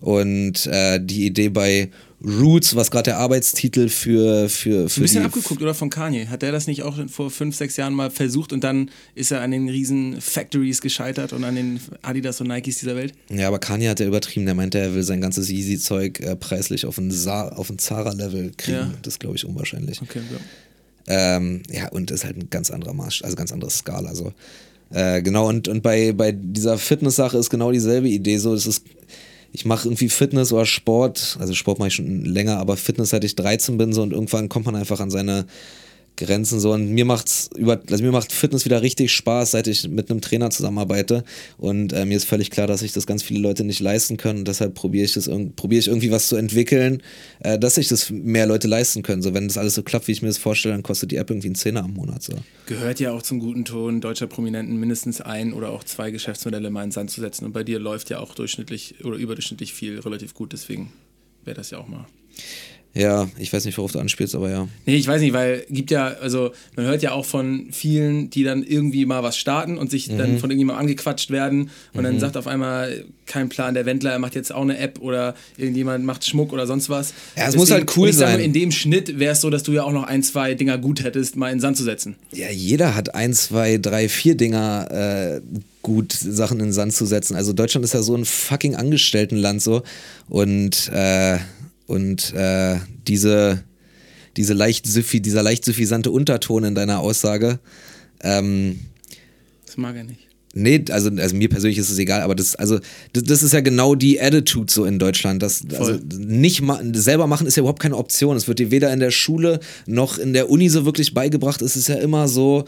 [0.00, 1.90] Und äh, die Idee bei
[2.22, 5.74] Roots, was gerade der Arbeitstitel für, für, für Ein bisschen abgeguckt, oder?
[5.74, 6.26] Von Kanye.
[6.28, 9.40] Hat der das nicht auch vor fünf, sechs Jahren mal versucht und dann ist er
[9.40, 13.14] an den riesen Factories gescheitert und an den Adidas und Nikes dieser Welt?
[13.30, 14.44] Ja, aber Kanye hat ja übertrieben.
[14.44, 18.52] Der meinte, er will sein ganzes Yeezy-Zeug äh, preislich auf ein, Sa auf ein Zara-Level
[18.56, 18.76] kriegen.
[18.76, 18.92] Ja.
[19.02, 20.02] Das glaube ich unwahrscheinlich.
[20.02, 20.38] Okay, ja.
[21.36, 24.14] Ähm, ja, und ist halt ein ganz anderer Maß, also ganz andere Skala.
[24.14, 24.32] So.
[24.90, 28.36] Äh, genau, und, und bei, bei dieser Fitness-Sache ist genau dieselbe Idee.
[28.36, 28.84] So, es ist,
[29.52, 33.24] ich mache irgendwie Fitness oder Sport, also Sport mache ich schon länger, aber Fitness seit
[33.24, 35.46] ich 13 bin so und irgendwann kommt man einfach an seine
[36.20, 39.88] Grenzen so und mir macht's über also mir macht Fitness wieder richtig Spaß, seit ich
[39.88, 41.24] mit einem Trainer zusammenarbeite
[41.58, 44.40] und äh, mir ist völlig klar, dass sich das ganz viele Leute nicht leisten können
[44.40, 47.02] und deshalb probiere ich das probiere ich irgendwie was zu entwickeln,
[47.40, 49.22] äh, dass sich das mehr Leute leisten können.
[49.22, 51.30] So wenn das alles so klappt, wie ich mir das vorstelle, dann kostet die App
[51.30, 52.34] irgendwie einen Zehner am Monat so.
[52.66, 56.82] Gehört ja auch zum guten Ton deutscher Prominenten mindestens ein oder auch zwei Geschäftsmodelle mal
[56.82, 57.44] in den Sand zu setzen.
[57.46, 60.92] Und bei dir läuft ja auch durchschnittlich oder überdurchschnittlich viel relativ gut, deswegen
[61.44, 62.06] wäre das ja auch mal.
[62.92, 64.66] Ja, ich weiß nicht, worauf du anspielst, aber ja.
[64.84, 68.42] Nee, ich weiß nicht, weil gibt ja, also man hört ja auch von vielen, die
[68.42, 70.18] dann irgendwie mal was starten und sich Mhm.
[70.18, 74.18] dann von irgendjemandem angequatscht werden und dann sagt auf einmal kein Plan, der Wendler er
[74.18, 77.14] macht jetzt auch eine App oder irgendjemand macht Schmuck oder sonst was.
[77.36, 78.38] Ja, es muss halt cool ich sein.
[78.38, 80.76] Mal, in dem Schnitt wäre es so, dass du ja auch noch ein, zwei Dinger
[80.76, 82.16] gut hättest, mal in den Sand zu setzen.
[82.32, 85.40] Ja, jeder hat ein, zwei, drei, vier Dinger äh,
[85.82, 87.36] gut, Sachen in den Sand zu setzen.
[87.36, 89.82] Also Deutschland ist ja so ein fucking Angestelltenland so.
[90.28, 91.38] Und, äh,
[91.90, 92.76] und äh,
[93.08, 93.64] diese,
[94.36, 97.58] diese leicht süffi, dieser leicht suffisante Unterton in deiner Aussage,
[98.22, 98.78] ähm,
[99.66, 100.28] Das mag er nicht.
[100.52, 102.80] Nee, also, also mir persönlich ist es egal, aber das, also,
[103.12, 105.42] das, das ist ja genau die Attitude so in Deutschland.
[105.42, 108.36] Das, also nicht ma selber machen ist ja überhaupt keine Option.
[108.36, 111.62] Es wird dir weder in der Schule noch in der Uni so wirklich beigebracht.
[111.62, 112.64] Es ist ja immer so,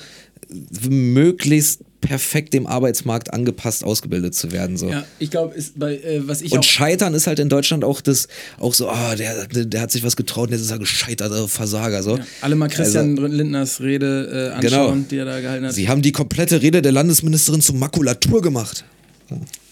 [0.89, 4.77] möglichst perfekt dem Arbeitsmarkt angepasst ausgebildet zu werden.
[4.77, 4.91] So.
[4.91, 8.29] Ja, ich glaube, äh, was ich Und Scheitern ist halt in Deutschland auch das,
[8.59, 11.33] auch so, ah, der, der, der hat sich was getraut und jetzt ist er gescheitert,
[11.33, 12.03] also Versager.
[12.03, 12.19] So.
[12.43, 15.07] alle mal Christian Lindners Rede äh, anschauen, Genau.
[15.11, 15.73] die er da gehalten hat.
[15.73, 18.85] Sie haben die komplette Rede der Landesministerin zur Makulatur gemacht.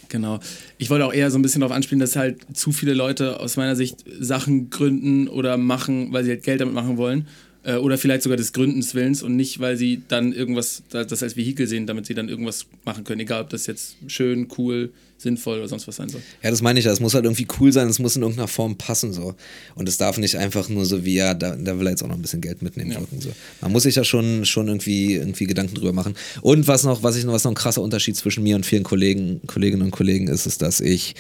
[0.09, 0.41] Genau.
[0.79, 3.57] Ich wollte auch eher so ein bisschen darauf anspielen, dass halt zu viele Leute aus
[3.57, 7.27] meiner Sicht Sachen gründen oder machen, weil sie halt Geld damit machen wollen.
[7.63, 11.37] Äh, oder vielleicht sogar des Gründens Willens und nicht, weil sie dann irgendwas, das als
[11.37, 13.21] Vehikel sehen, damit sie dann irgendwas machen können.
[13.21, 14.91] Egal, ob das jetzt schön, cool,
[15.21, 16.23] sinnvoll oder sonst was sein soll.
[16.43, 16.93] Ja, das meine ich ja.
[16.93, 19.35] Es muss halt irgendwie cool sein, es muss in irgendeiner Form passen so.
[19.75, 22.09] Und es darf nicht einfach nur so wie, ja, da, da will er jetzt auch
[22.09, 22.93] noch ein bisschen Geld mitnehmen.
[22.93, 23.01] Ja.
[23.01, 23.31] wirken, So.
[23.61, 26.15] Man muss sich ja schon, schon irgendwie, irgendwie Gedanken drüber machen.
[26.41, 28.83] Und was noch, was ich noch, was noch ein krasser Unterschied zwischen mir und vielen
[28.83, 31.15] Kollegen, Kolleginnen und Kollegen ist, ist, dass ich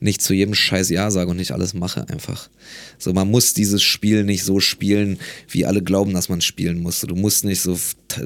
[0.00, 2.48] nicht zu jedem Scheiß Ja sage und nicht alles mache einfach.
[2.98, 7.00] So, man muss dieses Spiel nicht so spielen, wie alle glauben, dass man spielen muss.
[7.00, 7.78] Du musst nicht so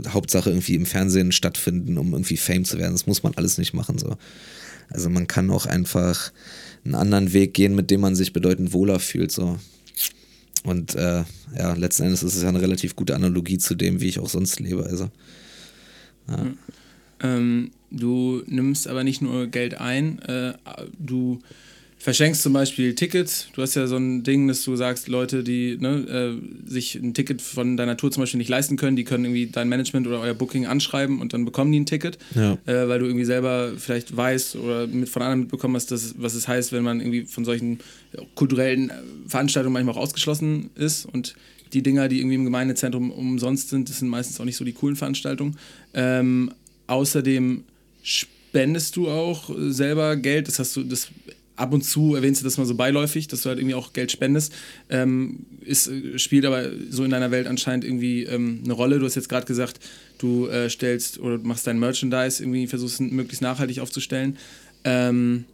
[0.09, 2.93] Hauptsache irgendwie im Fernsehen stattfinden, um irgendwie Fame zu werden.
[2.93, 3.99] Das muss man alles nicht machen.
[3.99, 4.17] So.
[4.91, 6.33] Also man kann auch einfach
[6.85, 9.31] einen anderen Weg gehen, mit dem man sich bedeutend wohler fühlt.
[9.31, 9.59] So.
[10.65, 11.25] Und äh,
[11.57, 14.29] ja, letzten Endes ist es ja eine relativ gute Analogie zu dem, wie ich auch
[14.29, 14.85] sonst lebe.
[14.85, 15.11] Also,
[16.29, 16.47] ja.
[17.23, 20.55] ähm, du nimmst aber nicht nur Geld ein, äh,
[20.99, 21.41] du
[22.01, 23.49] verschenkst zum Beispiel Tickets.
[23.53, 27.13] Du hast ja so ein Ding, dass du sagst, Leute, die ne, äh, sich ein
[27.13, 30.21] Ticket von deiner Tour zum Beispiel nicht leisten können, die können irgendwie dein Management oder
[30.21, 32.55] euer Booking anschreiben und dann bekommen die ein Ticket, ja.
[32.65, 36.33] äh, weil du irgendwie selber vielleicht weißt oder mit von anderen mitbekommen hast, dass, was
[36.35, 37.81] es heißt, wenn man irgendwie von solchen
[38.35, 38.91] kulturellen
[39.27, 41.35] Veranstaltungen manchmal auch ausgeschlossen ist und
[41.75, 44.73] die Dinger, die irgendwie im Gemeindezentrum umsonst sind, das sind meistens auch nicht so die
[44.73, 45.59] coolen Veranstaltungen.
[45.93, 46.51] Ähm,
[46.87, 47.63] außerdem
[48.03, 51.11] spendest du auch selber Geld, das hast du, das
[51.61, 54.11] ab und zu erwähnst du das mal so beiläufig, dass du halt irgendwie auch Geld
[54.11, 54.53] spendest.
[54.89, 58.99] Ähm, ist, spielt aber so in deiner Welt anscheinend irgendwie ähm, eine Rolle.
[58.99, 59.81] Du hast jetzt gerade gesagt,
[60.19, 64.39] du äh, stellst oder machst dein Merchandise irgendwie, versuchst möglichst nachhaltig aufzustellen.
[64.85, 65.45] Ähm,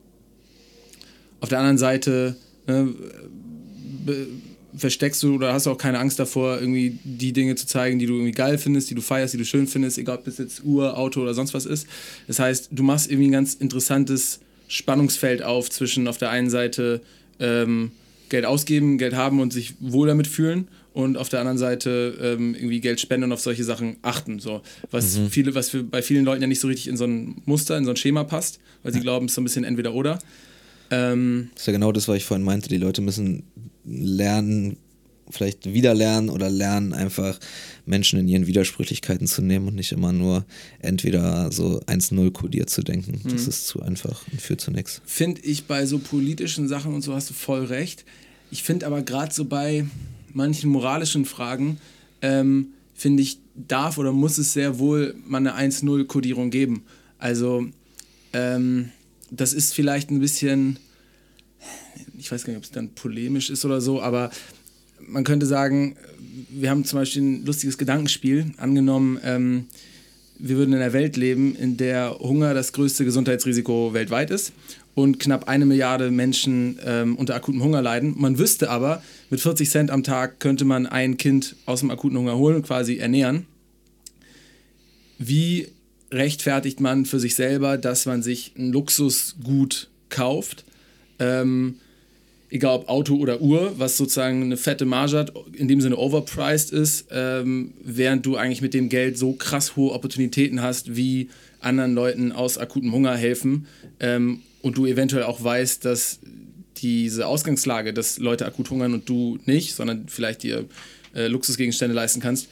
[1.41, 2.37] auf der anderen Seite
[2.67, 2.85] äh,
[4.77, 8.07] versteckst du oder hast du auch keine Angst davor, irgendwie die Dinge zu zeigen, die
[8.07, 10.65] du irgendwie geil findest, die du feierst, die du schön findest, egal ob es jetzt
[10.65, 11.87] Uhr, Auto oder sonst was ist.
[12.27, 17.01] Das heißt, du machst irgendwie ein ganz interessantes Spannungsfeld auf zwischen auf der einen Seite
[17.39, 17.93] ähm,
[18.29, 22.55] Geld ausgeben, Geld haben und sich wohl damit fühlen und auf der anderen Seite ähm,
[22.55, 24.39] irgendwie Geld spenden und auf solche Sachen achten.
[24.41, 24.63] So.
[24.91, 25.31] Was mhm.
[25.31, 27.85] viele, was für, bei vielen Leuten ja nicht so richtig in so ein Muster, in
[27.85, 29.03] so ein Schema passt, weil sie ja.
[29.03, 30.19] glauben, es ist so ein bisschen entweder oder.
[30.91, 32.69] Ähm, das ist ja genau das, was ich vorhin meinte.
[32.69, 33.45] Die Leute müssen
[33.85, 34.79] lernen,
[35.31, 37.39] vielleicht wieder lernen oder lernen, einfach
[37.85, 40.45] Menschen in ihren Widersprüchlichkeiten zu nehmen und nicht immer nur
[40.81, 43.21] entweder so 1-0 kodiert zu denken.
[43.25, 43.49] Das mhm.
[43.49, 45.01] ist zu einfach und führt zu nichts.
[45.05, 48.05] Finde ich bei so politischen Sachen und so hast du voll recht.
[48.51, 49.87] Ich finde aber gerade so bei
[50.33, 51.79] manchen moralischen Fragen,
[52.23, 56.85] ähm, finde ich, darf oder muss es sehr wohl mal eine 1-0-Kodierung geben.
[57.19, 57.67] Also,
[58.33, 58.91] ähm,
[59.31, 60.79] das ist vielleicht ein bisschen,
[62.19, 64.31] ich weiß gar nicht, ob es dann polemisch ist oder so, aber
[65.01, 65.97] man könnte sagen,
[66.51, 69.19] wir haben zum Beispiel ein lustiges Gedankenspiel angenommen.
[69.25, 69.67] Ähm,
[70.39, 74.53] wir würden in einer Welt leben, in der Hunger das größte Gesundheitsrisiko weltweit ist
[74.95, 78.15] und knapp eine Milliarde Menschen ähm, unter akutem Hunger leiden.
[78.17, 82.19] Man wüsste aber, mit 40 Cent am Tag könnte man ein Kind aus dem akuten
[82.19, 83.47] Hunger holen und quasi ernähren.
[85.19, 85.69] Wie
[86.11, 90.65] rechtfertigt man für sich selber, dass man sich ein Luxusgut kauft?
[91.19, 91.77] Ähm,
[92.51, 96.73] egal ob Auto oder Uhr, was sozusagen eine fette Marge hat, in dem Sinne overpriced
[96.73, 101.29] ist, ähm, während du eigentlich mit dem Geld so krass hohe Opportunitäten hast, wie
[101.61, 103.67] anderen Leuten aus akutem Hunger helfen
[104.01, 106.21] ähm, und du eventuell auch weißt, dass
[106.77, 110.67] diese Ausgangslage, dass Leute akut hungern und du nicht, sondern vielleicht dir
[111.15, 112.49] äh, Luxusgegenstände leisten kannst,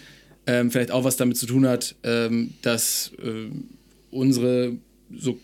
[0.47, 3.51] ähm, vielleicht auch was damit zu tun hat, ähm, dass äh,
[4.11, 4.76] unsere
[5.16, 5.38] so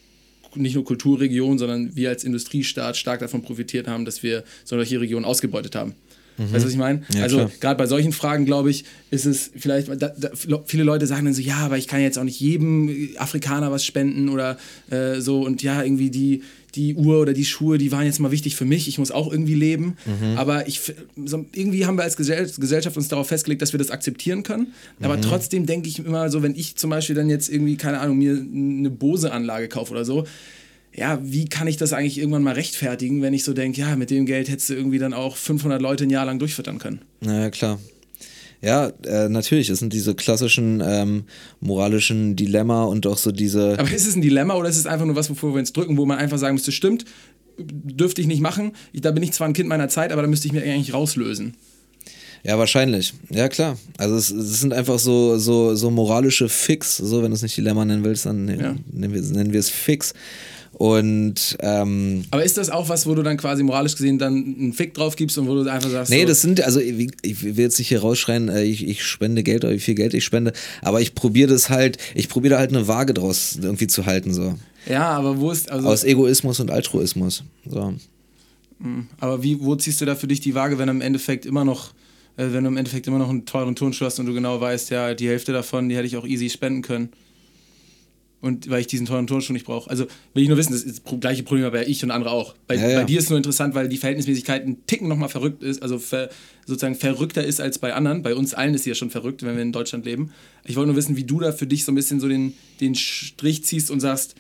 [0.57, 5.25] nicht nur Kulturregion, sondern wir als Industriestaat stark davon profitiert haben, dass wir solche Regionen
[5.25, 5.95] ausgebeutet haben.
[6.41, 6.53] Mhm.
[6.53, 7.03] Weißt du, was ich meine?
[7.13, 10.31] Ja, also gerade bei solchen Fragen, glaube ich, ist es vielleicht, da, da,
[10.65, 13.85] viele Leute sagen dann so, ja, aber ich kann jetzt auch nicht jedem Afrikaner was
[13.85, 14.57] spenden oder
[14.91, 16.43] äh, so und ja, irgendwie die,
[16.75, 19.31] die Uhr oder die Schuhe, die waren jetzt mal wichtig für mich, ich muss auch
[19.31, 19.97] irgendwie leben.
[20.07, 20.37] Mhm.
[20.37, 20.81] Aber ich,
[21.25, 24.73] so, irgendwie haben wir als Gesellschaft uns darauf festgelegt, dass wir das akzeptieren können.
[25.01, 25.23] Aber mhm.
[25.23, 28.33] trotzdem denke ich immer so, wenn ich zum Beispiel dann jetzt irgendwie, keine Ahnung, mir
[28.33, 30.25] eine Bose-Anlage kaufe oder so,
[30.95, 34.11] ja, wie kann ich das eigentlich irgendwann mal rechtfertigen, wenn ich so denke, ja, mit
[34.11, 37.01] dem Geld hättest du irgendwie dann auch 500 Leute ein Jahr lang durchfüttern können?
[37.21, 37.79] Naja, klar.
[38.63, 41.25] Ja, äh, natürlich, es sind diese klassischen ähm,
[41.61, 43.79] moralischen Dilemma und auch so diese.
[43.79, 45.97] Aber ist es ein Dilemma oder ist es einfach nur was, wovor wir uns drücken,
[45.97, 47.07] wo man einfach sagen müsste, stimmt,
[47.59, 50.29] dürfte ich nicht machen, ich, da bin ich zwar ein Kind meiner Zeit, aber da
[50.29, 51.55] müsste ich mir eigentlich rauslösen.
[52.43, 53.15] Ja, wahrscheinlich.
[53.29, 53.77] Ja, klar.
[53.99, 57.57] Also es, es, sind einfach so, so, so moralische Fix, so wenn du es nicht
[57.57, 58.77] Dilemma nennen willst, dann ja.
[58.91, 60.15] nennen, wir, nennen wir es Fix.
[60.81, 64.73] Und ähm, aber ist das auch was, wo du dann quasi moralisch gesehen dann einen
[64.73, 66.11] Fick drauf gibst und wo du einfach sagst.
[66.11, 69.05] Nee, so das sind, also ich, ich, will jetzt nicht hier rausschreien, äh, ich, ich
[69.05, 72.55] spende Geld oder wie viel Geld ich spende, aber ich probiere das halt, ich probiere
[72.55, 74.33] da halt eine Waage draus irgendwie zu halten.
[74.33, 74.55] so.
[74.89, 75.71] Ja, aber wo ist.
[75.71, 77.45] Also Aus Egoismus und Altruismus.
[77.69, 77.93] So.
[78.81, 81.45] Hm, aber wie, wo ziehst du da für dich die Waage, wenn du im Endeffekt
[81.45, 81.91] immer noch,
[82.39, 84.89] äh, wenn du im Endeffekt immer noch einen teuren Turnschuh hast und du genau weißt,
[84.89, 87.11] ja, die Hälfte davon, die hätte ich auch easy spenden können?
[88.41, 89.91] Und weil ich diesen teuren Turnschuh nicht brauche.
[89.91, 92.55] Also will ich nur wissen, das ist das gleiche Problem bei ich und andere auch.
[92.67, 92.99] Bei, ja, ja.
[93.01, 95.99] bei dir ist es nur interessant, weil die Verhältnismäßigkeit einen Ticken nochmal verrückt ist, also
[95.99, 96.31] ver,
[96.67, 98.23] sozusagen verrückter ist als bei anderen.
[98.23, 100.33] Bei uns allen ist sie ja schon verrückt, wenn wir in Deutschland leben.
[100.65, 102.95] Ich wollte nur wissen, wie du da für dich so ein bisschen so den, den
[102.95, 104.35] Strich ziehst und sagst,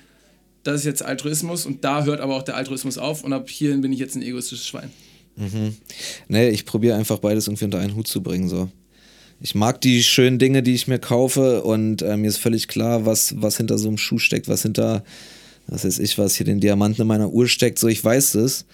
[0.62, 3.80] das ist jetzt Altruismus und da hört aber auch der Altruismus auf und ab hierhin
[3.80, 4.90] bin ich jetzt ein egoistisches Schwein.
[5.36, 5.76] Mhm.
[6.28, 8.48] Nee, ich probiere einfach beides irgendwie unter einen Hut zu bringen.
[8.48, 8.70] So
[9.40, 13.06] ich mag die schönen Dinge, die ich mir kaufe und äh, mir ist völlig klar,
[13.06, 15.02] was, was hinter so einem Schuh steckt, was hinter,
[15.66, 17.78] was weiß ich, was hier den Diamanten in meiner Uhr steckt.
[17.78, 18.66] So, ich weiß das.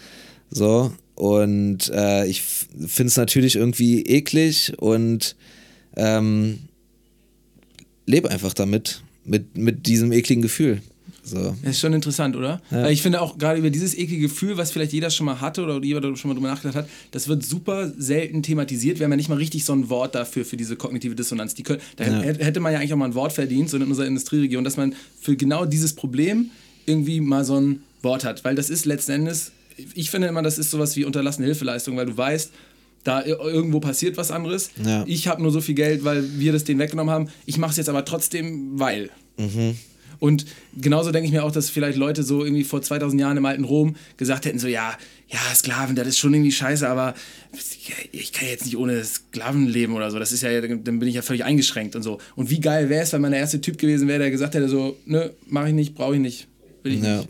[0.50, 5.36] So, und äh, ich finde es natürlich irgendwie eklig und
[5.96, 6.58] ähm,
[8.06, 10.82] lebe einfach damit, mit, mit diesem ekligen Gefühl.
[11.28, 11.56] So.
[11.62, 12.62] Das ist schon interessant, oder?
[12.70, 12.88] Ja.
[12.88, 15.82] Ich finde auch gerade über dieses eklige Gefühl, was vielleicht jeder schon mal hatte oder
[15.82, 18.98] jeder schon mal drüber nachgedacht hat, das wird super selten thematisiert.
[19.00, 21.54] Wir haben ja nicht mal richtig so ein Wort dafür, für diese kognitive Dissonanz.
[21.54, 22.20] Die können, da Ja.
[22.20, 24.94] hätte man ja eigentlich auch mal ein Wort verdient, so in unserer Industrieregion, dass man
[25.20, 26.50] für genau dieses Problem
[26.86, 28.44] irgendwie mal so ein Wort hat.
[28.44, 29.50] Weil das ist letzten Endes,
[29.94, 32.52] ich finde immer, das ist sowas wie unterlassene Hilfeleistung, weil du weißt,
[33.02, 34.70] da ir- irgendwo passiert was anderes.
[34.84, 35.04] Ja.
[35.06, 37.28] Ich habe nur so viel Geld, weil wir das denen weggenommen haben.
[37.46, 39.10] Ich mache es jetzt aber trotzdem, weil.
[40.18, 40.46] Und
[40.80, 43.64] genauso denke ich mir auch, dass vielleicht Leute so irgendwie vor 2000 Jahren im alten
[43.64, 44.96] Rom gesagt hätten, so ja,
[45.28, 47.14] ja, Sklaven, das ist schon irgendwie scheiße, aber
[48.12, 50.18] ich kann jetzt nicht ohne Sklaven leben oder so.
[50.18, 52.18] Das ist ja, dann bin ich ja völlig eingeschränkt und so.
[52.36, 54.68] Und wie geil wäre es, wenn man der erste Typ gewesen wäre, der gesagt hätte,
[54.68, 56.46] so, ne, mache ich nicht, brauche ich nicht,
[56.82, 57.18] will ich Ja.
[57.18, 57.28] nicht.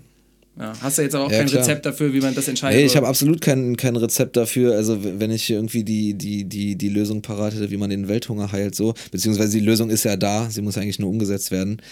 [0.58, 0.72] Ja.
[0.80, 1.62] Hast du jetzt aber auch Ja, kein klar.
[1.62, 2.80] Rezept dafür, wie man das entscheidet?
[2.80, 4.74] Nee, ich habe absolut kein, kein Rezept dafür.
[4.74, 8.08] Also wenn ich hier irgendwie die, die, die, die Lösung parat hätte, wie man den
[8.08, 11.82] Welthunger heilt, so, beziehungsweise die Lösung ist ja da, sie muss eigentlich nur umgesetzt werden.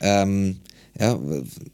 [0.00, 0.56] Ähm,
[0.98, 1.18] ja,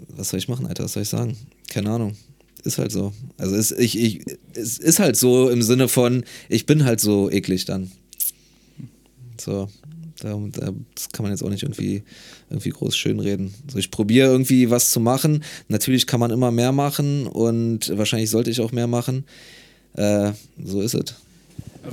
[0.08, 0.84] was soll ich machen, Alter?
[0.84, 1.36] Was soll ich sagen?
[1.68, 2.16] Keine Ahnung.
[2.64, 3.12] Ist halt so.
[3.38, 4.22] Also es, ich, ich,
[4.54, 7.90] es ist halt so im Sinne von, ich bin halt so eklig dann.
[9.40, 9.68] So.
[10.20, 12.02] Da, da, das kann man jetzt auch nicht irgendwie,
[12.50, 13.54] irgendwie groß schönreden.
[13.66, 15.42] Also ich probiere irgendwie was zu machen.
[15.68, 19.24] Natürlich kann man immer mehr machen und wahrscheinlich sollte ich auch mehr machen.
[19.94, 21.14] Äh, so ist es.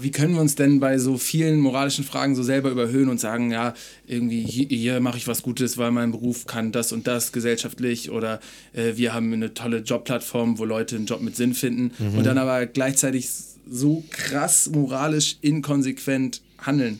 [0.04, 3.52] Wie können wir uns denn bei so vielen moralischen Fragen so selber überhöhen und sagen,
[3.52, 3.74] ja,
[4.06, 8.12] irgendwie hier, hier mache ich was Gutes, weil mein Beruf kann das und das gesellschaftlich
[8.12, 8.40] oder
[8.74, 12.38] äh, wir haben eine tolle Jobplattform, wo Leute einen Job mit Sinn finden und dann
[12.38, 13.30] aber gleichzeitig
[13.70, 17.00] so krass moralisch inkonsequent handeln.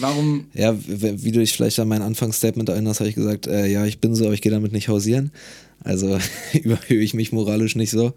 [0.00, 0.46] Warum?
[0.54, 4.00] Ja, wie du dich vielleicht an mein Anfangsstatement erinnerst, habe ich gesagt, äh, ja, ich
[4.00, 5.30] bin so, aber ich gehe damit nicht hausieren.
[5.82, 6.18] Also
[6.52, 8.14] überhöhe ich mich moralisch nicht so.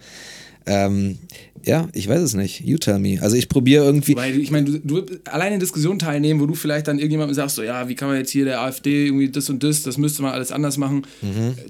[0.68, 1.18] Ähm,
[1.64, 2.62] ja, ich weiß es nicht.
[2.62, 3.22] You tell me.
[3.22, 4.16] Also ich probiere irgendwie.
[4.16, 7.56] Weil ich meine, du, du alleine in Diskussionen teilnehmen, wo du vielleicht dann irgendjemandem sagst,
[7.56, 10.22] so ja, wie kann man jetzt hier der AfD irgendwie das und das, das müsste
[10.22, 11.06] man alles anders machen.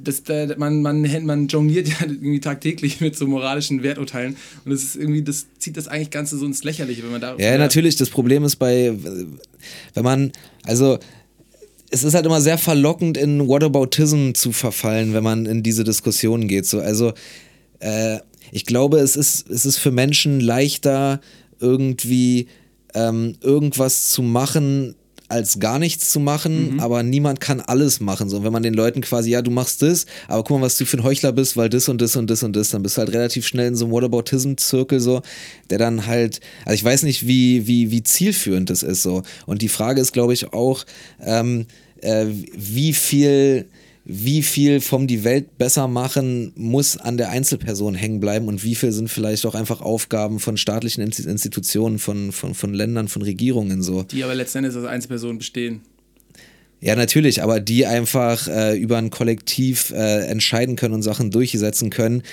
[0.04, 4.36] Das, da, man, man, man jongliert ja irgendwie tagtäglich mit so moralischen Werturteilen
[4.66, 7.36] und das ist irgendwie, das zieht das eigentlich Ganze so ins Lächerliche, wenn man da.
[7.38, 7.96] Ja, natürlich.
[7.96, 8.94] Das Problem ist bei,
[9.94, 10.32] wenn man,
[10.64, 11.00] also
[11.90, 16.48] es ist halt immer sehr verlockend, in Whataboutism zu verfallen, wenn man in diese Diskussionen
[16.48, 16.66] geht.
[16.66, 17.14] So, also
[17.80, 18.18] äh,
[18.52, 21.20] ich glaube, es ist, es ist für Menschen leichter,
[21.60, 22.48] irgendwie
[22.94, 24.96] ähm, irgendwas zu machen,
[25.30, 28.30] als gar nichts zu machen, aber niemand kann alles machen.
[28.30, 30.78] So, und wenn man den Leuten quasi, ja, du machst das, aber guck mal, was
[30.78, 32.98] du für ein Heuchler bist, weil das und das und das und das, dann bist
[32.98, 35.22] du halt relativ schnell in so einem Whataboutism-Zirkel so,
[35.70, 39.24] der dann halt, also ich weiß nicht, wie, wie, wie zielführend das ist so.
[39.46, 40.86] Und die Frage ist, glaube ich, auch,
[41.22, 41.66] ähm,
[42.02, 43.68] äh, wie viel
[44.10, 48.76] wie viel vom die Welt besser machen muss an der Einzelperson hängen bleiben und wie
[48.76, 53.22] viel sind vielleicht auch einfach Aufgaben von staatlichen Insti- Institutionen, von, von, von Ländern, von
[53.22, 54.04] Regierungen so.
[54.04, 55.82] Die aber letzten Endes als Einzelpersonen bestehen.
[56.80, 61.90] Ja, natürlich, aber die einfach äh, über ein Kollektiv äh, entscheiden können und Sachen durchsetzen
[61.90, 62.24] können,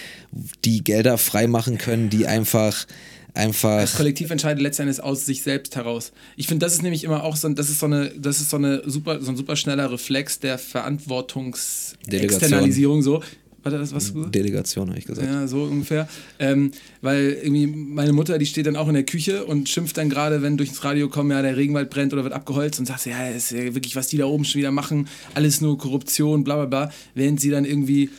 [0.64, 2.86] die Gelder freimachen können, die einfach
[3.34, 6.12] Das einfach Kollektiv entscheidet letztendlich aus sich selbst heraus.
[6.36, 8.50] Ich finde, das ist nämlich immer auch so, ein- das ist so eine, das ist
[8.50, 13.22] so eine super, so ein super schneller Reflex der Verantwortungsexternalisierung so.
[13.62, 14.26] Warte, das was du?
[14.26, 15.26] Delegation, habe ich gesagt.
[15.26, 16.06] Ja, so ungefähr.
[16.38, 20.10] Ähm, weil irgendwie meine Mutter, die steht dann auch in der Küche und schimpft dann
[20.10, 23.26] gerade, wenn durchs Radio kommt, ja, der Regenwald brennt oder wird abgeholzt und sagt, ja,
[23.30, 26.66] ist ja wirklich, was die da oben schon wieder machen, alles nur Korruption, bla bla
[26.66, 26.92] bla.
[27.14, 28.10] Während sie dann irgendwie,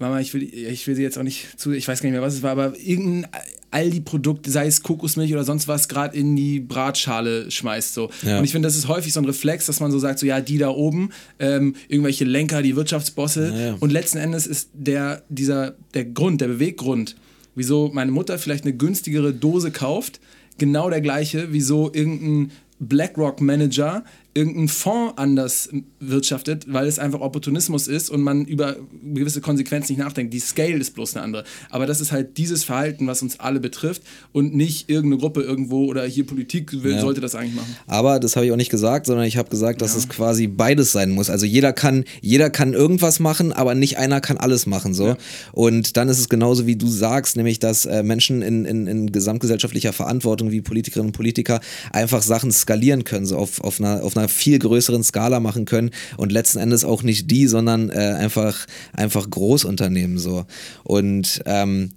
[0.00, 2.22] Mama, ich will, ich will sie jetzt auch nicht zu, ich weiß gar nicht mehr,
[2.22, 3.30] was es war, aber irgendein
[3.70, 7.94] Aldi-Produkt, sei es Kokosmilch oder sonst was, gerade in die Bratschale schmeißt.
[7.94, 8.10] So.
[8.22, 8.38] Ja.
[8.38, 10.40] Und ich finde, das ist häufig so ein Reflex, dass man so sagt, so ja,
[10.40, 13.48] die da oben, ähm, irgendwelche Lenker, die Wirtschaftsbosse.
[13.48, 13.76] Ja, ja.
[13.80, 17.16] Und letzten Endes ist der, dieser, der Grund, der Beweggrund,
[17.54, 20.20] wieso meine Mutter vielleicht eine günstigere Dose kauft,
[20.58, 24.04] genau der gleiche, wieso irgendein BlackRock-Manager
[24.34, 25.68] irgendeinen Fonds anders
[25.98, 30.32] wirtschaftet, weil es einfach Opportunismus ist und man über gewisse Konsequenzen nicht nachdenkt.
[30.32, 31.44] Die Scale ist bloß eine andere.
[31.68, 34.02] Aber das ist halt dieses Verhalten, was uns alle betrifft
[34.32, 37.00] und nicht irgendeine Gruppe irgendwo oder hier Politik will, Ja.
[37.00, 37.76] sollte das eigentlich machen.
[37.86, 40.92] Aber das habe ich auch nicht gesagt, sondern ich habe gesagt, dass es quasi beides
[40.92, 41.28] sein muss.
[41.28, 44.94] Also jeder kann, jeder kann irgendwas machen, aber nicht einer kann alles machen.
[44.94, 45.16] So.
[45.52, 49.12] Und dann ist es genauso, wie du sagst, nämlich, dass äh, Menschen in, in, in
[49.12, 51.60] gesamtgesellschaftlicher Verantwortung wie Politikerinnen und Politiker
[51.92, 55.90] einfach Sachen skalieren können, so auf, auf, einer, auf einer viel größeren Skala machen können
[56.16, 60.44] und letzten Endes auch nicht die, sondern äh, einfach, einfach Großunternehmen so.
[60.84, 61.90] Und ähm,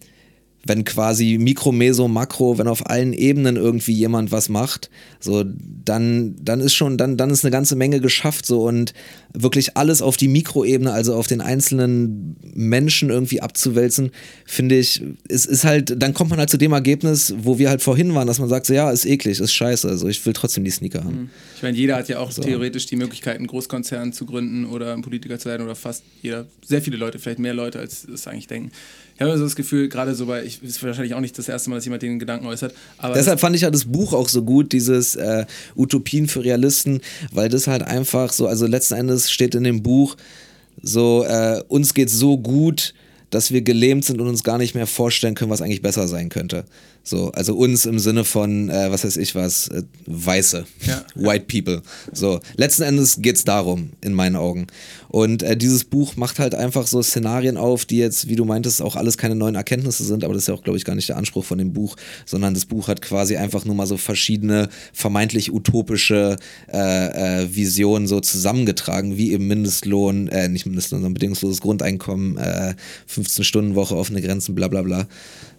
[0.65, 6.35] wenn quasi Mikro, Meso, Makro, wenn auf allen Ebenen irgendwie jemand was macht, so dann,
[6.41, 8.93] dann ist schon, dann, dann ist eine ganze Menge geschafft so und
[9.33, 14.11] wirklich alles auf die Mikroebene, also auf den einzelnen Menschen irgendwie abzuwälzen,
[14.45, 17.81] finde ich, es ist halt, dann kommt man halt zu dem Ergebnis, wo wir halt
[17.81, 20.63] vorhin waren, dass man sagt, so, ja, ist eklig, ist scheiße, also ich will trotzdem
[20.63, 21.29] die Sneaker haben.
[21.57, 22.41] Ich meine, jeder hat ja auch so.
[22.41, 26.45] theoretisch die Möglichkeit, einen Großkonzern zu gründen oder ein Politiker zu werden oder fast jeder,
[26.65, 28.71] sehr viele Leute, vielleicht mehr Leute, als es eigentlich denken.
[29.15, 31.69] Ich habe so das Gefühl, gerade so bei, ich ist wahrscheinlich auch nicht das erste
[31.69, 32.73] Mal, dass jemand den Gedanken äußert.
[32.97, 35.45] Aber Deshalb fand ich ja das Buch auch so gut, dieses äh,
[35.75, 40.15] Utopien für Realisten, weil das halt einfach so, also letzten Endes steht in dem Buch,
[40.81, 42.93] so, äh, uns geht so gut,
[43.29, 46.29] dass wir gelähmt sind und uns gar nicht mehr vorstellen können, was eigentlich besser sein
[46.29, 46.65] könnte.
[47.05, 51.03] So, also uns im Sinne von, äh, was weiß ich was, äh, Weiße, ja.
[51.15, 51.81] White People.
[52.13, 54.67] So, letzten Endes geht es darum, in meinen Augen.
[55.09, 58.81] Und äh, dieses Buch macht halt einfach so Szenarien auf, die jetzt, wie du meintest,
[58.81, 61.09] auch alles keine neuen Erkenntnisse sind, aber das ist ja auch, glaube ich, gar nicht
[61.09, 64.69] der Anspruch von dem Buch, sondern das Buch hat quasi einfach nur mal so verschiedene
[64.93, 66.37] vermeintlich utopische
[66.71, 72.39] äh, äh, Visionen so zusammengetragen, wie eben Mindestlohn, äh, nicht Mindestlohn, sondern bedingungsloses Grundeinkommen,
[73.13, 75.07] 15-Stunden-Woche, offene Grenzen, bla bla bla.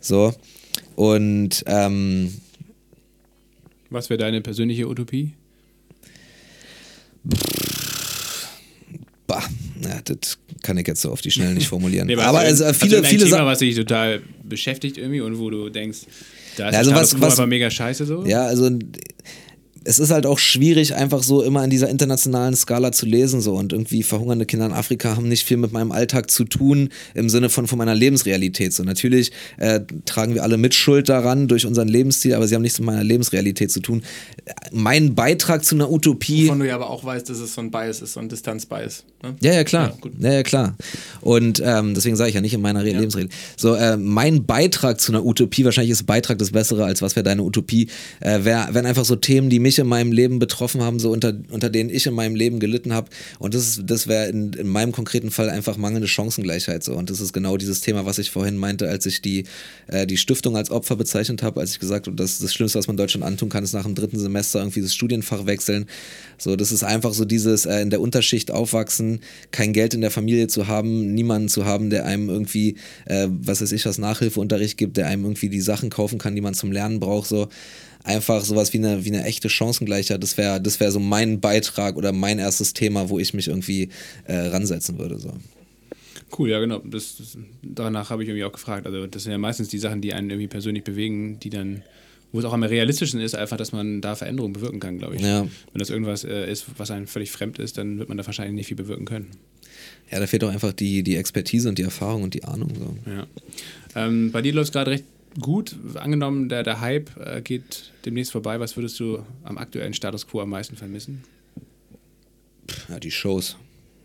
[0.00, 0.32] So.
[0.96, 2.32] Und ähm,
[3.90, 5.32] was wäre deine persönliche Utopie?
[9.26, 9.42] Bah,
[9.82, 12.06] ja, das kann ich jetzt so auf die Schnelle nicht formulieren.
[12.06, 15.70] nee, aber also, viele, also viele Thema, was dich total beschäftigt irgendwie und wo du
[15.70, 16.00] denkst,
[16.56, 18.24] da ist also was, was, aber mega scheiße so.
[18.24, 18.70] Ja, also
[19.84, 23.40] es ist halt auch schwierig, einfach so immer in dieser internationalen Skala zu lesen.
[23.40, 23.54] So.
[23.54, 27.28] Und irgendwie verhungernde Kinder in Afrika haben nicht viel mit meinem Alltag zu tun, im
[27.28, 28.72] Sinne von, von meiner Lebensrealität.
[28.72, 32.78] So, natürlich äh, tragen wir alle Mitschuld daran durch unseren Lebensstil, aber sie haben nichts
[32.78, 34.02] mit meiner Lebensrealität zu tun.
[34.72, 36.46] Mein Beitrag zu einer Utopie.
[36.46, 39.04] Wovon du ja aber auch weißt, dass es so ein Bias ist, so ein Distanzbias.
[39.22, 39.36] Ne?
[39.42, 39.96] Ja, ja, klar.
[40.18, 40.76] Ja, ja, ja klar.
[41.20, 42.98] Und ähm, deswegen sage ich ja nicht in meiner ja.
[42.98, 43.36] Lebensrealität.
[43.56, 47.24] So, äh, mein Beitrag zu einer Utopie, wahrscheinlich ist Beitrag das Bessere, als was wäre
[47.24, 47.88] deine Utopie,
[48.20, 51.10] äh, wär, wären einfach so Themen, die mich mich in meinem Leben betroffen haben, so
[51.10, 53.10] unter, unter denen ich in meinem Leben gelitten habe.
[53.38, 56.84] Und das, das wäre in, in meinem konkreten Fall einfach mangelnde Chancengleichheit.
[56.84, 56.94] So.
[56.94, 59.44] Und das ist genau dieses Thema, was ich vorhin meinte, als ich die,
[59.88, 62.86] äh, die Stiftung als Opfer bezeichnet habe, als ich gesagt habe, das, das Schlimmste, was
[62.86, 65.86] man Deutschland antun kann, ist nach dem dritten Semester irgendwie das Studienfach wechseln.
[66.38, 69.20] So, das ist einfach so dieses äh, in der Unterschicht aufwachsen,
[69.50, 72.76] kein Geld in der Familie zu haben, niemanden zu haben, der einem irgendwie,
[73.06, 76.40] äh, was weiß ich, was Nachhilfeunterricht gibt, der einem irgendwie die Sachen kaufen kann, die
[76.40, 77.28] man zum Lernen braucht.
[77.28, 77.48] So
[78.04, 81.96] einfach sowas wie eine, wie eine echte Chancengleichheit, das wäre das wär so mein Beitrag
[81.96, 83.88] oder mein erstes Thema, wo ich mich irgendwie
[84.26, 85.18] äh, ransetzen würde.
[85.18, 85.32] So.
[86.38, 86.80] Cool, ja, genau.
[86.84, 88.86] Das, das danach habe ich irgendwie auch gefragt.
[88.86, 91.82] Also, das sind ja meistens die Sachen, die einen irgendwie persönlich bewegen, die dann,
[92.32, 95.22] wo es auch am realistischen ist, einfach, dass man da Veränderungen bewirken kann, glaube ich.
[95.22, 95.42] Ja.
[95.42, 98.54] Wenn das irgendwas äh, ist, was einem völlig fremd ist, dann wird man da wahrscheinlich
[98.54, 99.30] nicht viel bewirken können.
[100.10, 102.72] Ja, da fehlt auch einfach die, die Expertise und die Erfahrung und die Ahnung.
[102.78, 103.10] So.
[103.10, 103.26] Ja.
[103.94, 105.04] Ähm, bei dir läuft es gerade recht
[105.40, 105.76] gut.
[105.94, 108.60] Angenommen, der, der Hype äh, geht demnächst vorbei.
[108.60, 111.24] Was würdest du am aktuellen Status quo am meisten vermissen?
[112.88, 113.56] Ja, die Shows.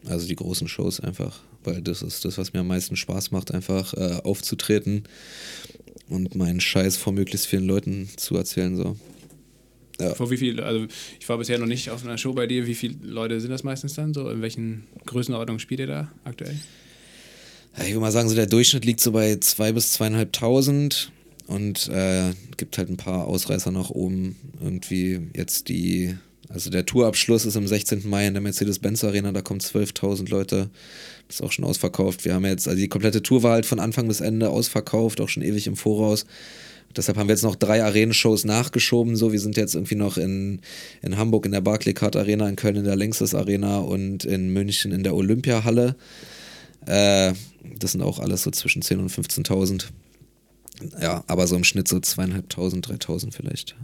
[0.05, 1.39] Also die großen Shows einfach.
[1.63, 5.03] Weil das ist das, was mir am meisten Spaß macht, einfach äh, aufzutreten
[6.07, 8.75] und meinen Scheiß vor möglichst vielen Leuten zu erzählen.
[8.75, 8.95] So.
[9.99, 10.15] Ja.
[10.15, 10.87] Vor wie viel, also
[11.19, 12.65] ich war bisher noch nicht auf einer Show bei dir.
[12.65, 14.13] Wie viele Leute sind das meistens dann?
[14.13, 16.55] So, in welchen Größenordnungen spielt ihr da aktuell?
[17.77, 21.07] Ja, ich würde mal sagen, so der Durchschnitt liegt so bei 2.000 bis 2.500
[21.49, 24.35] und äh, gibt halt ein paar Ausreißer nach oben.
[24.61, 26.15] Irgendwie jetzt die,
[26.47, 28.07] also der Tourabschluss ist am 16.
[28.07, 30.69] Mai in der Mercedes-Benz Arena, da kommen 12.000 Leute.
[31.27, 32.23] Das ist auch schon ausverkauft.
[32.23, 35.29] Wir haben jetzt, also die komplette Tour war halt von Anfang bis Ende ausverkauft, auch
[35.29, 36.27] schon ewig im Voraus.
[36.95, 39.15] Deshalb haben wir jetzt noch drei Arenenshows nachgeschoben.
[39.15, 40.61] So, wir sind jetzt irgendwie noch in,
[41.01, 44.91] in Hamburg in der Barclaycard Arena, in Köln in der Längstes Arena und in München
[44.91, 45.95] in der Olympiahalle.
[46.85, 47.33] Äh,
[47.79, 49.85] das sind auch alles so zwischen 10.000 und 15.000.
[50.99, 53.75] Ja, aber so im Schnitt so zweieinhalbtausend, dreitausend vielleicht.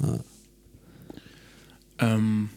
[0.00, 0.18] Ja.
[1.98, 2.50] Ähm,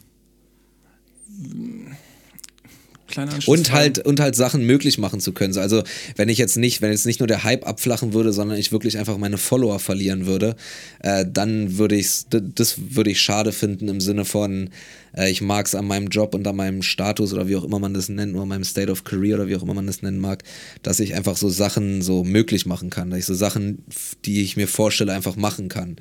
[3.46, 5.58] und halt und halt Sachen möglich machen zu können.
[5.58, 5.84] Also
[6.16, 8.98] wenn ich jetzt nicht, wenn jetzt nicht nur der Hype abflachen würde, sondern ich wirklich
[8.98, 10.56] einfach meine Follower verlieren würde,
[11.00, 14.70] äh, dann würde ich das würde ich schade finden im Sinne von
[15.16, 17.80] äh, ich mag es an meinem Job und an meinem Status oder wie auch immer
[17.80, 20.20] man das nennt, oder meinem State of Career oder wie auch immer man das nennen
[20.20, 20.44] mag,
[20.84, 23.84] dass ich einfach so Sachen so möglich machen kann, dass ich so Sachen,
[24.26, 25.98] die ich mir vorstelle, einfach machen kann.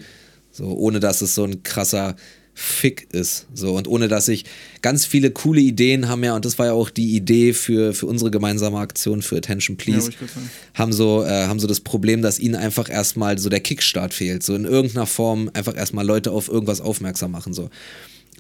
[0.51, 2.15] So, ohne dass es so ein krasser
[2.55, 3.47] Fick ist.
[3.53, 4.45] So, und ohne dass ich
[4.81, 8.07] ganz viele coole Ideen haben ja, und das war ja auch die Idee für, für
[8.07, 10.27] unsere gemeinsame Aktion für Attention Please, ja,
[10.75, 14.43] haben, so, äh, haben so das Problem, dass ihnen einfach erstmal so der Kickstart fehlt.
[14.45, 17.53] So in irgendeiner Form einfach erstmal Leute auf irgendwas aufmerksam machen.
[17.53, 17.71] So.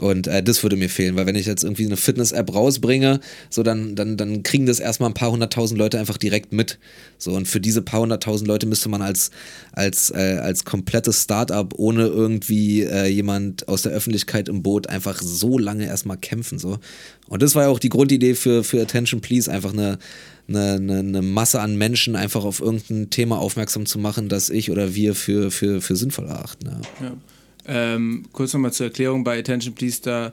[0.01, 3.63] Und äh, das würde mir fehlen, weil wenn ich jetzt irgendwie eine Fitness-App rausbringe, so
[3.63, 6.79] dann, dann, dann kriegen das erstmal ein paar hunderttausend Leute einfach direkt mit.
[7.17, 9.31] So, und für diese paar hunderttausend Leute müsste man als,
[9.73, 15.23] als, äh, als komplettes Startup ohne irgendwie äh, jemand aus der Öffentlichkeit im Boot einfach
[15.23, 16.59] so lange erstmal kämpfen.
[16.59, 16.79] So.
[17.29, 19.99] Und das war ja auch die Grundidee für, für Attention Please, einfach eine,
[20.49, 24.73] eine, eine, eine Masse an Menschen einfach auf irgendein Thema aufmerksam zu machen, das ich
[24.73, 26.67] oder wir für, für, für sinnvoll erachten.
[26.67, 27.07] Ja.
[27.07, 27.17] Ja.
[27.67, 30.33] Ähm, kurz nochmal zur Erklärung bei Attention Please, da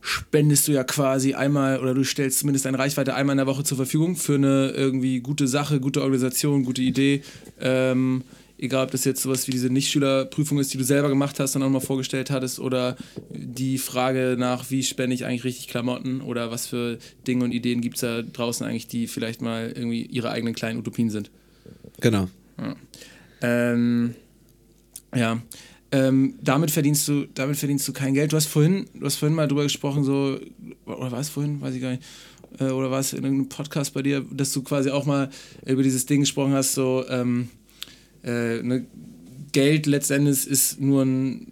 [0.00, 3.62] spendest du ja quasi einmal oder du stellst zumindest deine Reichweite einmal in der Woche
[3.62, 7.22] zur Verfügung für eine irgendwie gute Sache, gute Organisation, gute Idee.
[7.60, 8.24] Ähm,
[8.58, 11.62] egal, ob das jetzt sowas wie diese Nichtschülerprüfung ist, die du selber gemacht hast und
[11.62, 12.96] auch mal vorgestellt hattest, oder
[13.30, 17.80] die Frage nach, wie spende ich eigentlich richtig Klamotten oder was für Dinge und Ideen
[17.80, 21.30] gibt es da draußen eigentlich, die vielleicht mal irgendwie ihre eigenen kleinen Utopien sind.
[22.00, 22.28] Genau.
[22.58, 22.76] Ja.
[23.40, 24.14] Ähm,
[25.14, 25.40] ja.
[25.94, 28.32] Ähm, damit verdienst du, damit verdienst du kein Geld.
[28.32, 30.38] Du hast vorhin, du hast vorhin mal drüber gesprochen, so,
[30.86, 32.02] oder war es vorhin, weiß ich gar nicht,
[32.58, 35.28] äh, oder war es in irgendeinem Podcast bei dir, dass du quasi auch mal
[35.66, 37.48] über dieses Ding gesprochen hast, so, ähm,
[38.24, 38.86] äh, ne,
[39.52, 41.48] Geld letztendlich ist nur ein äh,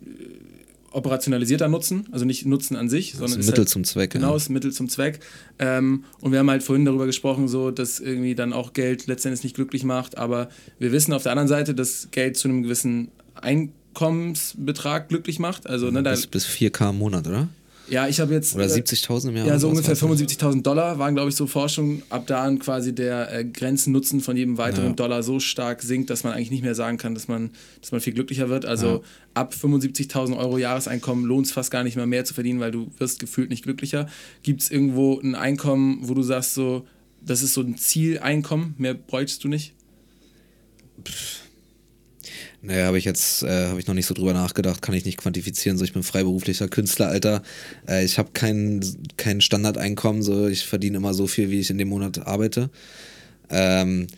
[0.92, 3.84] operationalisierter Nutzen, also nicht Nutzen an sich, Das ist sondern ein ist Mittel halt, zum
[3.84, 4.10] Zweck.
[4.12, 4.36] Genau, Ja.
[4.36, 5.20] ist ein Mittel zum Zweck.
[5.58, 9.44] Ähm, und wir haben halt vorhin darüber gesprochen, so, dass irgendwie dann auch Geld letztendlich
[9.44, 10.16] nicht glücklich macht.
[10.16, 10.48] Aber
[10.78, 13.08] wir wissen auf der anderen Seite, dass Geld zu einem gewissen
[13.94, 15.66] Einkommensbetrag glücklich macht.
[15.68, 17.48] Also, ne, Bis, bis 4K im Monat, oder?
[17.88, 18.54] ja, ich habe jetzt.
[18.54, 19.46] Oder äh, 70.000 im Jahr?
[19.48, 20.20] ja, so ungefähr was war's?
[20.20, 22.02] 75.000 Dollar waren, glaube ich, so Forschungen.
[22.08, 24.92] Ab da an quasi der äh, Grenzennutzen von jedem weiteren Ja.
[24.92, 27.50] Dollar so stark sinkt, dass man eigentlich nicht mehr sagen kann, dass man,
[27.80, 28.64] dass man viel glücklicher wird.
[28.64, 29.00] Also Ja.
[29.34, 32.92] ab 75.000 Euro Jahreseinkommen lohnt es fast gar nicht mehr mehr zu verdienen, weil du
[32.98, 34.06] wirst gefühlt nicht glücklicher.
[34.44, 36.86] Gibt es irgendwo ein Einkommen, wo du sagst, so,
[37.26, 39.74] das ist so ein Zieleinkommen, mehr bräuchtest du nicht?
[42.62, 45.16] Naja, habe ich jetzt äh, habe ich noch nicht so drüber nachgedacht, kann ich nicht
[45.16, 45.78] quantifizieren.
[45.78, 47.42] So, ich bin freiberuflicher Künstler, Alter.
[47.88, 48.84] Äh, ich habe kein,
[49.16, 52.68] kein Standardeinkommen, so ich verdiene immer so viel, wie ich in dem Monat arbeite.
[53.48, 54.08] Ähm,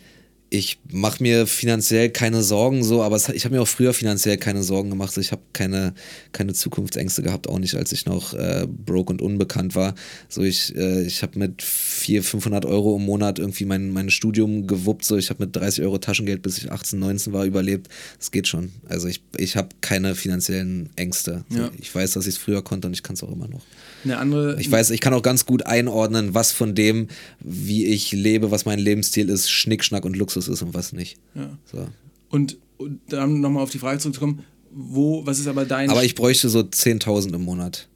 [0.53, 4.37] ich mache mir finanziell keine Sorgen, so, aber es, ich habe mir auch früher finanziell
[4.37, 5.17] keine Sorgen gemacht.
[5.17, 5.95] Ich habe keine,
[6.31, 9.95] keine Zukunftsängste gehabt, auch nicht, als ich noch äh, broke und unbekannt war.
[10.29, 14.67] So, ich, äh, ich habe mit 400, 500 Euro im Monat irgendwie mein, mein Studium
[14.67, 15.05] gewuppt.
[15.05, 17.87] So, ich habe mit 30 Euro Taschengeld, bis ich 18, 19 war, überlebt.
[18.19, 18.73] Das geht schon.
[18.87, 21.45] Also ich, ich habe keine finanziellen Ängste.
[21.49, 21.71] So, Ja.
[21.81, 23.63] Ich weiß, dass ich es früher konnte und ich kann es auch immer noch.
[24.03, 24.59] Eine andere.
[24.59, 27.07] Ich weiß, ich kann auch ganz gut einordnen, was von dem,
[27.39, 31.17] wie ich lebe, was mein Lebensstil ist, Schnickschnack und Luxus ist und was nicht.
[31.35, 31.57] Ja.
[31.71, 31.87] So.
[32.29, 35.89] Und, und dann nochmal auf die Frage zurückzukommen, wo, was ist aber dein.
[35.89, 37.87] Aber ich bräuchte so 10.000 im Monat.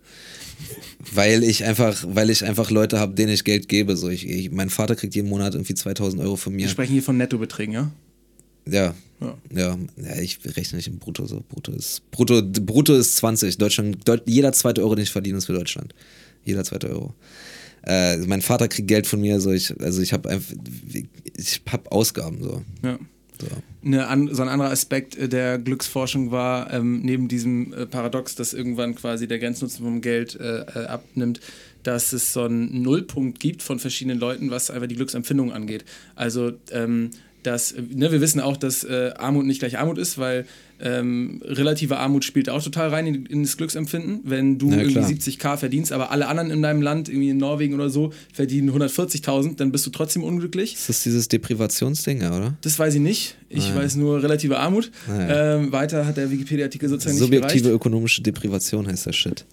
[1.14, 3.96] Weil ich einfach, weil ich einfach Leute habe, denen ich Geld gebe.
[3.96, 6.70] So ich, ich, mein Vater kriegt jeden Monat irgendwie 2000 Euro von Wir mir.
[6.70, 7.92] sprechen hier von Nettobeträgen, ja?
[8.70, 8.94] Ja.
[9.20, 9.36] Ja.
[9.52, 11.44] Ja, ja, ich rechne nicht im Brutto so.
[11.50, 13.58] Brutto ist, Brutto, Brutto ist 20.
[13.58, 15.96] Deutschland, Deut, jeder zweite Euro, den ich verdiene, ist für Deutschland.
[16.46, 17.16] Jeder zweite Euro.
[17.84, 20.54] Äh, mein Vater kriegt Geld von mir, so ich, also ich habe einfach,
[21.36, 22.62] ich habe Ausgaben so.
[22.84, 23.00] Ja.
[23.40, 23.48] so.
[23.84, 28.54] Eine so ein anderer Aspekt äh, der Glücksforschung war, ähm, neben diesem äh, Paradox, dass
[28.54, 31.40] irgendwann quasi der Grenznutzen vom Geld äh, äh, abnimmt,
[31.84, 35.86] dass es so einen Nullpunkt gibt von verschiedenen Leuten, was einfach die Glücksempfindung angeht.
[36.16, 37.12] Also, ähm,
[37.48, 40.46] dass, äh, ne, wir wissen auch, dass äh, Armut nicht gleich Armut ist, weil
[40.80, 44.22] ähm, relative Armut spielt auch total rein in, in das Glücksempfinden.
[44.26, 45.10] Wenn du Ja, irgendwie klar.
[45.10, 49.56] 70k verdienst, aber alle anderen in deinem Land, irgendwie in Norwegen oder so, verdienen 140.000,
[49.56, 50.74] dann bist du trotzdem unglücklich.
[50.76, 52.56] Ist das dieses Deprivationsding, oder?
[52.62, 53.38] Das weiß ich nicht.
[53.50, 54.92] Ich weiß nur relative Armut.
[55.10, 57.76] Ah, Ähm, weiter hat der Wikipedia-Artikel sozusagen Subjektive nicht gereicht.
[57.76, 59.46] ökonomische Deprivation heißt der Shit.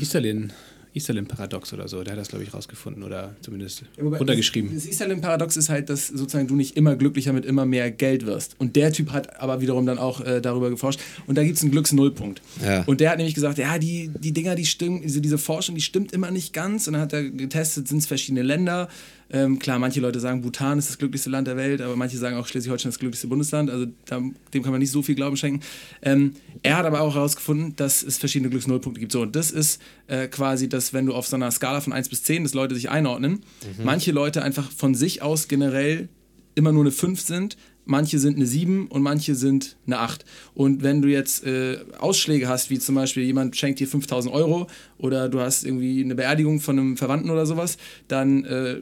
[0.00, 0.52] Easterlin,
[0.96, 4.74] Easterlin-Paradox oder so, der hat das, glaube ich, rausgefunden oder zumindest Wobei runtergeschrieben.
[4.74, 8.26] Das, das Easterlin-Paradox ist halt, dass sozusagen du nicht immer glücklicher mit immer mehr Geld
[8.26, 8.56] wirst.
[8.58, 11.00] Und der Typ hat aber wiederum dann auch äh, darüber geforscht.
[11.26, 12.42] Und da gibt es einen Glücksnullpunkt.
[12.64, 12.82] Ja.
[12.84, 15.82] Und der hat nämlich gesagt, ja, die, die Dinger, die stimmen, diese, diese Forschung, die
[15.82, 16.86] stimmt immer nicht ganz.
[16.86, 18.88] Und dann hat er getestet, sind es verschiedene Länder.
[19.30, 22.36] Ähm, klar, manche Leute sagen, Bhutan ist das glücklichste Land der Welt, aber manche sagen
[22.36, 23.70] auch Schleswig-Holstein ist das glücklichste Bundesland.
[23.70, 24.22] Also da,
[24.54, 25.60] dem kann man nicht so viel Glauben schenken.
[26.02, 29.12] Ähm, er hat aber auch herausgefunden, dass es verschiedene Glücksnullpunkte gibt.
[29.12, 32.08] So, und das ist äh, quasi, dass wenn du auf so einer Skala von 1
[32.08, 33.40] bis 10, dass Leute sich einordnen,
[33.82, 36.08] manche Leute einfach von sich aus generell
[36.54, 40.24] immer nur eine 5 sind, manche sind eine 7 und manche sind eine 8.
[40.54, 44.66] Und wenn du jetzt äh, Ausschläge hast, wie zum Beispiel jemand schenkt dir 5000 Euro
[44.98, 47.78] oder du hast irgendwie eine Beerdigung von einem Verwandten oder sowas,
[48.08, 48.80] dann, äh,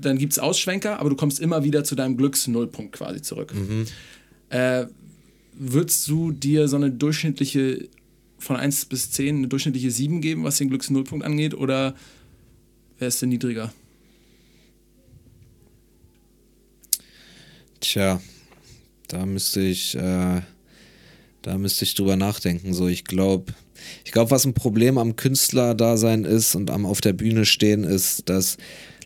[0.00, 3.54] dann gibt es Ausschwenker, aber du kommst immer wieder zu deinem Glücksnullpunkt quasi zurück.
[4.50, 4.86] Äh,
[5.52, 7.88] würdest du dir so eine durchschnittliche
[8.38, 11.94] von 1 bis 10 eine durchschnittliche 7 geben, was den Glücksnullpunkt angeht, oder
[12.98, 13.72] wärst du niedriger?
[17.80, 18.20] Tja,
[19.08, 20.42] da müsste ich, äh, da
[21.42, 22.74] Da müsste ich drüber nachdenken.
[22.74, 23.52] So, ich glaube,
[24.04, 28.28] ich glaube, was ein Problem am Künstlerdasein ist und am auf der Bühne stehen, ist,
[28.28, 28.56] dass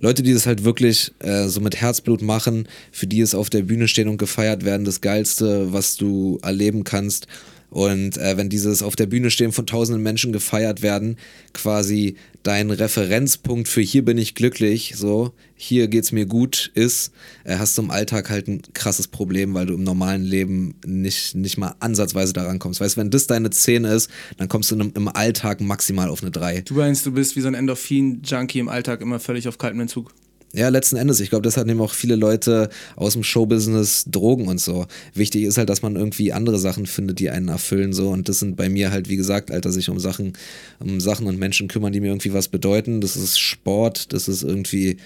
[0.02, 3.62] Leute, die das halt wirklich äh, so mit Herzblut machen, für die es auf der
[3.62, 7.28] Bühne stehen und gefeiert werden, das Geilste, was du erleben kannst.
[7.72, 11.16] Und äh, wenn dieses auf der Bühne stehen von tausenden Menschen gefeiert werden,
[11.54, 17.12] quasi dein Referenzpunkt für hier bin ich glücklich, so, hier geht's mir gut ist,
[17.44, 21.34] äh, hast du im Alltag halt ein krasses Problem, weil du im normalen Leben nicht,
[21.34, 22.82] nicht mal ansatzweise daran kommst.
[22.82, 26.20] Weißt du, wenn das deine 10 ist, dann kommst du im, im Alltag maximal auf
[26.20, 26.60] eine 3.
[26.62, 30.12] Du meinst, du bist wie so ein Endorphin-Junkie im Alltag immer völlig auf kaltem Entzug.
[30.54, 31.20] Ja, letzten Endes.
[31.20, 34.86] Ich glaube, deshalb nehmen auch viele Leute aus dem Showbusiness Drogen und so.
[35.14, 38.10] Wichtig ist halt, dass man irgendwie andere Sachen findet, die einen erfüllen so.
[38.10, 40.34] Und das sind bei mir halt, wie gesagt, Alter, sich um Sachen,
[40.78, 43.00] um Sachen und Menschen kümmern, die mir irgendwie was bedeuten.
[43.00, 44.98] Das ist Sport, das ist irgendwie,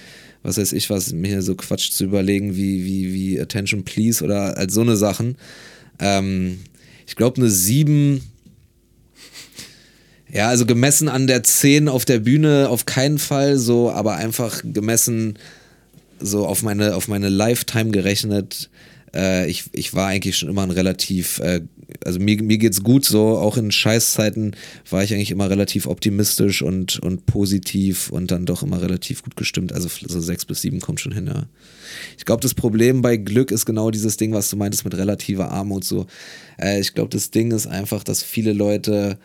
[0.42, 4.56] was weiß ich, was mir so Quatsch zu überlegen, wie, wie, wie Attention Please oder
[4.56, 5.36] als so eine Sachen.
[6.00, 6.58] Ähm,
[7.06, 8.20] ich glaube, eine 7
[10.32, 14.62] ja, also gemessen an der 10 auf der Bühne auf keinen Fall so, aber einfach
[14.64, 15.38] gemessen
[16.18, 18.70] so auf meine, auf meine Lifetime gerechnet.
[19.14, 21.60] Äh, ich, ich war eigentlich schon immer ein relativ, äh,
[22.04, 24.56] also mir, mir geht's gut so, auch in Scheißzeiten
[24.90, 29.36] war ich eigentlich immer relativ optimistisch und, und positiv und dann doch immer relativ gut
[29.36, 29.72] gestimmt.
[29.72, 31.46] Also so 6 bis 7 kommt schon hin, ja.
[32.18, 35.52] Ich glaube, das Problem bei Glück ist genau dieses Ding, was du meintest mit relativer
[35.52, 36.06] Armut so.
[36.60, 39.18] Äh, ich glaube, das Ding ist einfach, dass viele Leute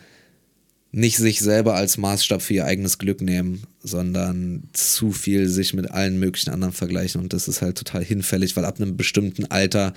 [0.91, 5.89] nicht sich selber als Maßstab für ihr eigenes Glück nehmen, sondern zu viel sich mit
[5.91, 7.21] allen möglichen anderen vergleichen.
[7.21, 9.93] Und das ist halt total hinfällig, weil ab einem bestimmten Alter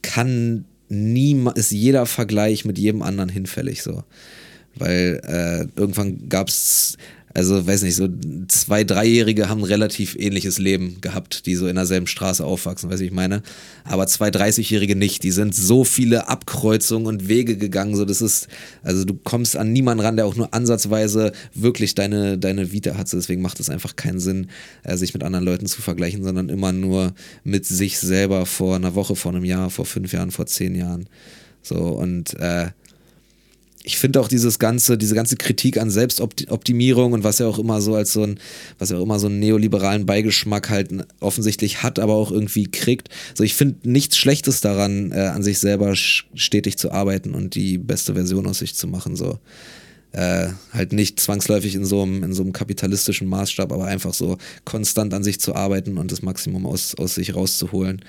[0.00, 4.04] kann nie, ist jeder Vergleich mit jedem anderen hinfällig so.
[4.74, 6.96] Weil äh, irgendwann gab es
[7.34, 8.08] also, weiß nicht, so
[8.48, 13.00] zwei, dreijährige haben ein relativ ähnliches Leben gehabt, die so in derselben Straße aufwachsen, weiß
[13.00, 13.42] ich meine.
[13.84, 15.22] Aber zwei 30-Jährige nicht.
[15.22, 17.96] Die sind so viele Abkreuzungen und Wege gegangen.
[17.96, 18.48] So, das ist,
[18.82, 23.12] also du kommst an niemanden ran, der auch nur ansatzweise wirklich deine, deine Vita hat.
[23.12, 24.48] Deswegen macht es einfach keinen Sinn,
[24.82, 27.14] äh, sich mit anderen Leuten zu vergleichen, sondern immer nur
[27.44, 31.06] mit sich selber vor einer Woche, vor einem Jahr, vor fünf Jahren, vor zehn Jahren.
[31.62, 32.70] So, und äh,
[33.84, 37.80] ich finde auch dieses ganze, diese ganze Kritik an Selbstoptimierung und was ja auch immer
[37.80, 38.38] so als so ein,
[38.78, 40.90] was ja auch immer so einen neoliberalen Beigeschmack halt
[41.20, 43.08] offensichtlich hat, aber auch irgendwie kriegt.
[43.34, 47.78] So, ich finde nichts Schlechtes daran, äh, an sich selber stetig zu arbeiten und die
[47.78, 49.16] beste Version aus sich zu machen.
[49.16, 49.38] So.
[50.12, 54.36] Äh, halt nicht zwangsläufig in so, einem, in so einem kapitalistischen Maßstab, aber einfach so
[54.64, 58.02] konstant an sich zu arbeiten und das Maximum aus, aus sich rauszuholen.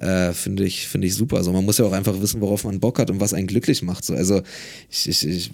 [0.00, 1.36] Äh, finde ich, finde ich super.
[1.36, 3.82] Also man muss ja auch einfach wissen, worauf man Bock hat und was einen glücklich
[3.82, 4.04] macht.
[4.04, 4.40] So, also
[4.90, 5.50] ich, ich, ich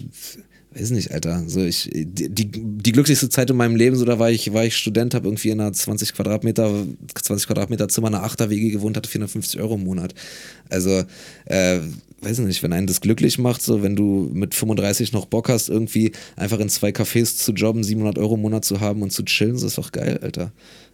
[0.73, 1.43] weiß nicht, Alter.
[1.47, 4.77] So ich, die, die glücklichste Zeit in meinem Leben, so da war ich, war ich
[4.77, 9.59] Student, habe irgendwie in einer 20 Quadratmeter, 20 Quadratmeter Zimmer, einer Achterwege gewohnt, hatte 450
[9.59, 10.13] Euro im Monat.
[10.69, 11.03] Also,
[11.45, 11.79] äh,
[12.21, 15.69] weiß nicht, wenn einen das glücklich macht, so wenn du mit 35 noch Bock hast,
[15.69, 19.23] irgendwie einfach in zwei Cafés zu jobben, 700 Euro im Monat zu haben und zu
[19.23, 20.51] chillen, so ist doch geil, Alter.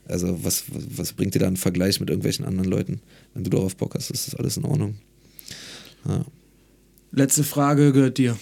[0.08, 3.02] Also was, was bringt dir da ein Vergleich mit irgendwelchen anderen Leuten?
[3.34, 4.96] Wenn du darauf Bock hast, ist das alles in Ordnung.
[6.08, 6.26] Ja.
[7.12, 8.38] Letzte Frage gehört dir.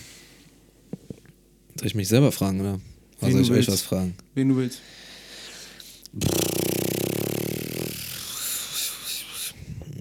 [1.76, 2.80] Soll ich mich selber fragen, oder?
[3.22, 4.16] Oder soll ich euch was fragen?
[4.34, 4.80] Wen du willst.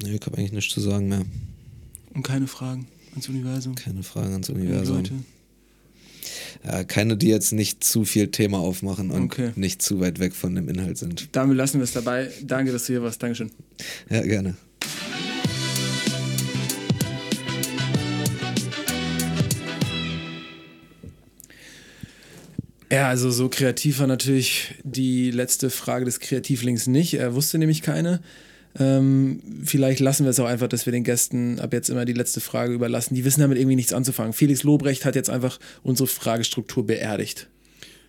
[0.02, 1.24] Nee, ich habe eigentlich nichts zu sagen mehr.
[2.14, 3.74] Und keine Fragen ans Universum?
[3.74, 5.04] Keine Fragen ans Universum.
[6.64, 9.52] Ja, keine, die jetzt nicht zu viel Thema aufmachen und okay.
[9.56, 11.28] nicht zu weit weg von dem Inhalt sind.
[11.32, 12.30] Damit lassen wir es dabei.
[12.42, 13.22] Danke, dass du hier warst.
[13.22, 13.50] Dankeschön.
[14.10, 14.56] Ja, gerne.
[22.92, 27.14] Ja, also so kreativ war natürlich die letzte Frage des Kreativlings nicht.
[27.14, 28.20] Er wusste nämlich keine.
[28.78, 32.12] Ähm, vielleicht lassen wir es auch einfach, dass wir den Gästen ab jetzt immer die
[32.12, 33.14] letzte Frage überlassen.
[33.14, 34.32] Die wissen damit irgendwie nichts anzufangen.
[34.32, 37.48] Felix Lobrecht hat jetzt einfach unsere Fragestruktur beerdigt.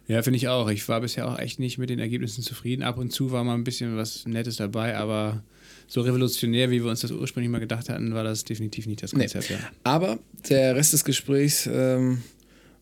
[0.07, 0.69] Ja, finde ich auch.
[0.69, 2.83] Ich war bisher auch echt nicht mit den Ergebnissen zufrieden.
[2.83, 5.43] Ab und zu war mal ein bisschen was Nettes dabei, aber
[5.87, 9.11] so revolutionär, wie wir uns das ursprünglich mal gedacht hatten, war das definitiv nicht das
[9.11, 9.49] Konzept.
[9.49, 9.57] Nee.
[9.57, 9.69] Ja.
[9.83, 12.23] Aber der Rest des Gesprächs ähm,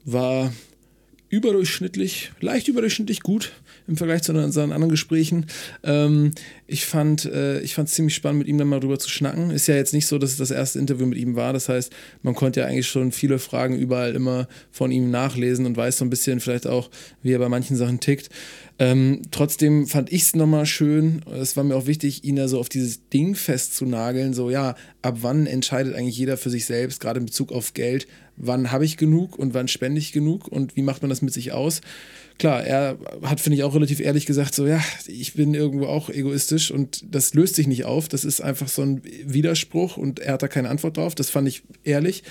[0.06, 0.52] war
[1.30, 3.52] überdurchschnittlich, leicht überdurchschnittlich gut
[3.88, 5.48] im Vergleich zu unseren anderen Gesprächen.
[5.84, 6.32] Ähm,
[6.68, 9.52] ich fand äh, ich es ziemlich spannend, mit ihm dann mal drüber zu schnacken.
[9.52, 11.54] Ist ja jetzt nicht so, dass es das erste Interview mit ihm war.
[11.54, 11.92] Das heißt,
[12.22, 16.06] man konnte ja eigentlich schon viele Fragen überall immer von ihm nachlesen und weiß so
[16.06, 16.90] ein bisschen vielleicht auch,
[17.24, 18.30] wie er bei manchen Sachen tickt.
[18.82, 22.62] Ähm, trotzdem fand ich es nochmal schön, es war mir auch wichtig, ihn da so
[22.62, 27.20] auf dieses Ding festzunageln, so ja, ab wann entscheidet eigentlich jeder für sich selbst, gerade
[27.20, 30.82] in Bezug auf Geld, wann habe ich genug und wann spende ich genug und wie
[30.82, 31.82] macht man das mit sich aus.
[32.40, 36.10] Klar, er hat, finde ich, auch relativ ehrlich gesagt, so ja, ich bin irgendwo auch
[36.10, 40.34] egoistisch und das löst sich nicht auf, das ist einfach so ein Widerspruch und er
[40.34, 42.24] hat da keine Antwort drauf, das fand ich ehrlich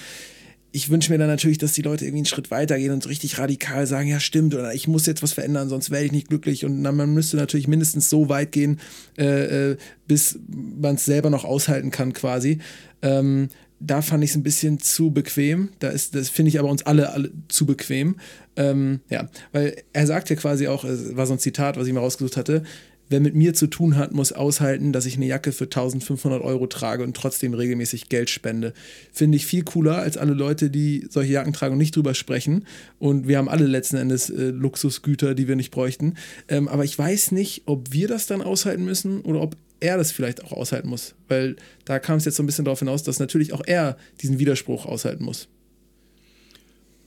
[0.70, 3.38] ich wünsche mir dann natürlich, dass die Leute irgendwie einen Schritt weiter gehen und richtig
[3.38, 6.64] radikal sagen, ja stimmt, oder ich muss jetzt was verändern, sonst werde ich nicht glücklich.
[6.64, 8.78] Und dann, man müsste natürlich mindestens so weit gehen,
[9.16, 9.76] äh, äh,
[10.06, 12.58] bis man es selber noch aushalten kann quasi.
[13.00, 13.48] Ähm,
[13.80, 15.70] da fand ich es ein bisschen zu bequem.
[15.78, 18.16] Da ist, das finde ich aber uns alle, alle zu bequem.
[18.56, 21.92] Ähm, ja, weil er sagt ja quasi auch, es war so ein Zitat, was ich
[21.92, 22.62] mal rausgesucht hatte,
[23.08, 26.66] wer mit mir zu tun hat, muss aushalten, dass ich eine Jacke für 1500 Euro
[26.66, 28.72] trage und trotzdem regelmäßig Geld spende.
[29.12, 32.66] Finde ich viel cooler als alle Leute, die solche Jacken tragen und nicht drüber sprechen.
[32.98, 36.14] Und wir haben alle letzten Endes äh, Luxusgüter, die wir nicht bräuchten.
[36.48, 40.12] Ähm, aber ich weiß nicht, ob wir das dann aushalten müssen oder ob er das
[40.12, 41.14] vielleicht auch aushalten muss.
[41.28, 44.38] Weil da kam es jetzt so ein bisschen darauf hinaus, dass natürlich auch er diesen
[44.38, 45.48] Widerspruch aushalten muss.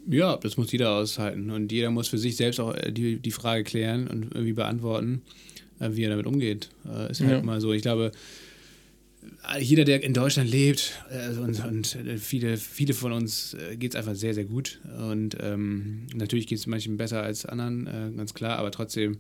[0.10, 1.52] Ja, das muss jeder aushalten.
[1.52, 5.22] Und jeder muss für sich selbst auch äh, die, die Frage klären und irgendwie beantworten,
[5.80, 6.70] äh, wie er damit umgeht.
[6.86, 7.42] Äh, ist halt Ja.
[7.44, 7.72] mal so.
[7.74, 8.12] Ich glaube,
[9.60, 10.94] jeder, der in Deutschland lebt,
[11.40, 14.80] und, und viele, viele von uns geht es einfach sehr, sehr gut.
[14.98, 19.18] Und ähm, natürlich geht es manchen besser als anderen, ganz klar, aber trotzdem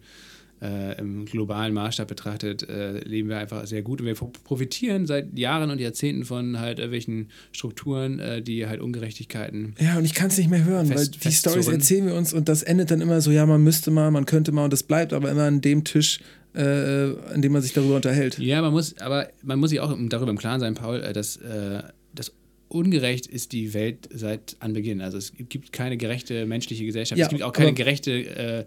[0.62, 5.08] äh, im globalen Maßstab betrachtet äh, leben wir einfach sehr gut und wir pro- profitieren
[5.08, 10.14] seit Jahren und Jahrzehnten von halt irgendwelchen Strukturen, äh, die halt Ungerechtigkeiten Ja, und ich
[10.14, 11.36] kann es nicht mehr hören, Fest- weil die.
[11.36, 14.26] Stories erzählen wir uns und das endet dann immer so, ja, man müsste mal, man
[14.26, 16.20] könnte mal und das bleibt aber immer an dem Tisch,
[16.54, 18.38] äh, an dem man sich darüber unterhält.
[18.38, 21.38] Ja, man muss, aber man muss sich auch darüber im Klaren sein, Paul, äh, dass
[21.38, 21.82] äh,
[22.14, 22.34] das
[22.68, 25.02] ungerecht ist die Welt seit Anbeginn.
[25.02, 27.18] Also es gibt keine gerechte menschliche Gesellschaft.
[27.20, 28.66] Ja, es gibt auch keine gerechte äh,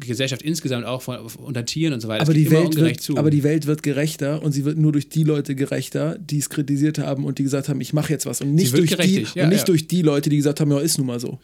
[0.00, 2.22] Gesellschaft insgesamt, auch von, unter Tieren und so weiter.
[2.22, 3.16] Aber die, Welt wird, zu.
[3.16, 6.48] aber die Welt wird gerechter und sie wird nur durch die Leute gerechter, die es
[6.48, 8.40] kritisiert haben und die gesagt haben, ich mache jetzt was.
[8.40, 9.64] Und nicht, durch die, ja, und nicht ja.
[9.64, 11.38] durch die Leute, die gesagt haben, ja, ist nun mal so.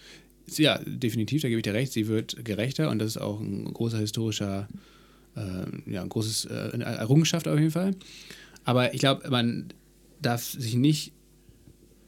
[0.57, 1.93] Ja, definitiv, da gebe ich dir recht.
[1.93, 4.69] Sie wird gerechter und das ist auch ein großer historischer,
[5.37, 7.95] äh, ja, ein großes äh, eine Errungenschaft auf jeden Fall.
[8.65, 9.73] Aber ich glaube, man
[10.21, 11.13] darf sich nicht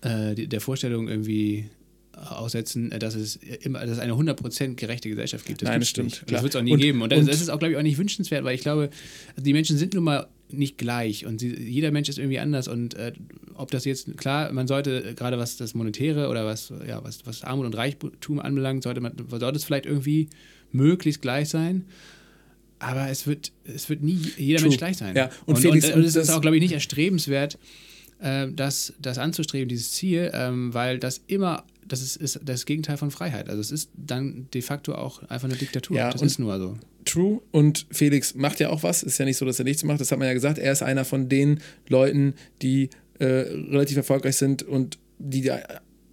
[0.03, 1.67] äh, der Vorstellung irgendwie
[2.17, 5.63] aussetzen, äh, dass es immer, dass es eine 100% gerechte Gesellschaft gibt.
[5.63, 6.25] Das Nein, das stimmt.
[6.27, 7.03] Das wird es auch nie Und- geben.
[7.03, 8.91] Und das, und- das ist auch, glaube ich, auch nicht wünschenswert, weil ich glaube,
[9.31, 12.69] also die Menschen sind nun mal nicht gleich und sie, jeder Mensch ist irgendwie anders
[12.69, 13.13] und äh,
[13.55, 17.25] ob das jetzt, klar, man sollte äh, gerade was das Monetäre oder was, ja, was,
[17.25, 20.29] was Armut und Reichtum anbelangt, sollte man, sollte es vielleicht irgendwie
[20.71, 21.87] möglichst gleich sein.
[22.79, 24.69] Aber es wird, es wird nie jeder True.
[24.69, 25.15] Mensch gleich sein.
[25.17, 27.57] Ja, und und, Felix, und, und es ist auch, glaube ich, nicht erstrebenswert,
[28.23, 32.97] äh, das, das anzustreben, dieses Ziel, ähm, weil das immer, das ist, ist das Gegenteil
[32.97, 33.49] von Freiheit.
[33.49, 35.97] Also es ist dann de facto auch einfach eine Diktatur.
[35.97, 36.77] Ja, das ist nur so.
[37.05, 37.41] True.
[37.51, 39.03] Und Felix macht ja auch was.
[39.03, 40.01] Ist ja nicht so, dass er nichts macht.
[40.01, 40.59] Das hat man ja gesagt.
[40.59, 45.59] Er ist einer von den Leuten, die äh, relativ erfolgreich sind und die da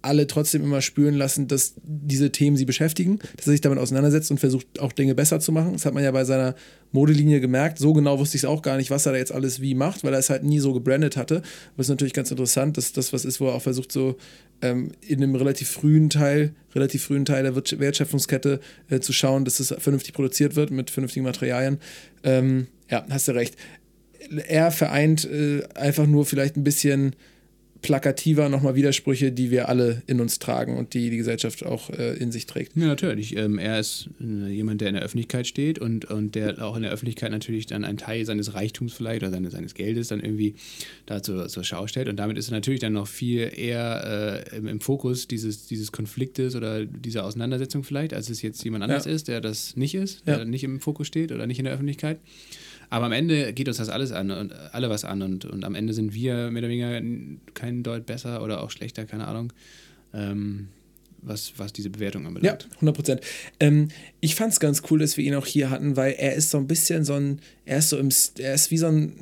[0.02, 4.30] alle trotzdem immer spüren lassen, dass diese Themen sie beschäftigen, dass er sich damit auseinandersetzt
[4.30, 5.72] und versucht auch Dinge besser zu machen.
[5.74, 6.54] Das hat man ja bei seiner
[6.92, 7.78] Modelinie gemerkt.
[7.78, 10.02] So genau wusste ich es auch gar nicht, was er da jetzt alles wie macht,
[10.02, 11.42] weil er es halt nie so gebrandet hatte.
[11.76, 14.16] Ist natürlich ganz interessant, dass das was ist, wo er auch versucht, so
[14.62, 19.60] ähm, in einem relativ frühen Teil, relativ frühen Teil der Wertschöpfungskette äh, zu schauen, dass
[19.60, 21.78] es vernünftig produziert wird mit vernünftigen Materialien.
[22.22, 23.56] Ähm, ja, hast du recht.
[24.48, 27.16] Er vereint äh, einfach nur vielleicht ein bisschen
[27.82, 32.14] plakativer nochmal Widersprüche, die wir alle in uns tragen und die die Gesellschaft auch äh,
[32.18, 32.76] in sich trägt.
[32.76, 33.36] Ja, natürlich.
[33.36, 36.82] Ähm, er ist äh, jemand, der in der Öffentlichkeit steht und, und der auch in
[36.82, 40.54] der Öffentlichkeit natürlich dann einen Teil seines Reichtums vielleicht oder seines, seines Geldes dann irgendwie
[41.06, 42.08] da zur, zur Schau stellt.
[42.08, 45.90] Und damit ist er natürlich dann noch viel eher äh, im, im Fokus dieses, dieses
[45.92, 49.12] Konfliktes oder dieser Auseinandersetzung vielleicht, als es jetzt jemand anders Ja.
[49.12, 50.36] ist, der das nicht ist, Ja.
[50.36, 52.18] der nicht im Fokus steht oder nicht in der Öffentlichkeit.
[52.90, 55.74] Aber am Ende geht uns das alles an und alle was an und, und am
[55.74, 57.00] Ende sind wir mehr oder weniger
[57.54, 59.52] kein Deut besser oder auch schlechter, keine Ahnung,
[60.12, 60.68] ähm,
[61.22, 62.68] was, was diese Bewertung Ja, anbelangt.
[62.74, 63.20] 100 Prozent.
[63.60, 63.88] Ähm,
[64.20, 66.58] ich fand es ganz cool, dass wir ihn auch hier hatten, weil er ist so
[66.58, 68.08] ein bisschen so ein, er ist so im,
[68.38, 69.12] er ist wie so ein,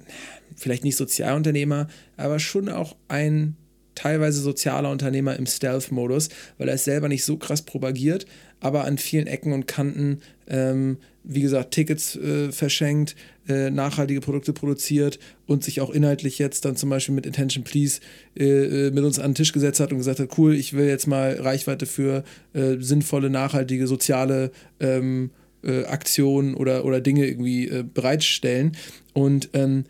[0.57, 3.57] vielleicht nicht Sozialunternehmer, aber schon auch ein
[3.99, 8.27] teilweise sozialer Unternehmer im Stealth-Modus, weil er es selber nicht so krass propagiert,
[8.61, 13.17] aber an vielen Ecken und Kanten, ähm, wie gesagt, Tickets äh, verschenkt,
[13.49, 18.01] äh, nachhaltige Produkte produziert und sich auch inhaltlich jetzt dann zum Beispiel mit Intention Please
[18.39, 20.87] äh, äh, mit uns an den Tisch gesetzt hat und gesagt hat, cool, ich will
[20.87, 24.51] jetzt mal Reichweite für äh, sinnvolle, nachhaltige, soziale
[24.81, 25.31] ähm,
[25.63, 28.77] äh, Aktionen oder, oder Dinge irgendwie bereitstellen.
[29.13, 29.85] Und ähm,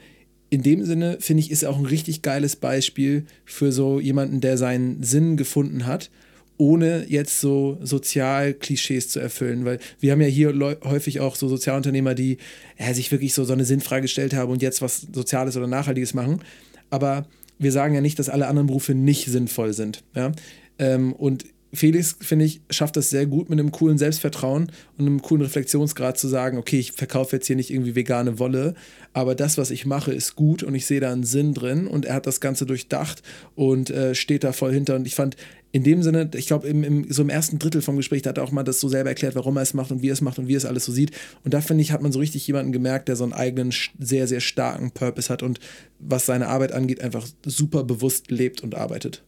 [0.51, 4.41] in dem Sinne, finde ich, ist er auch ein richtig geiles Beispiel für so jemanden,
[4.41, 6.11] der seinen Sinn gefunden hat,
[6.59, 9.65] ohne jetzt so Sozialklischees zu erfüllen.
[9.65, 10.53] Weil wir haben ja hier
[10.85, 12.39] häufig auch so Sozialunternehmer, die
[12.79, 16.15] ja, sich wirklich so, so eine Sinnfrage gestellt haben und jetzt was Soziales oder Nachhaltiges
[16.15, 16.43] machen.
[16.91, 17.27] Aber
[17.59, 20.05] wir sagen ja nicht, dass alle anderen Berufe nicht sinnvoll sind.
[20.15, 20.33] Ja?
[20.79, 25.21] Ähm, und Felix, finde ich, schafft das sehr gut mit einem coolen Selbstvertrauen und einem
[25.21, 28.75] coolen Reflexionsgrad zu sagen, okay, ich verkaufe jetzt hier nicht irgendwie vegane Wolle,
[29.13, 32.07] aber das, was ich mache, ist gut und ich sehe da einen Sinn drin und
[32.07, 33.23] er hat das Ganze durchdacht
[33.55, 35.37] und äh, steht da voll hinter und ich fand,
[35.71, 38.39] in dem Sinne, ich glaube, im, im, so im ersten Drittel vom Gespräch, da hat
[38.39, 40.23] er auch mal das so selber erklärt, warum er es macht und wie er es
[40.23, 41.11] macht und wie er es alles so sieht.
[41.45, 44.27] Und da finde ich, hat man so richtig jemanden gemerkt, der so einen eigenen, sehr,
[44.27, 45.61] sehr starken Purpose hat und
[45.99, 49.23] was seine Arbeit angeht, einfach super bewusst lebt und arbeitet.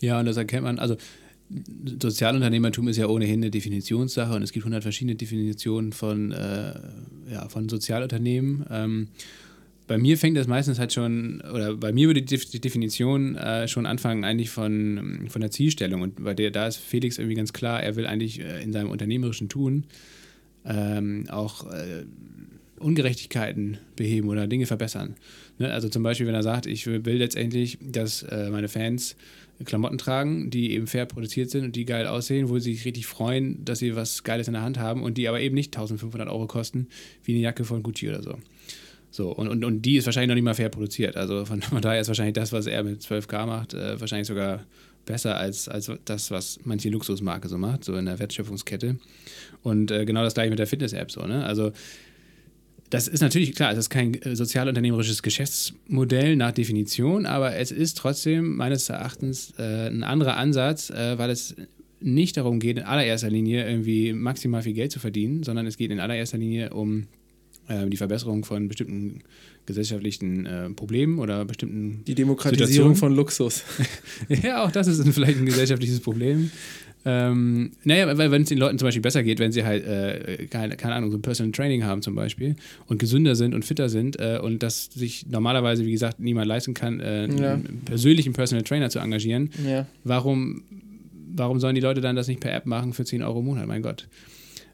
[0.00, 0.96] Ja, und das erkennt man, also
[2.00, 6.74] Sozialunternehmertum ist ja ohnehin eine Definitionssache und es gibt 100 verschiedene Definitionen von, äh,
[7.30, 8.66] ja, von Sozialunternehmen.
[8.70, 9.08] Ähm,
[9.86, 13.86] bei mir fängt das meistens halt schon, oder bei mir würde die Definition äh, schon
[13.86, 16.02] anfangen eigentlich von, von der Zielstellung.
[16.02, 18.90] Und bei der, da ist Felix irgendwie ganz klar, er will eigentlich äh, in seinem
[18.90, 19.84] unternehmerischen Tun
[20.64, 22.04] ähm, auch äh,
[22.78, 25.16] Ungerechtigkeiten beheben oder Dinge verbessern.
[25.58, 25.72] Ne?
[25.72, 29.16] Also zum Beispiel, wenn er sagt, ich will letztendlich, dass äh, meine Fans
[29.64, 33.06] Klamotten tragen, die eben fair produziert sind und die geil aussehen, wo sie sich richtig
[33.06, 36.28] freuen, dass sie was Geiles in der Hand haben und die aber eben nicht 1500
[36.28, 36.88] Euro kosten,
[37.24, 38.38] wie eine Jacke von Gucci oder so.
[39.12, 41.16] So, und, und, und die ist wahrscheinlich noch nicht mal fair produziert.
[41.16, 44.64] Also von, von daher ist wahrscheinlich das, was er mit 12K macht, äh, wahrscheinlich sogar
[45.04, 48.96] besser als, als das, was manche Luxusmarke so macht, so in der Wertschöpfungskette.
[49.62, 51.44] Und äh, genau das gleiche mit der Fitness-App so, ne?
[51.44, 51.72] Also
[52.88, 57.98] das ist natürlich klar, es ist kein äh, sozialunternehmerisches Geschäftsmodell nach Definition, aber es ist
[57.98, 61.54] trotzdem meines Erachtens äh, ein anderer Ansatz, äh, weil es
[62.00, 65.90] nicht darum geht, in allererster Linie irgendwie maximal viel Geld zu verdienen, sondern es geht
[65.90, 67.08] in allererster Linie um
[67.68, 69.22] äh, die Verbesserung von bestimmten
[69.66, 72.02] gesellschaftlichen äh, Problemen oder bestimmten.
[72.06, 72.96] Die Demokratisierung Situationen.
[72.96, 73.64] von Luxus.
[74.28, 76.50] ja, auch das ist vielleicht ein gesellschaftliches Problem.
[77.04, 80.46] Ähm, naja, weil wenn es den Leuten zum Beispiel besser geht, wenn sie halt, äh,
[80.48, 82.54] keine, keine Ahnung, so ein Personal Training haben zum Beispiel
[82.86, 86.74] und gesünder sind und fitter sind äh, und das sich normalerweise, wie gesagt, niemand leisten
[86.74, 87.54] kann, äh, ja.
[87.54, 89.86] einen persönlichen Personal Trainer zu engagieren, ja.
[90.04, 90.62] warum,
[91.34, 93.66] warum sollen die Leute dann das nicht per App machen für 10 Euro im Monat?
[93.66, 94.06] Mein Gott.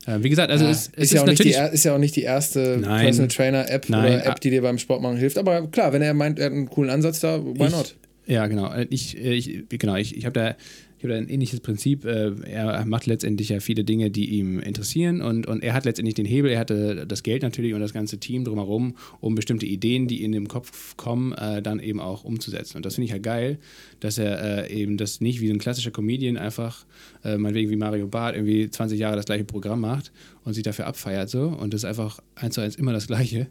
[0.07, 2.17] Äh, wie gesagt, also ja, es, es ist, ja natürlich die, ist ja auch nicht
[2.17, 3.05] die erste Nein.
[3.05, 4.05] Personal Trainer App Nein.
[4.05, 5.39] oder App, die dir beim Sport machen hilft.
[5.39, 7.95] Aber klar, wenn er meint, er hat einen coolen Ansatz da, why ich, not?
[8.27, 8.73] Ja, genau.
[8.73, 10.57] Äh, ich, ich, genau, ich, ich habe da
[10.99, 12.05] ich habe ein ähnliches Prinzip.
[12.05, 16.15] Äh, er macht letztendlich ja viele Dinge, die ihm interessieren und, und er hat letztendlich
[16.15, 20.09] den Hebel, er hatte das Geld natürlich und das ganze Team drumherum, um bestimmte Ideen,
[20.09, 22.79] die in dem Kopf kommen, äh, dann eben auch umzusetzen.
[22.79, 23.59] Und das finde ich halt geil,
[24.01, 26.85] dass er äh, eben das nicht wie ein klassischer Comedian einfach,
[27.23, 30.13] meinetwegen wie Mario Barth, irgendwie 20 Jahre das gleiche Programm macht
[30.45, 33.49] und sich dafür abfeiert so und das ist einfach eins zu eins immer das Gleiche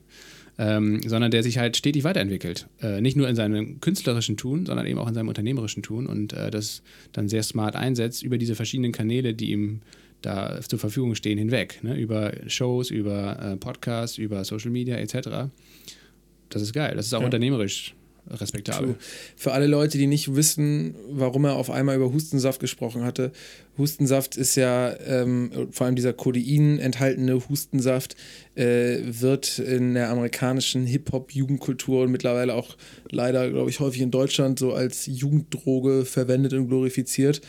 [0.58, 2.68] ähm, sondern der sich halt stetig weiterentwickelt.
[2.82, 6.34] Äh, nicht nur in seinem künstlerischen Tun, sondern eben auch in seinem unternehmerischen Tun und
[6.34, 6.82] äh, das
[7.12, 9.82] dann sehr smart einsetzt über diese verschiedenen Kanäle, die ihm
[10.22, 11.84] da zur Verfügung stehen, hinweg.
[11.84, 11.96] Ne?
[11.96, 15.50] Über Shows, über äh, Podcasts, über Social Media etc.
[16.50, 16.96] Das ist geil.
[16.96, 17.26] Das ist auch ja.
[17.26, 17.94] unternehmerisch
[18.30, 18.90] respektabel.
[18.90, 18.98] True.
[19.36, 23.32] Für alle Leute, die nicht wissen, warum er auf einmal über Hustensaft gesprochen hatte.
[23.78, 28.16] Hustensaft ist ja, ähm, vor allem dieser Codein enthaltene Hustensaft,
[28.56, 32.76] äh, wird in der amerikanischen Hip-Hop-Jugendkultur und mittlerweile auch
[33.10, 37.42] leider, glaube ich, häufig in Deutschland so als Jugenddroge verwendet und glorifiziert.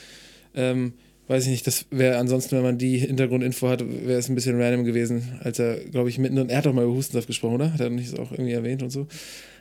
[0.54, 0.94] Ähm,
[1.28, 4.60] weiß ich nicht, das wäre ansonsten, wenn man die Hintergrundinfo hat, wäre es ein bisschen
[4.60, 7.72] random gewesen, als er, glaube ich, mitten, er hat doch mal über Hustensaft gesprochen, oder?
[7.72, 9.06] Hat er nicht auch irgendwie erwähnt und so?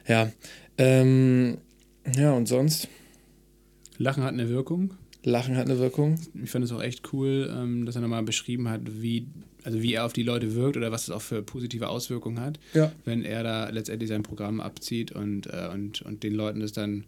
[0.07, 0.31] Ja,
[0.77, 1.57] ähm,
[2.15, 2.87] ja, und sonst?
[3.97, 4.93] Lachen hat eine Wirkung.
[5.23, 6.17] Lachen hat eine Wirkung.
[6.41, 9.27] Ich fand es auch echt cool, ähm, dass er nochmal beschrieben hat, wie,
[9.63, 12.59] also wie er auf die Leute wirkt oder was es auch für positive Auswirkungen hat,
[12.73, 12.91] ja.
[13.03, 17.03] wenn er da letztendlich sein Programm abzieht und, äh, und, und den Leuten das dann,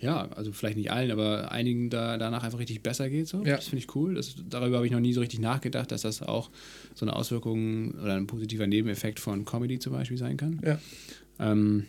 [0.00, 3.26] ja, also vielleicht nicht allen, aber einigen da danach einfach richtig besser geht.
[3.26, 3.44] So.
[3.44, 3.56] Ja.
[3.56, 4.14] Das finde ich cool.
[4.14, 6.50] Das, darüber habe ich noch nie so richtig nachgedacht, dass das auch
[6.94, 10.60] so eine Auswirkung oder ein positiver Nebeneffekt von Comedy zum Beispiel sein kann.
[10.64, 10.78] Ja.
[11.40, 11.86] Ähm,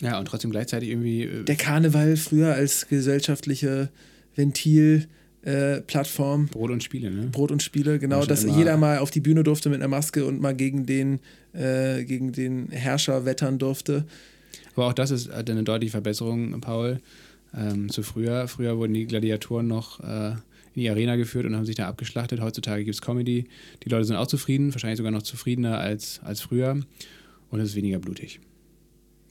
[0.00, 1.22] ja, und trotzdem gleichzeitig irgendwie.
[1.22, 3.90] Äh der Karneval früher als gesellschaftliche
[4.34, 6.46] Ventilplattform.
[6.46, 7.28] Äh, Brot und Spiele, ne?
[7.30, 10.40] Brot und Spiele, genau, dass jeder mal auf die Bühne durfte mit einer Maske und
[10.40, 11.20] mal gegen den,
[11.52, 14.04] äh, gegen den Herrscher wettern durfte.
[14.74, 17.00] Aber auch das ist eine deutliche Verbesserung, Paul,
[17.56, 18.48] ähm, zu früher.
[18.48, 20.32] Früher wurden die Gladiatoren noch äh,
[20.74, 22.40] in die Arena geführt und haben sich da abgeschlachtet.
[22.40, 23.46] Heutzutage gibt es Comedy.
[23.84, 26.80] Die Leute sind auch zufrieden, wahrscheinlich sogar noch zufriedener als, als früher.
[27.50, 28.40] Und es ist weniger blutig.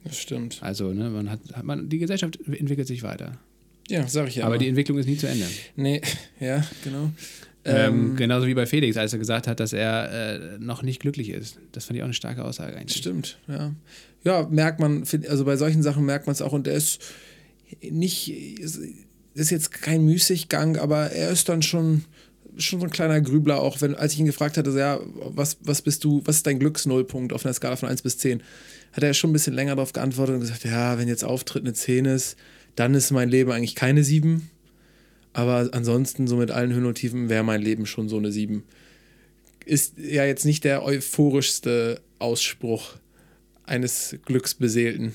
[0.04, 0.60] Das stimmt.
[0.62, 3.38] Also, ne, man hat, hat man, die Gesellschaft entwickelt sich weiter.
[3.88, 4.44] Ja, sag ich ja.
[4.44, 5.46] Aber, aber die Entwicklung ist nie zu Ende.
[5.76, 6.02] Nee,
[6.40, 7.12] ja, genau.
[7.64, 11.00] Ähm, ähm, genauso wie bei Felix, als er gesagt hat, dass er äh, noch nicht
[11.00, 11.58] glücklich ist.
[11.72, 12.98] Das fand ich auch eine starke Aussage eigentlich.
[12.98, 13.72] Stimmt, ja.
[14.24, 17.02] Ja, merkt man, also bei solchen Sachen merkt man es auch und er ist
[17.82, 22.06] nicht, ist jetzt kein Müßiggang, aber er ist dann schon,
[22.58, 25.58] schon so ein kleiner Grübler, auch wenn, als ich ihn gefragt hatte, so, ja, was,
[25.62, 28.44] was bist du, was ist dein Glücksnullpunkt auf einer Skala von 1 bis 10?
[28.94, 31.74] hat er schon ein bisschen länger darauf geantwortet und gesagt, ja, wenn jetzt Auftritt eine
[31.74, 32.36] 10 ist,
[32.76, 34.50] dann ist mein Leben eigentlich keine 7.
[35.34, 38.64] Aber ansonsten, so mit allen Höhen und Tiefen, wäre mein Leben schon so eine 7.
[39.66, 42.96] Ist ja jetzt nicht der euphorischste Ausspruch
[43.64, 45.14] eines Glücksbeseelten.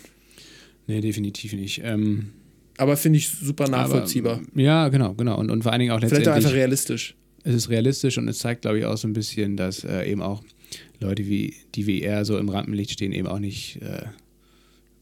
[0.87, 1.81] Nee, definitiv nicht.
[1.85, 2.31] Ähm,
[2.79, 4.41] Aber finde ich super nachvollziehbar.
[4.53, 5.39] Aber, ja, genau, genau.
[5.39, 6.47] Und, und vor allen Dingen auch Vielleicht auch letztendlich.
[6.47, 7.15] einfach realistisch.
[7.45, 10.23] es ist realistisch und es zeigt, glaube ich, auch so ein bisschen, dass äh, eben
[10.23, 10.43] auch
[11.01, 14.05] Leute, wie, die wie er so im Rampenlicht stehen, eben auch nicht, äh,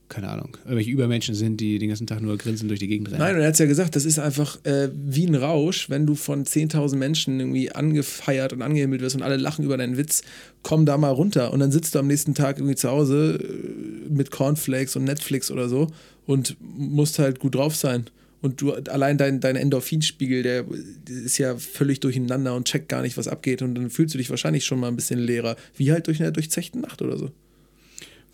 [0.08, 3.20] keine Ahnung, irgendwelche Übermenschen sind, die den ganzen Tag nur grinsend durch die Gegend rennen.
[3.20, 6.06] Nein, und er hat es ja gesagt, das ist einfach äh, wie ein Rausch, wenn
[6.06, 10.22] du von 10.000 Menschen irgendwie angefeiert und angehimmelt wirst und alle lachen über deinen Witz,
[10.62, 11.52] komm da mal runter.
[11.52, 15.50] Und dann sitzt du am nächsten Tag irgendwie zu Hause äh, mit Cornflakes und Netflix
[15.50, 15.88] oder so
[16.26, 18.04] und musst halt gut drauf sein.
[18.42, 20.66] Und du allein dein, dein Endorphinspiegel, der
[21.08, 23.62] ist ja völlig durcheinander und checkt gar nicht, was abgeht.
[23.62, 25.56] Und dann fühlst du dich wahrscheinlich schon mal ein bisschen leerer.
[25.76, 27.30] Wie halt durch eine durchzechte Nacht oder so.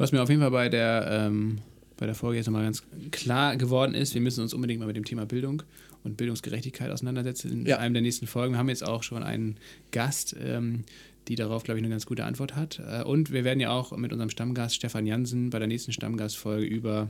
[0.00, 1.58] Was mir auf jeden Fall bei der, ähm,
[1.98, 4.96] bei der Folge jetzt nochmal ganz klar geworden ist, wir müssen uns unbedingt mal mit
[4.96, 5.62] dem Thema Bildung
[6.04, 7.76] und Bildungsgerechtigkeit auseinandersetzen in Ja.
[7.76, 8.54] einem der nächsten Folgen.
[8.54, 9.58] Wir haben jetzt auch schon einen
[9.90, 10.84] Gast, ähm,
[11.28, 12.80] die darauf, glaube ich, eine ganz gute Antwort hat.
[12.90, 16.64] Äh, und wir werden ja auch mit unserem Stammgast Stefan Jansen bei der nächsten Stammgastfolge
[16.64, 17.08] über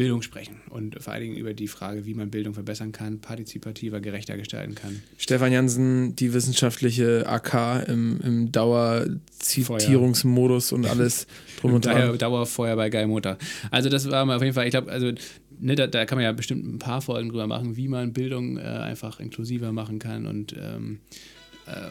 [0.00, 4.00] Bildung sprechen und vor allen Dingen über die Frage, wie man Bildung verbessern kann, partizipativer,
[4.00, 5.02] gerechter gestalten kann.
[5.18, 11.26] Stefan Jansen, die wissenschaftliche AK im, im Dauerzitierungsmodus und alles
[11.60, 12.16] drum und dran.
[12.16, 13.36] Dauerfeuer bei Geil Motor.
[13.70, 15.12] Also das war mal auf jeden Fall, ich glaube, also
[15.58, 18.56] ne, da, da kann man ja bestimmt ein paar Folgen drüber machen, wie man Bildung
[18.56, 21.14] äh, einfach inklusiver machen kann und, ähm, äh,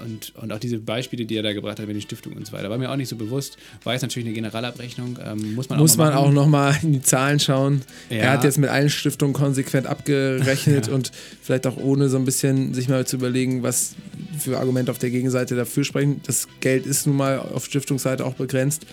[0.05, 2.53] und, und auch diese Beispiele, die er da gebracht hat mit den Stiftungen und so
[2.53, 2.69] weiter.
[2.69, 3.57] War mir auch nicht so bewusst.
[3.83, 5.17] War jetzt natürlich eine Generalabrechnung.
[5.23, 6.35] Ähm, muss man Muss auch mal man auch machen.
[6.35, 7.81] nochmal in die Zahlen schauen.
[8.09, 8.17] Ja.
[8.17, 11.11] Er hat jetzt mit allen Stiftungen konsequent abgerechnet und
[11.41, 13.95] vielleicht auch ohne so ein bisschen sich mal zu überlegen, was
[14.37, 16.21] für Argumente auf der Gegenseite dafür sprechen.
[16.25, 18.85] Das Geld ist nun mal auf Stiftungsseite auch begrenzt.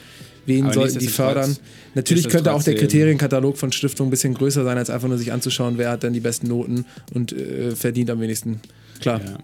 [0.47, 1.57] Wen Aber sollten die fördern?
[1.95, 5.33] Natürlich könnte auch der Kriterienkatalog von Stiftungen ein bisschen größer sein, als einfach nur sich
[5.33, 8.61] anzuschauen, wer hat dann die besten Noten und äh, verdient am wenigsten.
[9.01, 9.21] Klar.
[9.25, 9.39] Ja.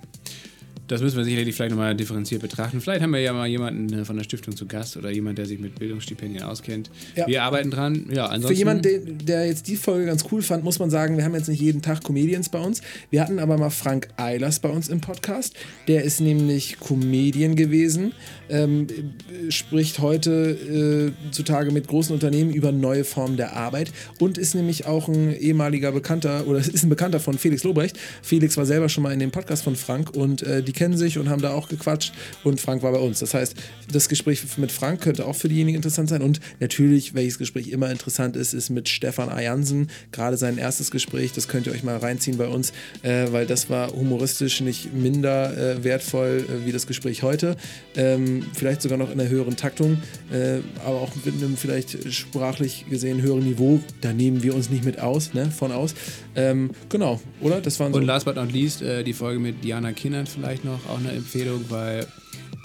[0.93, 2.79] Das müssen wir sicherlich vielleicht nochmal differenziert betrachten.
[2.83, 5.47] Vielleicht haben wir ja mal jemanden äh, von der Stiftung zu Gast oder jemand, der
[5.47, 6.91] sich mit Bildungsstipendien auskennt.
[7.17, 7.27] Ja.
[7.27, 8.11] Wir arbeiten dran.
[8.13, 8.49] Ja, ansonsten.
[8.49, 11.49] Für jemanden, der, jetzt die Folge ganz cool fand, muss man sagen, wir haben jetzt
[11.49, 12.83] nicht jeden Tag Comedians bei uns.
[13.09, 15.55] Wir hatten aber mal Frank Eilers bei uns im Podcast.
[15.89, 18.13] Der ist nämlich Comedian gewesen,
[18.51, 24.37] ähm, äh, spricht heute äh, zutage mit großen Unternehmen über neue Formen der Arbeit und
[24.37, 27.99] ist nämlich auch ein ehemaliger Bekannter oder ist ein Bekannter von Felix Lobrecht.
[28.21, 31.17] Felix war selber schon mal in dem Podcast von Frank und äh, die kennen sich
[31.17, 33.21] und haben da auch gequatscht und Frank war bei uns.
[33.21, 33.55] Das heißt,
[33.93, 37.89] das Gespräch mit Frank könnte auch für diejenigen interessant sein und natürlich, welches Gespräch immer
[37.89, 39.91] interessant ist, ist mit Stefan Ajansen.
[40.11, 42.73] Gerade sein erstes Gespräch, das könnt ihr euch mal reinziehen bei uns,
[43.03, 47.57] äh, weil das war humoristisch nicht minder äh, wertvoll äh, wie das Gespräch heute.
[47.95, 50.03] Ähm, vielleicht sogar noch in einer höheren Taktung,
[50.33, 53.79] äh, aber auch mit einem vielleicht sprachlich gesehen höheren Niveau.
[54.01, 55.95] Da nehmen wir uns nicht mit aus, ne, von aus.
[56.35, 57.61] Ähm, genau, oder?
[57.61, 58.01] Das waren so.
[58.01, 61.13] Und last but not least, äh, die Folge mit Diana Kindern vielleicht noch, auch eine
[61.13, 62.07] Empfehlung, weil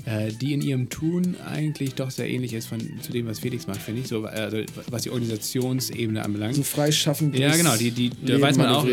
[0.07, 3.67] äh, die in ihrem Tun eigentlich doch sehr ähnlich ist von, zu dem, was Felix
[3.67, 4.59] macht, finde ich, so, also,
[4.89, 6.55] was die Organisationsebene anbelangt.
[6.55, 7.37] so freischaffend.
[7.37, 8.85] ja, genau, die, die, da weiß man auch,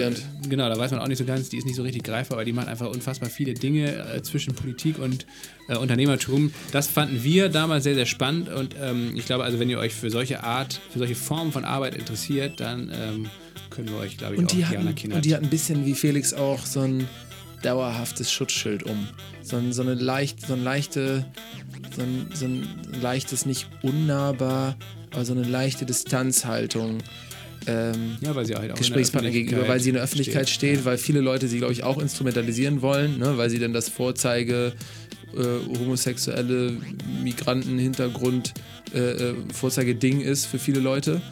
[0.48, 2.44] genau, da weiß man auch nicht so ganz, die ist nicht so richtig greifbar, aber
[2.44, 5.24] die macht einfach unfassbar viele Dinge äh, zwischen Politik und
[5.68, 6.52] äh, Unternehmertum.
[6.72, 9.94] Das fanden wir damals sehr, sehr spannend und ähm, ich glaube, also wenn ihr euch
[9.94, 13.26] für solche Art, für solche Formen von Arbeit interessiert, dann ähm,
[13.70, 15.86] können wir euch, glaube ich, Und auch die, hatten, Kindert und die hat ein bisschen
[15.86, 17.08] wie Felix auch so ein
[17.64, 19.08] dauerhaftes Schutzschild um.
[19.42, 21.24] So ein, so eine leicht, so ein leichte,
[21.96, 22.68] so ein, so ein
[23.00, 24.76] leichtes, nicht unnahbar,
[25.12, 26.98] aber so eine leichte Distanzhaltung.
[27.66, 30.84] Ähm, Ja, weil sie halt auch Gesprächspartner gegenüber, weil sie in der Öffentlichkeit steht, Ja.
[30.84, 33.38] weil viele Leute sie, glaube ich, auch instrumentalisieren wollen, ne?
[33.38, 34.72] weil sie dann das Vorzeige
[35.34, 36.76] äh, homosexuelle
[37.22, 38.54] Migrantenhintergrund
[38.94, 41.22] äh, äh, Vorzeigeding ist für viele Leute.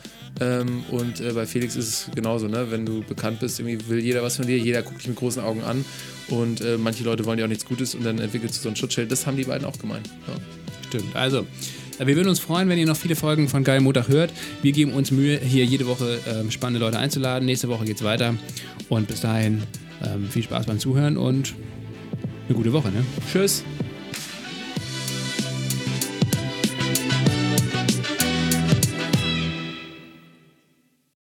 [0.40, 2.70] Ähm, und äh, bei Felix ist es genauso, ne?
[2.70, 5.42] Wenn du bekannt bist, irgendwie will jeder was von dir, jeder guckt dich mit großen
[5.42, 5.84] Augen an
[6.28, 8.76] und äh, manche Leute wollen dir auch nichts Gutes und dann entwickelst du so ein
[8.76, 9.12] Schutzschild.
[9.12, 10.08] Das haben die beiden auch gemeint.
[10.26, 10.34] Ja.
[10.88, 11.14] Stimmt.
[11.14, 11.46] Also,
[11.98, 14.32] äh, wir würden uns freuen, wenn ihr noch viele Folgen von Geil Montag hört.
[14.62, 17.46] Wir geben uns Mühe, hier jede Woche ähm, spannende Leute einzuladen.
[17.46, 18.34] Nächste Woche geht's weiter.
[18.88, 19.62] Und bis dahin
[20.04, 21.54] ähm, viel Spaß beim Zuhören und
[22.48, 22.88] eine gute Woche.
[22.88, 23.04] Ne?
[23.30, 23.64] Tschüss.